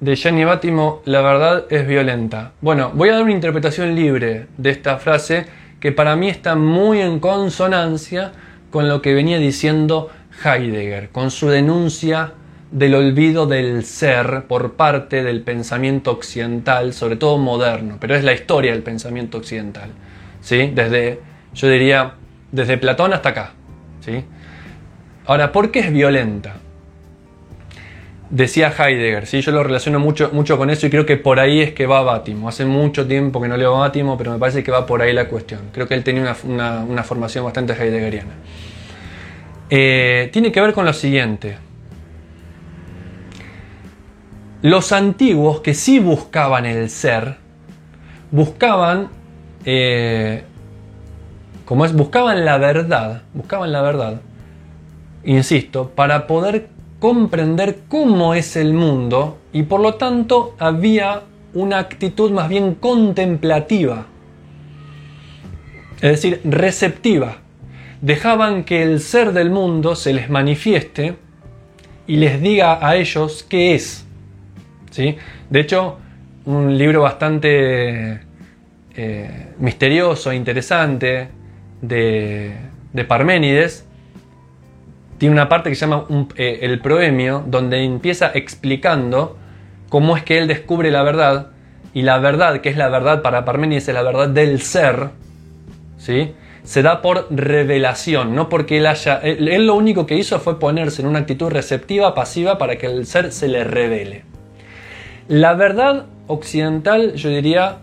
de 0.01 0.13
Gianni 0.17 0.43
Bátimo, 0.43 1.01
la 1.05 1.21
verdad 1.21 1.67
es 1.69 1.87
violenta? 1.87 2.51
Bueno, 2.59 2.91
voy 2.93 3.07
a 3.07 3.13
dar 3.13 3.23
una 3.23 3.31
interpretación 3.31 3.95
libre 3.95 4.47
de 4.57 4.71
esta 4.71 4.97
frase 4.97 5.45
que 5.79 5.93
para 5.93 6.17
mí 6.17 6.27
está 6.27 6.55
muy 6.55 6.99
en 6.99 7.21
consonancia 7.21 8.33
con 8.71 8.89
lo 8.89 9.01
que 9.01 9.13
venía 9.13 9.37
diciendo 9.37 10.09
Heidegger, 10.43 11.11
con 11.11 11.31
su 11.31 11.47
denuncia 11.47 12.33
del 12.71 12.95
olvido 12.95 13.45
del 13.47 13.83
ser 13.83 14.45
por 14.47 14.73
parte 14.73 15.23
del 15.23 15.41
pensamiento 15.41 16.11
occidental, 16.11 16.93
sobre 16.93 17.17
todo 17.17 17.37
moderno, 17.37 17.97
pero 17.99 18.15
es 18.15 18.23
la 18.23 18.33
historia 18.33 18.71
del 18.71 18.81
pensamiento 18.81 19.37
occidental, 19.37 19.91
¿sí? 20.39 20.71
Desde, 20.73 21.19
yo 21.53 21.67
diría, 21.67 22.13
desde 22.51 22.77
Platón 22.77 23.13
hasta 23.13 23.29
acá, 23.29 23.51
¿sí? 23.99 24.23
Ahora, 25.25 25.51
¿por 25.51 25.71
qué 25.71 25.79
es 25.79 25.91
violenta? 25.91 26.55
Decía 28.29 28.73
Heidegger, 28.77 29.27
¿sí? 29.27 29.41
yo 29.41 29.51
lo 29.51 29.61
relaciono 29.61 29.99
mucho, 29.99 30.29
mucho 30.31 30.57
con 30.57 30.69
eso 30.69 30.87
y 30.87 30.89
creo 30.89 31.05
que 31.05 31.17
por 31.17 31.41
ahí 31.41 31.59
es 31.59 31.73
que 31.73 31.85
va 31.85 32.01
Bátimo. 32.01 32.47
Hace 32.47 32.63
mucho 32.63 33.05
tiempo 33.05 33.41
que 33.41 33.49
no 33.49 33.57
leo 33.57 33.77
Bátimo, 33.77 34.17
pero 34.17 34.31
me 34.31 34.39
parece 34.39 34.63
que 34.63 34.71
va 34.71 34.85
por 34.85 35.01
ahí 35.01 35.11
la 35.11 35.27
cuestión. 35.27 35.59
Creo 35.73 35.85
que 35.85 35.95
él 35.95 36.03
tenía 36.05 36.33
una, 36.45 37.03
formación 37.03 37.43
bastante 37.43 37.73
heideggeriana. 37.73 38.31
Eh, 39.69 40.29
tiene 40.31 40.49
que 40.49 40.61
ver 40.61 40.71
con 40.71 40.85
lo 40.85 40.93
siguiente. 40.93 41.57
Los 44.61 44.91
antiguos 44.91 45.61
que 45.61 45.73
sí 45.73 45.97
buscaban 45.97 46.67
el 46.67 46.91
ser, 46.91 47.37
buscaban, 48.29 49.09
eh, 49.65 50.43
como 51.65 51.83
es, 51.83 51.93
buscaban 51.93 52.45
la 52.45 52.59
verdad, 52.59 53.23
buscaban 53.33 53.71
la 53.71 53.81
verdad, 53.81 54.21
insisto, 55.23 55.89
para 55.95 56.27
poder 56.27 56.69
comprender 56.99 57.79
cómo 57.87 58.35
es 58.35 58.55
el 58.55 58.75
mundo 58.75 59.39
y 59.51 59.63
por 59.63 59.79
lo 59.79 59.95
tanto 59.95 60.53
había 60.59 61.23
una 61.55 61.79
actitud 61.79 62.29
más 62.29 62.47
bien 62.47 62.75
contemplativa, 62.75 64.05
es 65.95 66.11
decir, 66.11 66.39
receptiva. 66.43 67.37
Dejaban 68.01 68.63
que 68.63 68.83
el 68.83 68.99
ser 68.99 69.33
del 69.33 69.49
mundo 69.49 69.95
se 69.95 70.13
les 70.13 70.29
manifieste 70.29 71.15
y 72.05 72.17
les 72.17 72.39
diga 72.41 72.87
a 72.87 72.95
ellos 72.95 73.43
qué 73.47 73.73
es. 73.73 74.05
De 74.95 75.59
hecho, 75.59 75.97
un 76.45 76.77
libro 76.77 77.01
bastante 77.01 78.21
eh, 78.95 79.47
misterioso, 79.59 80.33
interesante 80.33 81.29
de, 81.81 82.53
de 82.93 83.05
Parménides, 83.05 83.85
tiene 85.17 85.33
una 85.33 85.49
parte 85.49 85.69
que 85.69 85.75
se 85.75 85.85
llama 85.85 86.05
eh, 86.35 86.59
el 86.63 86.79
proemio, 86.79 87.43
donde 87.45 87.83
empieza 87.83 88.31
explicando 88.33 89.37
cómo 89.89 90.17
es 90.17 90.23
que 90.23 90.39
él 90.39 90.47
descubre 90.47 90.91
la 90.91 91.03
verdad, 91.03 91.51
y 91.93 92.01
la 92.03 92.17
verdad, 92.19 92.61
que 92.61 92.69
es 92.69 92.77
la 92.77 92.89
verdad 92.89 93.21
para 93.21 93.45
Parménides, 93.45 93.87
es 93.87 93.93
la 93.93 94.01
verdad 94.01 94.29
del 94.29 94.61
ser, 94.61 95.09
¿sí? 95.97 96.33
se 96.63 96.81
da 96.81 97.01
por 97.01 97.27
revelación, 97.31 98.35
no 98.35 98.49
porque 98.49 98.77
él 98.77 98.87
haya... 98.87 99.17
Él, 99.17 99.65
lo 99.65 99.75
único 99.75 100.05
que 100.05 100.15
hizo 100.15 100.39
fue 100.39 100.59
ponerse 100.59 101.01
en 101.01 101.07
una 101.07 101.19
actitud 101.19 101.49
receptiva, 101.49 102.13
pasiva, 102.13 102.57
para 102.57 102.77
que 102.77 102.85
el 102.87 103.05
ser 103.05 103.31
se 103.31 103.47
le 103.47 103.63
revele. 103.63 104.23
La 105.27 105.53
verdad 105.53 106.05
occidental, 106.27 107.13
yo 107.13 107.29
diría, 107.29 107.77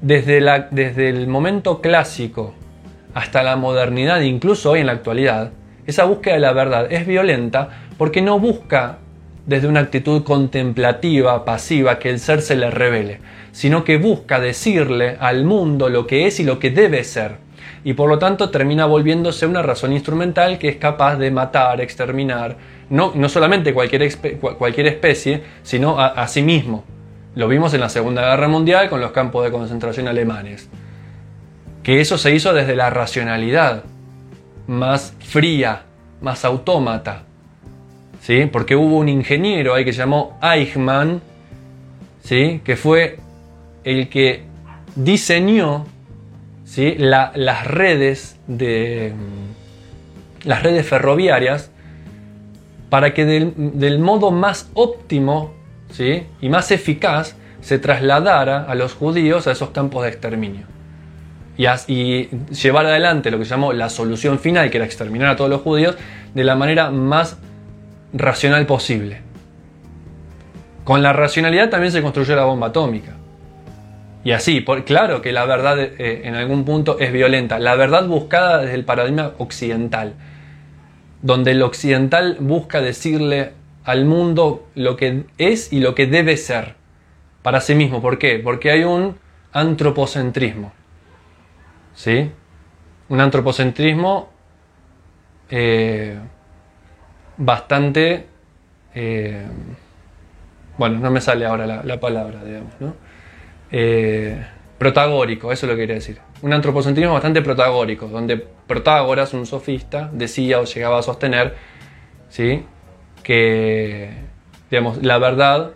desde, 0.00 1.08
el 1.08 1.28
momento 1.28 1.80
clásico 1.80 2.54
hasta 3.14 3.42
la 3.42 3.56
modernidad, 3.56 4.20
incluso 4.20 4.70
hoy 4.70 4.80
en 4.80 4.86
la 4.86 4.92
actualidad, 4.92 5.52
esa 5.86 6.04
búsqueda 6.04 6.34
de 6.34 6.40
la 6.40 6.52
verdad 6.52 6.92
es 6.92 7.06
violenta 7.06 7.68
porque 7.98 8.22
no 8.22 8.38
busca 8.38 8.98
desde 9.46 9.68
una 9.68 9.80
actitud 9.80 10.22
contemplativa, 10.22 11.44
pasiva, 11.44 11.98
que 11.98 12.10
el 12.10 12.20
ser 12.20 12.42
se 12.42 12.56
le 12.56 12.70
revele, 12.70 13.20
sino 13.50 13.84
que 13.84 13.98
busca 13.98 14.40
decirle 14.40 15.16
al 15.20 15.44
mundo 15.44 15.88
lo 15.88 16.06
que 16.06 16.26
es 16.26 16.40
y 16.40 16.44
lo 16.44 16.58
que 16.58 16.70
debe 16.70 17.04
ser. 17.04 17.36
Y 17.84 17.94
por 17.94 18.08
lo 18.08 18.18
tanto 18.18 18.50
termina 18.50 18.86
volviéndose 18.86 19.46
una 19.46 19.62
razón 19.62 19.92
instrumental 19.92 20.58
que 20.58 20.68
es 20.68 20.76
capaz 20.76 21.16
de 21.16 21.30
matar, 21.30 21.80
exterminar, 21.80 22.56
no, 22.90 23.12
no 23.14 23.28
solamente 23.28 23.74
cualquier, 23.74 24.16
cualquier 24.58 24.86
especie, 24.86 25.42
sino 25.62 25.98
a, 25.98 26.26
sí 26.28 26.42
mismo. 26.42 26.84
Lo 27.34 27.48
vimos 27.48 27.74
en 27.74 27.80
la 27.80 27.88
Segunda 27.88 28.22
Guerra 28.22 28.46
Mundial 28.46 28.88
con 28.88 29.00
los 29.00 29.10
campos 29.10 29.44
de 29.44 29.50
concentración 29.50 30.06
alemanes. 30.06 30.68
Que 31.82 32.00
eso 32.00 32.18
se 32.18 32.32
hizo 32.34 32.52
desde 32.52 32.76
la 32.76 32.90
racionalidad, 32.90 33.82
más 34.68 35.14
fría, 35.18 35.82
más 36.20 36.44
autómata. 36.44 37.24
¿sí? 38.20 38.48
Porque 38.52 38.76
hubo 38.76 38.98
un 38.98 39.08
ingeniero 39.08 39.74
ahí 39.74 39.84
que 39.84 39.92
se 39.92 39.98
llamó 39.98 40.38
Eichmann, 40.40 41.20
¿sí? 42.22 42.60
que 42.64 42.76
fue 42.76 43.18
el 43.82 44.08
que 44.08 44.44
diseñó 44.94 45.86
las 46.76 47.66
redes 47.66 48.38
de 48.46 49.12
las 50.44 50.62
redes 50.62 50.86
ferroviarias 50.88 51.70
para 52.90 53.14
que 53.14 53.24
del, 53.24 53.98
modo 53.98 54.30
más 54.30 54.70
óptimo 54.74 55.54
y 56.40 56.48
más 56.48 56.70
eficaz 56.70 57.36
se 57.60 57.78
trasladara 57.78 58.64
a 58.64 58.74
los 58.74 58.94
judíos 58.94 59.46
a 59.46 59.52
esos 59.52 59.70
campos 59.70 60.02
de 60.02 60.08
exterminio 60.08 60.72
y, 61.86 62.28
llevar 62.50 62.86
adelante 62.86 63.30
lo 63.30 63.38
que 63.38 63.44
se 63.44 63.50
llamó 63.50 63.72
la 63.72 63.88
solución 63.88 64.38
final, 64.38 64.70
que 64.70 64.78
era 64.78 64.86
exterminar 64.86 65.28
a 65.28 65.36
todos 65.36 65.50
los 65.50 65.60
judíos, 65.60 65.96
de 66.34 66.44
la 66.44 66.56
manera 66.56 66.90
más 66.90 67.38
racional 68.12 68.66
posible. 68.66 69.20
Con 70.84 71.02
la 71.02 71.12
racionalidad 71.12 71.70
también 71.70 71.92
se 71.92 72.02
construyó 72.02 72.34
la 72.34 72.44
bomba 72.44 72.68
atómica. 72.68 73.12
Y 74.24 74.32
así, 74.32 74.60
por, 74.60 74.84
claro 74.84 75.20
que 75.20 75.32
la 75.32 75.44
verdad 75.44 75.78
eh, 75.80 76.22
en 76.24 76.34
algún 76.34 76.64
punto 76.64 76.98
es 76.98 77.12
violenta. 77.12 77.58
La 77.58 77.74
verdad 77.74 78.06
buscada 78.06 78.58
desde 78.58 78.74
el 78.74 78.84
paradigma 78.84 79.32
occidental, 79.38 80.14
donde 81.22 81.52
el 81.52 81.62
occidental 81.62 82.36
busca 82.40 82.80
decirle 82.80 83.52
al 83.84 84.04
mundo 84.04 84.68
lo 84.74 84.96
que 84.96 85.24
es 85.38 85.72
y 85.72 85.80
lo 85.80 85.94
que 85.94 86.06
debe 86.06 86.36
ser 86.36 86.76
para 87.42 87.60
sí 87.60 87.74
mismo. 87.74 88.00
¿Por 88.00 88.18
qué? 88.18 88.38
Porque 88.38 88.70
hay 88.70 88.84
un 88.84 89.16
antropocentrismo. 89.52 90.72
¿Sí? 91.94 92.30
Un 93.08 93.20
antropocentrismo 93.20 94.30
eh, 95.50 96.16
bastante... 97.36 98.26
Eh, 98.94 99.46
bueno, 100.78 100.98
no 100.98 101.10
me 101.10 101.20
sale 101.20 101.44
ahora 101.44 101.66
la, 101.66 102.00
palabra, 102.00 102.42
digamos, 102.44 102.72
¿no? 102.80 102.94
Eh, 103.72 104.46
protagórico, 104.78 105.50
eso 105.50 105.66
lo 105.66 105.74
quería 105.74 105.96
decir. 105.96 106.18
Un 106.42 106.52
antropocentrismo 106.52 107.14
bastante 107.14 107.42
protagórico, 107.42 108.06
donde 108.06 108.36
Protágoras, 108.66 109.34
un 109.34 109.46
sofista, 109.46 110.08
decía 110.12 110.60
o 110.60 110.64
llegaba 110.64 110.98
a 110.98 111.02
sostener 111.02 111.54
¿sí? 112.28 112.64
que 113.22 114.10
digamos, 114.72 115.02
la 115.02 115.18
verdad, 115.18 115.72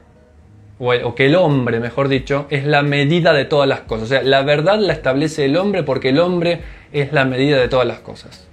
o, 0.79 1.15
que 1.15 1.27
el 1.27 1.37
hombre, 1.37 1.81
mejor 1.81 2.09
dicho, 2.09 2.47
es 2.49 2.65
la 2.65 2.83
medida 2.83 3.35
de 3.35 3.45
todas 3.45 3.69
las 3.69 3.81
cosas. 3.81 4.05
O 4.05 4.09
sea, 4.09 4.23
la 4.23 4.43
verdad 4.43 4.79
la 4.79 4.95
establece 4.95 5.45
el 5.45 5.59
hombre 5.59 5.83
porque 5.83 6.09
el 6.09 6.19
hombre 6.19 6.63
es 6.93 7.13
la 7.13 7.27
medida 7.27 7.59
de 7.59 7.69
todas 7.69 7.87
las 7.87 8.01
cosas. 8.01 8.49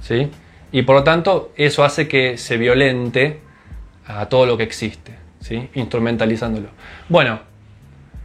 ¿Sí? 0.00 0.30
Y 0.72 0.82
por 0.82 0.96
lo 0.96 1.04
tanto, 1.04 1.52
eso 1.56 1.84
hace 1.84 2.08
que 2.08 2.38
se 2.38 2.56
violente 2.56 3.40
a 4.06 4.30
todo 4.30 4.46
lo 4.46 4.56
que 4.56 4.62
existe, 4.62 5.14
¿sí? 5.40 5.68
instrumentalizándolo. 5.74 6.68
Bueno, 7.10 7.40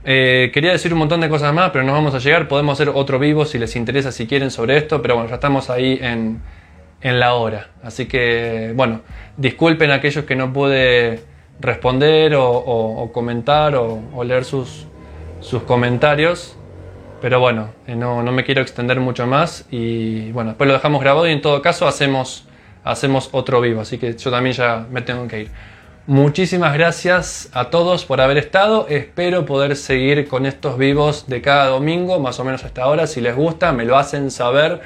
eh, 0.06 0.52
quería 0.54 0.72
decir 0.72 0.94
un 0.94 1.00
montón 1.00 1.20
de 1.20 1.30
cosas 1.30 1.52
más, 1.54 1.72
pero 1.72 1.84
no 1.84 1.92
vamos 1.92 2.14
a 2.14 2.20
llegar. 2.20 2.48
Podemos 2.48 2.74
hacer 2.80 2.94
otro 2.94 3.18
vivo 3.18 3.44
si 3.46 3.58
les 3.58 3.76
interesa, 3.76 4.12
si 4.12 4.28
quieren, 4.28 4.52
sobre 4.52 4.78
esto, 4.78 5.02
pero 5.02 5.16
bueno, 5.16 5.30
ya 5.30 5.36
estamos 5.36 5.72
ahí 5.72 5.98
en, 6.00 6.42
en 7.02 7.20
la 7.20 7.34
hora. 7.34 7.70
Así 7.84 8.06
que, 8.06 8.72
bueno, 8.76 9.02
disculpen 9.36 9.90
a 9.90 9.96
aquellos 9.96 10.26
que 10.26 10.36
no 10.36 10.54
pude 10.54 11.24
responder 11.60 12.36
o, 12.38 13.10
comentar 13.14 13.76
o, 13.76 14.24
leer 14.24 14.46
sus, 14.46 14.86
sus 15.40 15.64
comentarios. 15.64 16.56
Pero 17.22 17.40
bueno, 17.40 17.70
eh, 17.88 17.96
no, 17.96 18.22
no, 18.22 18.32
me 18.32 18.44
quiero 18.44 18.62
extender 18.62 19.00
mucho 19.00 19.26
más 19.26 19.66
y 19.72 20.32
bueno, 20.34 20.52
después 20.52 20.68
lo 20.68 20.74
dejamos 20.74 21.02
grabado 21.02 21.28
y 21.28 21.32
en 21.32 21.42
todo 21.42 21.62
caso 21.62 21.88
hacemos, 21.88 22.46
hacemos 22.84 23.30
otro 23.32 23.62
vivo, 23.62 23.82
así 23.82 23.98
que 23.98 24.16
yo 24.16 24.30
también 24.30 24.54
ya 24.54 24.86
me 24.92 25.02
tengo 25.02 25.28
que 25.28 25.42
ir. 25.42 25.52
Muchísimas 26.08 26.76
gracias 26.76 27.50
a 27.52 27.72
todos 27.72 28.06
por 28.06 28.22
haber 28.22 28.38
estado, 28.38 28.86
espero 28.90 29.44
poder 29.48 29.76
seguir 29.76 30.28
con 30.28 30.46
estos 30.46 30.78
vivos 30.78 31.26
de 31.26 31.42
cada 31.42 31.66
domingo, 31.66 32.20
más 32.20 32.40
o 32.40 32.44
menos 32.44 32.64
hasta 32.64 32.84
ahora, 32.84 33.08
si 33.08 33.22
les 33.22 33.36
gusta, 33.36 33.72
me 33.72 33.86
lo 33.86 33.98
hacen 33.98 34.30
saber, 34.30 34.82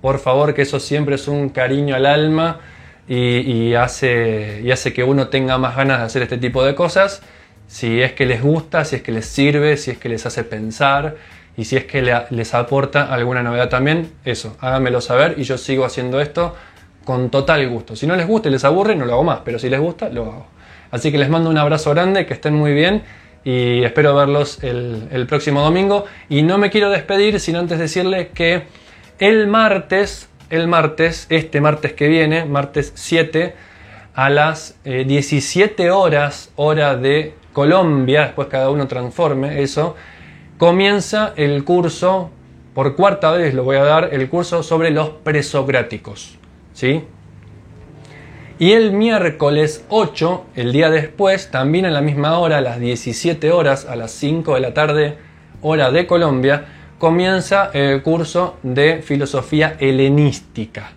por 0.00 0.18
favor, 0.18 0.52
que 0.52 0.62
eso 0.62 0.80
siempre 0.80 1.14
es 1.14 1.28
un 1.28 1.50
cariño 1.50 1.94
al 1.94 2.06
alma 2.06 2.58
y, 3.06 3.74
hace, 3.74 4.64
que 4.92 5.04
uno 5.04 5.28
tenga 5.28 5.58
más 5.58 5.76
ganas 5.76 6.00
de 6.00 6.06
hacer 6.06 6.22
este 6.22 6.38
tipo 6.38 6.64
de 6.64 6.74
cosas, 6.74 7.22
si 7.68 8.02
es 8.02 8.12
que 8.14 8.26
les 8.26 8.42
gusta, 8.42 8.84
si 8.84 8.96
es 8.96 9.02
que 9.02 9.12
les 9.12 9.26
sirve, 9.26 9.76
si 9.76 9.92
es 9.92 9.98
que 9.98 10.08
les 10.08 10.26
hace 10.26 10.42
pensar 10.42 11.14
y 11.56 11.66
si 11.66 11.76
es 11.76 11.84
que 11.84 12.02
les 12.30 12.52
aporta 12.52 13.14
alguna 13.14 13.44
novedad 13.44 13.68
también, 13.68 14.10
eso, 14.24 14.56
háganmelo 14.58 15.00
saber 15.00 15.36
y 15.36 15.44
yo 15.44 15.56
sigo 15.56 15.84
haciendo 15.84 16.20
esto 16.20 16.56
con 17.04 17.30
total 17.30 17.68
gusto. 17.68 17.94
Si 17.94 18.08
no 18.08 18.16
les 18.16 18.26
gusta 18.26 18.48
y 18.48 18.50
les 18.50 18.64
aburre, 18.64 18.96
no 18.96 19.04
lo 19.04 19.12
hago 19.12 19.22
más, 19.22 19.38
pero 19.44 19.60
si 19.60 19.68
les 19.68 19.78
gusta, 19.78 20.08
lo 20.08 20.22
hago. 20.24 20.53
Así 20.94 21.10
que 21.10 21.18
les 21.18 21.28
mando 21.28 21.50
un 21.50 21.58
abrazo 21.58 21.90
grande, 21.90 22.24
que 22.24 22.34
estén 22.34 22.54
muy 22.54 22.72
bien 22.72 23.02
y 23.42 23.82
espero 23.82 24.14
verlos 24.14 24.62
el, 24.62 25.26
próximo 25.28 25.60
domingo. 25.60 26.04
Y 26.28 26.42
no 26.44 26.56
me 26.56 26.70
quiero 26.70 26.88
despedir 26.88 27.40
sin 27.40 27.56
antes 27.56 27.80
decirles 27.80 28.28
que 28.32 28.62
el 29.18 29.48
martes, 29.48 30.28
el 30.50 30.68
martes, 30.68 31.26
este 31.30 31.60
martes 31.60 31.94
que 31.94 32.06
viene, 32.06 32.44
martes 32.44 32.92
7, 32.94 33.56
a 34.14 34.30
las 34.30 34.76
17 34.84 35.82
eh, 35.82 35.90
horas, 35.90 36.52
hora 36.54 36.96
de 36.96 37.34
Colombia, 37.52 38.26
después 38.26 38.46
cada 38.46 38.70
uno 38.70 38.86
transforme 38.86 39.62
eso, 39.62 39.96
comienza 40.58 41.32
el 41.34 41.64
curso, 41.64 42.30
por 42.72 42.94
cuarta 42.94 43.32
vez 43.32 43.52
lo 43.52 43.64
voy 43.64 43.78
a 43.78 43.82
dar, 43.82 44.10
el 44.12 44.28
curso 44.28 44.62
sobre 44.62 44.92
los 44.92 45.08
presocráticos. 45.08 46.38
¿sí? 46.72 47.02
Y 48.58 48.72
el 48.72 48.92
miércoles 48.92 49.84
8, 49.88 50.46
el 50.54 50.72
día 50.72 50.88
después, 50.88 51.50
también 51.50 51.86
a 51.86 51.90
la 51.90 52.00
misma 52.00 52.38
hora, 52.38 52.58
a 52.58 52.60
las 52.60 52.78
17 52.78 53.50
horas, 53.50 53.84
a 53.84 53.96
las 53.96 54.12
5 54.12 54.54
de 54.54 54.60
la 54.60 54.72
tarde, 54.72 55.18
hora 55.60 55.90
de 55.90 56.06
Colombia, 56.06 56.66
comienza 56.98 57.70
el 57.74 58.00
curso 58.02 58.56
de 58.62 59.02
filosofía 59.02 59.76
helenística. 59.80 60.92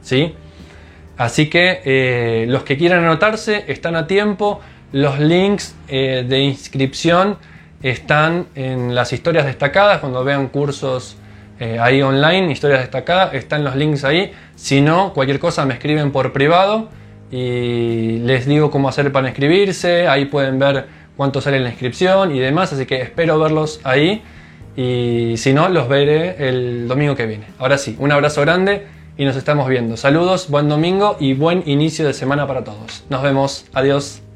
¿sí? 0.00 0.34
Así 1.18 1.50
que 1.50 1.82
eh, 1.84 2.46
los 2.48 2.62
que 2.62 2.78
quieran 2.78 3.04
anotarse 3.04 3.64
están 3.68 3.94
a 3.94 4.06
tiempo. 4.06 4.60
Los 4.92 5.18
links 5.18 5.74
eh, 5.88 6.24
de 6.26 6.40
inscripción 6.40 7.36
están 7.82 8.46
en 8.54 8.94
las 8.94 9.12
historias 9.12 9.44
destacadas, 9.44 9.98
cuando 9.98 10.24
vean 10.24 10.48
cursos 10.48 11.18
eh, 11.60 11.78
ahí 11.80 12.02
online, 12.02 12.52
historias 12.52 12.80
destacadas, 12.80 13.34
están 13.34 13.64
los 13.64 13.76
links 13.76 14.04
ahí. 14.04 14.32
Si 14.54 14.80
no, 14.80 15.12
cualquier 15.12 15.38
cosa 15.38 15.64
me 15.64 15.74
escriben 15.74 16.12
por 16.12 16.32
privado 16.32 16.88
y 17.30 18.18
les 18.20 18.46
digo 18.46 18.70
cómo 18.70 18.88
hacer 18.88 19.10
para 19.12 19.28
inscribirse, 19.28 20.08
ahí 20.08 20.26
pueden 20.26 20.58
ver 20.58 20.86
cuánto 21.16 21.40
sale 21.40 21.60
la 21.60 21.68
inscripción 21.68 22.34
y 22.34 22.38
demás, 22.38 22.72
así 22.72 22.86
que 22.86 23.02
espero 23.02 23.38
verlos 23.38 23.80
ahí 23.84 24.22
y 24.78 25.34
si 25.38 25.52
no, 25.52 25.68
los 25.68 25.88
veré 25.88 26.48
el 26.48 26.86
domingo 26.86 27.16
que 27.16 27.26
viene. 27.26 27.46
Ahora 27.58 27.78
sí, 27.78 27.96
un 27.98 28.12
abrazo 28.12 28.42
grande 28.42 28.86
y 29.16 29.24
nos 29.24 29.34
estamos 29.34 29.68
viendo. 29.68 29.96
Saludos, 29.96 30.48
buen 30.48 30.68
domingo 30.68 31.16
y 31.18 31.34
buen 31.34 31.64
inicio 31.66 32.06
de 32.06 32.14
semana 32.14 32.46
para 32.46 32.62
todos. 32.62 33.04
Nos 33.10 33.20
vemos, 33.24 33.66
adiós. 33.74 34.27